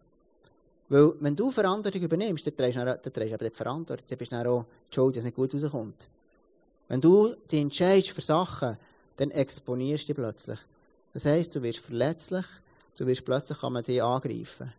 Weil, 0.89 1.15
wenn 1.21 1.37
du 1.37 1.51
Verantwortung 1.51 2.03
übernimmst, 2.03 2.47
dann 2.47 2.57
trägst 2.57 2.79
du, 2.79 2.85
dann 2.85 3.03
trägst 3.03 3.31
du 3.31 3.35
aber 3.35 3.49
die 3.49 3.55
Verantwortung. 3.55 4.07
Dann 4.09 4.19
bist 4.19 4.33
du 4.33 4.37
dann 4.37 4.47
auch 4.47 4.65
die 4.91 4.95
Schuld, 4.95 5.17
dass 5.17 5.23
es 5.23 5.25
nicht 5.25 5.37
gut 5.37 5.55
rauskommt. 5.55 6.09
Wenn 6.89 7.01
du 7.01 7.35
dich 7.51 7.61
entscheidest 7.61 8.11
für 8.11 8.21
Sachen, 8.21 8.77
dann 9.17 9.31
exponierst 9.31 10.05
du 10.05 10.07
dich 10.09 10.17
plötzlich. 10.17 10.59
Das 11.13 11.25
heisst, 11.25 11.55
du 11.55 11.63
wirst 11.63 11.79
verletzlich, 11.81 12.45
du 12.97 13.07
wirst 13.07 13.25
plötzlich 13.25 13.59
kann 13.59 13.73
man 13.73 13.83
dich 13.83 14.03
angreifen. 14.03 14.73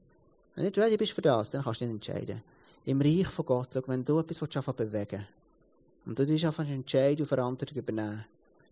Wenn 0.53 0.63
du 0.63 0.69
nicht 0.69 0.77
ready 0.77 0.97
bist 0.97 1.13
für 1.13 1.21
das, 1.21 1.51
dann 1.51 1.63
kannst 1.63 1.81
du 1.81 1.85
dich 1.85 1.93
entscheiden. 1.93 2.41
Im 2.85 3.01
Reich 3.01 3.27
von 3.27 3.45
Gott, 3.45 3.69
schau, 3.73 3.81
wenn 3.87 4.05
du 4.05 4.19
etwas 4.19 4.41
willst, 4.41 4.75
bewegen 4.75 5.25
und 6.05 6.17
du 6.17 6.25
dich 6.25 6.45
einfach 6.45 6.67
entscheiden 6.67 7.21
und 7.21 7.27
Verantwortung 7.27 7.77
übernehmen, 7.77 8.25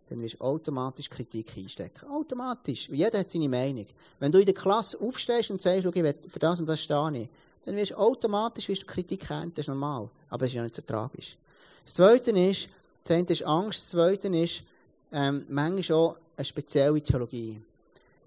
dann 0.10 0.22
wirst 0.22 0.36
du 0.36 0.42
automatisch 0.42 1.10
Kritik 1.10 1.58
einstecken. 1.58 2.08
Automatisch. 2.10 2.90
Und 2.90 2.96
jeder 2.96 3.20
hat 3.20 3.30
seine 3.30 3.50
Meinung. 3.50 3.86
Wenn 4.20 4.32
du 4.32 4.40
in 4.40 4.46
der 4.46 4.54
Klasse 4.54 5.00
aufstehst 5.00 5.52
und 5.52 5.62
sagst, 5.62 5.86
okay, 5.86 6.14
für 6.28 6.40
das 6.40 6.60
und 6.60 6.68
das 6.68 6.82
stehe 6.82 7.18
ich, 7.18 7.30
dann 7.66 7.76
wirst 7.76 7.92
du 7.92 7.96
automatisch 7.96 8.68
wirst 8.68 8.84
du 8.84 8.88
Kritik 8.88 9.30
haben. 9.30 9.54
Das 9.54 9.64
ist 9.64 9.70
normal. 9.70 10.10
Aber 10.30 10.46
es 10.46 10.52
ist 10.52 10.56
ja 10.56 10.64
nicht 10.64 10.76
so 10.76 10.82
tragisch. 10.82 11.38
Das 11.84 11.94
Zweite 11.94 12.32
ist, 12.32 12.70
das 13.04 13.18
eine 13.18 13.28
ist 13.28 13.44
Angst, 13.44 13.80
das 13.80 13.90
Zweite 13.90 14.28
ist, 14.30 14.64
ähm, 15.12 15.44
manchmal 15.50 15.98
auch 15.98 16.18
eine 16.36 16.46
spezielle 16.46 17.02
Theologie. 17.02 17.62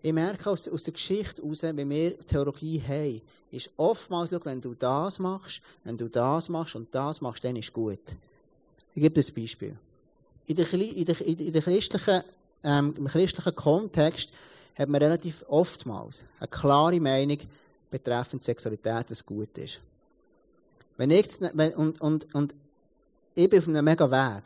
Ich 0.02 0.12
merke 0.12 0.50
aus, 0.50 0.68
aus 0.68 0.82
der 0.82 0.92
Geschichte 0.92 1.42
heraus, 1.42 1.62
wenn 1.62 1.90
wir 1.90 2.18
Theologie 2.18 2.80
haben, 2.86 3.20
ist 3.50 3.70
oftmals, 3.76 4.30
schau, 4.30 4.40
wenn 4.44 4.60
du 4.60 4.74
das 4.74 5.18
machst, 5.18 5.62
wenn 5.84 5.96
du 5.96 6.08
das 6.08 6.48
machst 6.48 6.76
und 6.76 6.94
das 6.94 7.20
machst, 7.20 7.44
dann 7.44 7.56
ist 7.56 7.72
gut. 7.72 8.00
Ich 8.96 9.02
gebe 9.02 9.20
ein 9.20 9.34
Beispiel. 9.34 9.76
In 10.46 10.56
der, 10.56 10.72
in 10.72 11.04
der, 11.04 11.20
in 11.20 11.52
der 11.52 11.60
christlichen, 11.60 12.22
ähm, 12.64 12.94
im 12.96 13.06
christlichen 13.06 13.54
Kontext 13.54 14.32
hat 14.74 14.88
man 14.88 15.02
relativ 15.02 15.44
oftmals 15.48 16.24
eine 16.40 16.48
klare 16.48 16.98
Meinung 16.98 17.36
betreffend 17.90 18.42
Sexualität, 18.42 19.10
was 19.10 19.26
gut 19.26 19.58
ist. 19.58 19.80
Wenn 20.96 21.10
ich, 21.10 21.26
wenn, 21.52 21.74
und, 21.74 22.00
und, 22.00 22.34
und 22.34 22.54
ich 23.34 23.50
bin 23.50 23.58
auf 23.58 23.68
einem 23.68 23.84
mega 23.84 24.10
Weg. 24.10 24.44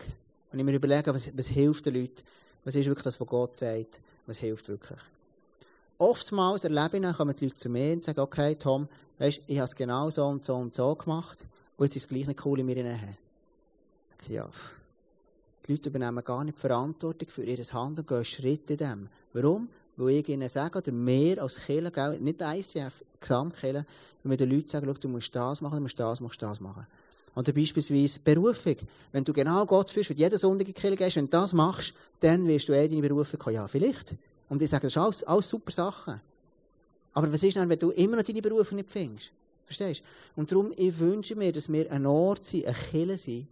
Und 0.53 0.59
ich 0.59 0.65
mir 0.65 0.75
überlege, 0.75 1.15
was, 1.15 1.31
was 1.39 1.47
hilft 1.47 1.87
den 1.87 1.95
Leuten, 1.95 2.25
was 2.65 2.75
ist 2.75 2.87
wirklich 2.87 3.05
das, 3.05 3.21
was 3.21 3.29
Gott 3.29 3.57
sagt, 3.57 4.01
was 4.27 4.39
hilft 4.39 4.69
wirklich. 4.69 4.99
Oftmals 5.97 6.65
erlebe 6.65 6.97
ich 6.97 7.03
dann, 7.05 7.15
kommen 7.15 7.37
die 7.37 7.45
Leute 7.45 7.57
zu 7.57 7.69
mir 7.69 7.93
und 7.93 8.03
sagen, 8.03 8.19
okay, 8.19 8.57
Tom, 8.57 8.89
weißt, 9.19 9.43
ich 9.47 9.59
habe 9.59 9.69
es 9.69 9.77
genau 9.77 10.11
so 10.11 10.27
und 10.27 10.45
so 10.45 10.57
und 10.57 10.75
so 10.75 10.93
gemacht, 10.97 11.47
und 11.77 11.87
jetzt 11.87 11.95
ist 11.95 12.03
es 12.03 12.09
gleich 12.09 12.27
nicht 12.27 12.45
cool 12.45 12.59
in 12.59 12.67
mir 12.67 12.75
hinein. 12.75 13.17
Ja, 14.29 14.49
die 15.67 15.73
Leute 15.73 15.89
übernehmen 15.89 16.25
gar 16.25 16.45
nicht 16.45 16.57
die 16.57 16.61
Verantwortung 16.61 17.29
für 17.29 17.45
ihr 17.45 17.59
Handeln, 17.59 18.07
gehen 18.07 18.25
Schritte 18.25 18.73
in 18.75 18.79
dem. 18.79 19.09
Warum? 19.33 19.69
Weil 19.97 20.17
ich 20.17 20.29
ihnen 20.29 20.49
sage, 20.49 20.79
oder 20.79 20.93
mehr 20.93 21.43
als 21.43 21.65
Kirche, 21.65 22.19
nicht 22.21 22.41
ICF, 22.41 23.05
Gesamtkirche, 23.21 23.85
wenn 24.23 24.31
wir 24.31 24.37
den 24.37 24.51
Leuten 24.51 24.69
sagen, 24.69 24.95
du 24.99 25.09
musst 25.09 25.35
das 25.35 25.61
machen, 25.61 25.77
du 25.77 25.83
musst 25.83 26.01
das, 26.01 26.21
musst 26.21 26.41
das 26.41 26.61
machen. 26.61 26.87
Oder 27.37 27.53
beispielsweise 27.53 28.19
Berufung. 28.21 28.77
Wenn 29.13 29.25
du 29.25 29.33
genau 29.33 29.65
Gott 29.65 29.91
führst, 29.91 30.11
wenn 30.11 30.17
du 30.17 30.23
jeden 30.23 30.39
Sonntag 30.39 30.67
in 30.67 30.75
die 30.75 30.81
Kirche 30.81 30.97
gehst, 30.97 31.17
wenn 31.17 31.27
du 31.27 31.31
das 31.31 31.53
machst, 31.53 31.95
dann 32.21 32.47
wirst 32.49 32.69
du 32.69 32.73
eh 32.73 32.89
deine 32.89 33.03
Berufung 33.03 33.39
kommen. 33.39 33.55
Ja, 33.55 33.69
vielleicht. 33.69 34.17
Und 34.49 34.61
ich 34.63 34.69
sage, 34.69 34.87
das 34.87 34.95
sind 34.95 35.03
alles, 35.03 35.23
alles 35.25 35.49
super 35.49 35.71
Sachen. 35.71 36.21
Aber 37.13 37.33
was 37.33 37.43
ist 37.43 37.57
dann, 37.57 37.69
wenn 37.69 37.79
du 37.79 37.91
immer 37.91 38.17
noch 38.17 38.25
deine 38.25 38.43
Berufung 38.43 38.77
nicht 38.77 38.91
findest? 38.91 39.33
Verstehst 39.65 40.03
du? 40.35 40.41
Und 40.41 40.51
darum, 40.51 40.73
ich 40.77 40.99
wünsche 40.99 41.37
mir, 41.37 41.53
dass 41.53 41.71
wir 41.71 41.91
ein 41.93 42.07
Ort 42.07 42.45
sind, 42.45 42.67
ein 42.67 42.75
Kille 42.75 43.17
sind, 43.17 43.47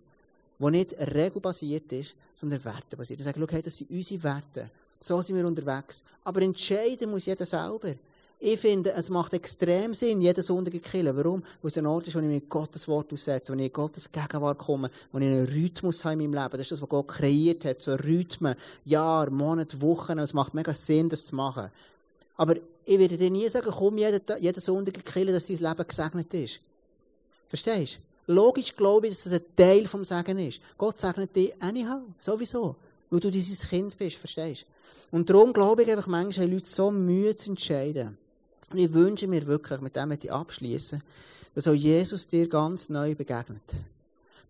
der 0.61 0.71
nicht 0.71 0.95
regelbasiert 0.99 1.93
ist, 1.93 2.15
sondern 2.35 2.65
wertebasiert. 2.65 3.21
Und 3.21 3.25
sagen, 3.25 3.41
schau, 3.41 3.53
hey, 3.53 3.63
das 3.63 3.77
sind 3.77 3.91
unsere 3.91 4.23
Werte. 4.23 4.71
So 5.01 5.23
sind 5.23 5.37
wir 5.37 5.47
unterwegs. 5.47 6.05
Aber 6.25 6.43
entscheiden 6.43 7.11
muss 7.11 7.27
jeder 7.27 7.47
selber. 7.47 7.95
Ich 8.41 8.61
finde, 8.61 8.93
es 8.93 9.11
macht 9.11 9.35
extrem 9.35 9.95
Sinn, 9.95 10.21
jeden 10.21 10.43
Sonntag 10.45 10.73
zu 10.73 10.81
killen. 10.81 11.17
Warum? 11.17 11.43
Weil 11.61 11.71
es 11.71 11.79
ein 11.79 11.87
Ort 11.87 12.07
ist, 12.07 12.15
wo 12.15 12.21
ich 12.21 12.27
mich 12.27 12.49
Gottes 12.49 12.87
Wort 12.87 13.13
aussetze, 13.13 13.53
wo 13.53 13.57
ich 13.57 13.67
in 13.67 13.73
Gottes 13.73 14.13
Gegenwart 14.13 14.59
komme, 14.59 14.91
wo 15.11 15.19
ich 15.19 15.27
einen 15.27 15.47
Rhythmus 15.47 16.05
habe 16.05 16.23
in 16.23 16.31
meinem 16.31 16.45
Leben. 16.45 16.53
Das 16.53 16.61
ist 16.61 16.73
das, 16.73 16.83
was 16.83 16.89
Gott 16.89 17.09
kreiert 17.09 17.65
hat. 17.65 17.83
So 17.83 17.95
Rhythmen, 17.95 18.55
Jahr, 18.85 19.31
Monat, 19.31 19.81
Wochen. 19.81 20.19
Es 20.19 20.35
macht 20.35 20.55
mega 20.55 20.73
Sinn, 20.73 21.09
das 21.09 21.27
zu 21.27 21.35
machen. 21.35 21.69
Aber 22.37 22.55
ich 22.85 22.99
werde 22.99 23.17
dir 23.17 23.31
nie 23.31 23.49
sagen, 23.49 23.71
komm 23.71 23.99
jeden, 23.99 24.21
jeden 24.41 24.61
Sonntag 24.61 25.05
killen, 25.05 25.35
dass 25.35 25.49
dein 25.49 25.59
Leben 25.59 25.89
gesegnet 25.89 26.33
ist. 26.35 26.61
Verstehst 27.49 27.97
du? 27.97 28.08
Logisch 28.29 28.77
glaube 28.77 29.07
ich, 29.07 29.15
dass 29.15 29.25
das 29.25 29.33
ein 29.41 29.57
Teil 29.57 29.87
vom 29.87 30.05
Segen 30.05 30.39
ist. 30.39 30.61
Gott 30.77 30.99
segnet 30.99 31.35
dich 31.35 31.51
anyhow. 31.63 32.03
Sowieso. 32.19 32.77
Weil 33.09 33.21
du 33.21 33.31
dieses 33.31 33.67
Kind 33.67 33.97
bist. 33.97 34.19
Verstehst 34.19 34.67
du? 35.11 35.17
Und 35.17 35.31
darum 35.31 35.55
glaube 35.55 35.83
ich 35.83 35.91
einfach, 35.91 36.07
manchmal 36.07 36.47
haben 36.47 36.53
Leute 36.53 36.69
so 36.69 36.91
Mühe 36.91 37.35
zu 37.35 37.51
entscheiden. 37.51 38.19
Und 38.71 38.79
ich 38.79 38.93
wünsche 38.93 39.27
mir 39.27 39.47
wirklich, 39.47 39.81
mit 39.81 39.97
dem 39.97 40.13
ich 40.13 40.31
abschließen, 40.31 41.03
dass 41.55 41.69
auch 41.69 41.73
Jesus 41.73 42.29
dir 42.29 42.47
ganz 42.51 42.91
neu 42.91 43.15
begegnet. 43.15 43.63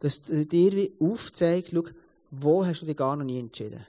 Dass 0.01 0.23
dir 0.23 0.73
wie 0.73 0.93
aufzeigt, 0.99 1.71
schau, 1.73 1.85
wo 2.33 2.67
hast 2.67 2.83
du 2.83 2.87
dich 2.87 2.97
gar 2.97 3.14
noch 3.14 3.25
nie 3.25 3.38
entschieden? 3.38 3.87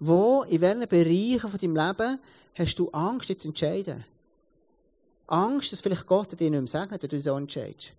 Wo, 0.00 0.42
in 0.42 0.60
welchen 0.60 0.88
Bereichen 0.88 1.48
von 1.48 1.58
deinem 1.60 1.76
Leben 1.76 2.20
hast 2.56 2.78
du 2.80 2.90
Angst, 2.90 3.28
jetzt 3.28 3.42
zu 3.42 3.48
entscheiden? 3.48 4.04
Angst, 5.28 5.70
dass 5.70 5.80
vielleicht 5.80 6.08
Gott 6.08 6.32
dir 6.32 6.50
nicht 6.50 6.60
mehr 6.60 6.66
segnet, 6.66 7.02
wenn 7.02 7.08
du 7.08 7.20
so 7.20 7.36
entscheidest. 7.36 7.92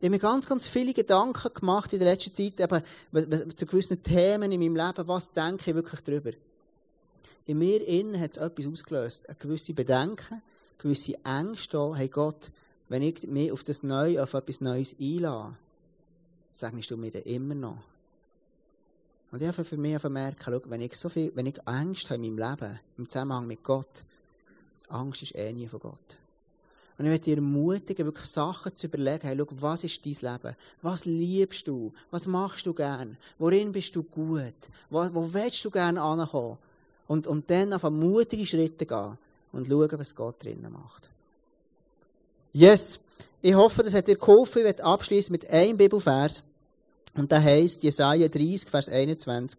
Ich 0.00 0.06
habe 0.06 0.10
mir 0.10 0.18
ganz, 0.18 0.48
ganz 0.48 0.66
viele 0.66 0.94
Gedanken 0.94 1.52
gemacht 1.54 1.92
in 1.92 2.00
der 2.00 2.10
letzten 2.10 2.34
Zeit, 2.34 2.58
eben, 2.58 3.54
zu 3.54 3.66
gewissen 3.66 4.02
Themen 4.02 4.50
in 4.50 4.60
meinem 4.60 4.76
Leben. 4.76 5.06
Was 5.06 5.32
denke 5.32 5.70
ich 5.70 5.76
wirklich 5.76 6.00
darüber? 6.00 6.32
in 7.50 7.58
mir 7.58 7.86
innen 7.86 8.20
hat 8.20 8.32
es 8.32 8.36
etwas 8.36 8.66
ausgelöst. 8.66 9.28
Eine 9.28 9.36
gewisse 9.36 9.74
Bedenken, 9.74 10.42
gewisse 10.78 11.14
Ängste. 11.24 11.96
Hey 11.96 12.08
Gott, 12.08 12.50
wenn 12.88 13.02
ich 13.02 13.26
mich 13.26 13.50
auf 13.50 13.64
das 13.64 13.82
Neue, 13.82 14.22
auf 14.22 14.34
etwas 14.34 14.60
Neues 14.60 14.96
einlasse, 15.00 15.56
sagst 16.52 16.90
du 16.90 16.96
mir 16.96 17.10
dann 17.10 17.22
immer 17.22 17.54
noch. 17.54 17.78
Und 19.32 19.42
ich 19.42 19.48
habe 19.48 19.64
für 19.64 19.76
mich 19.76 20.02
merken, 20.04 20.40
schau, 20.40 20.60
wenn 20.70 20.80
ich 20.80 20.96
so 20.96 21.08
viel, 21.08 21.32
wenn 21.34 21.46
ich 21.46 21.66
Angst 21.66 22.10
habe 22.10 22.24
in 22.24 22.34
meinem 22.34 22.50
Leben, 22.50 22.80
im 22.98 23.08
Zusammenhang 23.08 23.46
mit 23.46 23.62
Gott, 23.62 24.04
Angst 24.88 25.22
ist 25.22 25.34
eh 25.36 25.52
nie 25.52 25.68
von 25.68 25.80
Gott. 25.80 26.18
Und 27.00 27.06
ich 27.06 27.12
möchte 27.12 27.30
dir 27.30 27.36
ermutigen, 27.36 28.04
wirklich 28.04 28.26
Sachen 28.26 28.76
zu 28.76 28.86
überlegen. 28.86 29.26
Hey, 29.26 29.34
schau, 29.34 29.46
was 29.52 29.84
ist 29.84 30.04
dein 30.04 30.12
Leben? 30.12 30.56
Was 30.82 31.06
liebst 31.06 31.66
du? 31.66 31.94
Was 32.10 32.26
machst 32.26 32.66
du 32.66 32.74
gern? 32.74 33.16
Worin 33.38 33.72
bist 33.72 33.96
du 33.96 34.02
gut? 34.02 34.52
Wo, 34.90 35.08
wo 35.14 35.32
willst 35.32 35.64
du 35.64 35.70
gern 35.70 35.96
ankommen? 35.96 36.58
Und, 37.06 37.26
und 37.26 37.50
dann 37.50 37.72
auf 37.72 37.84
mutige 37.84 38.46
Schritte 38.46 38.84
gehen 38.84 39.16
und 39.50 39.66
schauen, 39.66 39.98
was 39.98 40.14
Gott 40.14 40.44
drinnen 40.44 40.70
macht. 40.70 41.08
Yes! 42.52 43.00
Ich 43.40 43.54
hoffe, 43.54 43.82
das 43.82 43.94
hat 43.94 44.06
dir 44.06 44.16
geholfen. 44.16 44.58
Ich 44.58 44.64
werde 44.66 44.84
abschließen 44.84 45.32
mit 45.32 45.48
einem 45.50 45.78
Bibelvers. 45.78 46.42
Und 47.14 47.32
der 47.32 47.42
heißt 47.42 47.82
Jesaja 47.82 48.28
30, 48.28 48.68
Vers 48.68 48.90
21. 48.90 49.58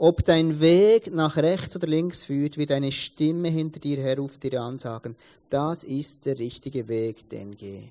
Ob 0.00 0.24
dein 0.24 0.60
Weg 0.60 1.12
nach 1.12 1.36
rechts 1.38 1.74
oder 1.74 1.88
links 1.88 2.22
führt, 2.22 2.56
wird 2.56 2.70
eine 2.70 2.92
Stimme 2.92 3.48
hinter 3.48 3.80
dir 3.80 3.96
her 3.96 4.20
auf 4.20 4.38
dir 4.38 4.62
ansagen. 4.62 5.16
Das 5.50 5.82
ist 5.82 6.24
der 6.24 6.38
richtige 6.38 6.86
Weg, 6.86 7.28
den 7.30 7.56
geh. 7.56 7.82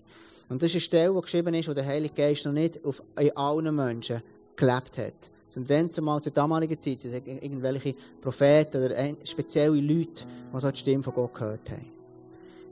Und 0.47 0.63
das 0.63 0.69
ist 0.69 0.75
eine 0.75 0.81
Stelle, 0.81 1.13
die 1.13 1.21
geschrieben 1.21 1.53
ist, 1.53 1.67
wo 1.67 1.73
der 1.73 1.85
Heilige 1.85 2.13
Geist 2.13 2.45
noch 2.45 2.53
nicht 2.53 2.85
auf 2.85 3.03
allen 3.35 3.75
Menschen 3.75 4.21
gelebt 4.55 4.97
hat. 4.97 5.29
Sondern 5.49 5.79
dann 5.79 5.91
zumal 5.91 6.21
zur 6.21 6.31
damaligen 6.31 6.79
Zeit, 6.79 7.01
sind 7.01 7.27
irgendwelche 7.27 7.93
Propheten 8.21 8.85
oder 8.85 8.95
spezielle 9.25 9.81
Leute, 9.81 10.23
die 10.53 10.59
so 10.61 10.71
die 10.71 10.79
Stimme 10.79 11.03
von 11.03 11.13
Gott 11.13 11.33
gehört 11.33 11.69
haben. 11.69 11.91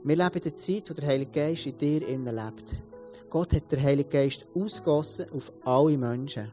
Wir 0.02 0.16
leben 0.16 0.34
in 0.34 0.40
der 0.40 0.56
Zeit, 0.56 0.88
wo 0.88 0.94
der 0.94 1.08
Heilige 1.08 1.32
Geist 1.32 1.66
in 1.66 1.76
dir 1.76 2.08
innen 2.08 2.34
lebt. 2.34 2.80
Gott 3.28 3.52
hat 3.52 3.70
den 3.70 3.82
Heiligen 3.82 4.08
Geist 4.08 4.46
ausgossen 4.54 5.26
auf 5.32 5.52
alle 5.62 5.98
Menschen. 5.98 6.50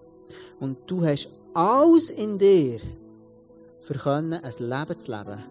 Und 0.60 0.80
du 0.88 1.06
hast 1.06 1.30
alles 1.54 2.10
in 2.10 2.38
dir, 2.38 2.80
für 3.80 4.12
ein 4.12 4.32
Leben 4.32 5.00
zu 5.00 5.12
leben, 5.12 5.44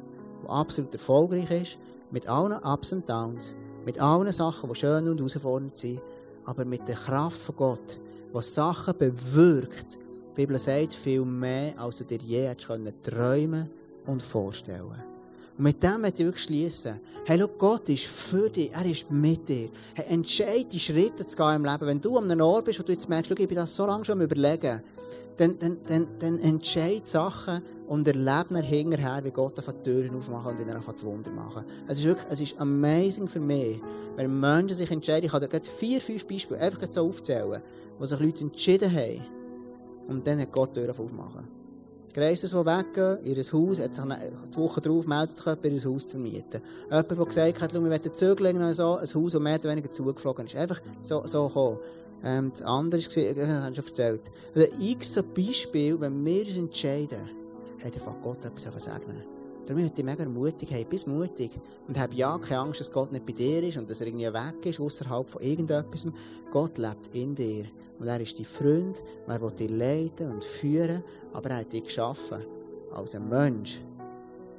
das 0.42 0.50
absolut 0.50 0.94
erfolgreich 0.94 1.50
ist, 1.50 1.78
mit 2.10 2.28
allen 2.28 2.52
Ups 2.52 2.92
und 2.92 3.08
Downs, 3.08 3.54
mit 3.84 4.00
allen 4.00 4.32
Sachen, 4.32 4.68
die 4.68 4.74
schön 4.74 5.08
und 5.08 5.18
herausfordernd 5.18 5.76
sind, 5.76 6.00
aber 6.44 6.64
mit 6.64 6.88
der 6.88 6.96
Kraft 6.96 7.40
von 7.40 7.56
Gott, 7.56 8.00
die 8.34 8.42
Sachen 8.42 8.96
bewirkt, 8.96 9.98
die 10.30 10.34
Bibel 10.34 10.58
sagt 10.58 10.94
viel 10.94 11.24
mehr, 11.24 11.78
als 11.78 11.96
du 11.96 12.04
dir 12.04 12.18
je 12.18 12.48
hättest 12.48 12.68
können 12.68 12.92
träumen 13.02 13.70
und 14.06 14.22
vorstellen. 14.22 15.04
Und 15.58 15.64
mit 15.64 15.82
dem 15.82 16.00
möchte 16.00 16.22
ich 16.22 16.26
wirklich 16.26 16.44
schließen. 16.44 16.98
Hey, 17.26 17.38
schau, 17.38 17.48
Gott 17.58 17.88
ist 17.90 18.06
für 18.06 18.48
dich. 18.48 18.72
Er 18.72 18.86
ist 18.86 19.10
mit 19.10 19.46
dir. 19.46 19.68
Hey, 19.94 20.06
entscheide 20.08 20.64
die 20.64 20.80
Schritte 20.80 21.26
zu 21.26 21.36
gehen 21.36 21.56
im 21.56 21.64
Leben. 21.66 21.86
Wenn 21.86 22.00
du 22.00 22.16
an 22.16 22.30
einem 22.30 22.40
Ort 22.40 22.64
bist, 22.64 22.78
wo 22.78 22.82
du 22.82 22.92
jetzt 22.92 23.10
merkst, 23.10 23.28
schau, 23.28 23.36
ich 23.38 23.46
bin 23.46 23.56
das 23.56 23.76
so 23.76 23.84
lange 23.84 24.04
schon 24.06 24.14
am 24.14 24.22
überlegen, 24.22 24.82
dann, 25.36 25.58
dann, 25.58 25.78
dann, 25.86 26.08
dann 26.18 26.38
entscheide 26.38 27.02
Sachen 27.04 27.62
und 27.86 28.06
erlebe 28.06 28.54
mir 28.54 28.62
hinterher, 28.62 29.24
wie 29.24 29.30
Gott 29.30 29.58
die 29.58 29.82
Türen 29.82 30.16
aufmachen 30.16 30.52
und 30.52 30.60
ihn 30.60 30.70
einfach 30.70 30.94
Wunder 31.02 31.30
machen. 31.30 31.64
Es 31.86 31.98
ist 31.98 32.04
wirklich, 32.04 32.26
es 32.30 32.40
ist 32.40 32.60
amazing 32.60 33.28
für 33.28 33.40
mich, 33.40 33.80
wenn 34.16 34.40
Menschen 34.40 34.76
sich 34.76 34.90
entscheiden, 34.90 35.26
ich 35.26 35.32
kann 35.32 35.40
dir 35.40 35.60
vier, 35.62 36.00
fünf 36.00 36.26
Beispiele 36.26 36.60
einfach 36.60 36.86
so 36.88 37.08
aufzählen, 37.08 37.62
wo 37.98 38.06
sich 38.06 38.20
Leute 38.20 38.44
entschieden 38.44 38.92
haben, 38.92 39.26
und 40.08 40.26
dann 40.26 40.40
hat 40.40 40.52
Gott 40.52 40.76
die 40.76 40.80
Tür 40.80 40.90
aufmachen. 40.98 41.48
Greises, 42.12 42.50
die 42.50 42.56
weggehen, 42.56 43.18
ihr 43.24 43.36
Haus, 43.36 43.80
hat 43.80 43.94
sich 43.94 44.04
die 44.04 44.56
Woche 44.58 44.80
darauf 44.82 45.06
meldet 45.06 45.36
sich 45.36 45.46
jemand, 45.46 45.64
ihr 45.64 45.84
Haus 45.90 46.06
zu 46.06 46.10
vermieten. 46.10 46.60
Jemand, 46.90 47.10
der 47.10 47.24
gesagt 47.24 47.62
hat, 47.62 47.72
wir 47.72 47.82
wollen 47.82 48.14
zügeln 48.14 48.74
so, 48.74 48.96
ein 48.96 49.14
Haus, 49.14 49.32
das 49.32 49.40
mehr 49.40 49.54
oder 49.54 49.70
weniger 49.70 49.90
zugeflogen 49.90 50.46
ist. 50.46 50.56
Einfach 50.56 50.80
so, 51.00 51.26
so 51.26 51.48
gekommen. 51.48 51.78
Ähm, 52.24 52.50
das 52.50 52.62
andere 52.62 53.00
ist, 53.00 53.16
äh, 53.16 53.34
habe 53.34 53.70
ich 53.70 53.76
schon 53.76 53.86
erzählt. 53.86 54.30
Also, 54.54 54.68
x 54.80 55.14
so 55.14 55.22
Beispiel, 55.22 56.00
wenn 56.00 56.24
wir 56.24 56.46
uns 56.46 56.56
entscheiden, 56.56 57.18
hat 57.84 57.94
einfach 57.94 58.14
Gott 58.22 58.44
etwas 58.44 58.64
zu 58.64 58.70
segnen. 58.78 59.24
Darum 59.66 59.82
möchte 59.82 60.00
ich 60.00 60.04
mega 60.04 60.24
mutig, 60.24 60.70
hey, 60.70 60.84
bist 60.84 61.06
mutig. 61.06 61.52
Und 61.86 61.98
hab 61.98 62.12
ja 62.12 62.36
keine 62.38 62.60
Angst, 62.60 62.80
dass 62.80 62.90
Gott 62.90 63.12
nicht 63.12 63.24
bei 63.24 63.32
dir 63.32 63.62
ist 63.62 63.76
und 63.76 63.88
dass 63.88 64.00
er 64.00 64.08
irgendwie 64.08 64.26
weg 64.26 64.64
ist, 64.64 64.80
außerhalb 64.80 65.28
von 65.28 65.40
irgendetwas. 65.40 66.06
Gott 66.50 66.78
lebt 66.78 67.14
in 67.14 67.34
dir. 67.34 67.64
Und 67.98 68.08
er 68.08 68.20
ist 68.20 68.38
dein 68.38 68.44
Freund, 68.44 69.02
er 69.28 69.40
will 69.40 69.50
dich 69.52 69.70
leiten 69.70 70.32
und 70.32 70.42
führen, 70.42 71.04
aber 71.32 71.50
er 71.50 71.58
hat 71.58 71.72
dich 71.72 71.84
geschaffen 71.84 72.38
als 72.92 73.14
ein 73.14 73.28
Mensch 73.28 73.80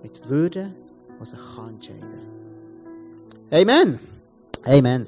mit 0.02 0.30
Würde, 0.30 0.74
kann 1.56 1.70
entscheiden 1.70 2.02
kann. 3.50 3.70
Amen. 3.70 4.00
Amen. 4.66 5.08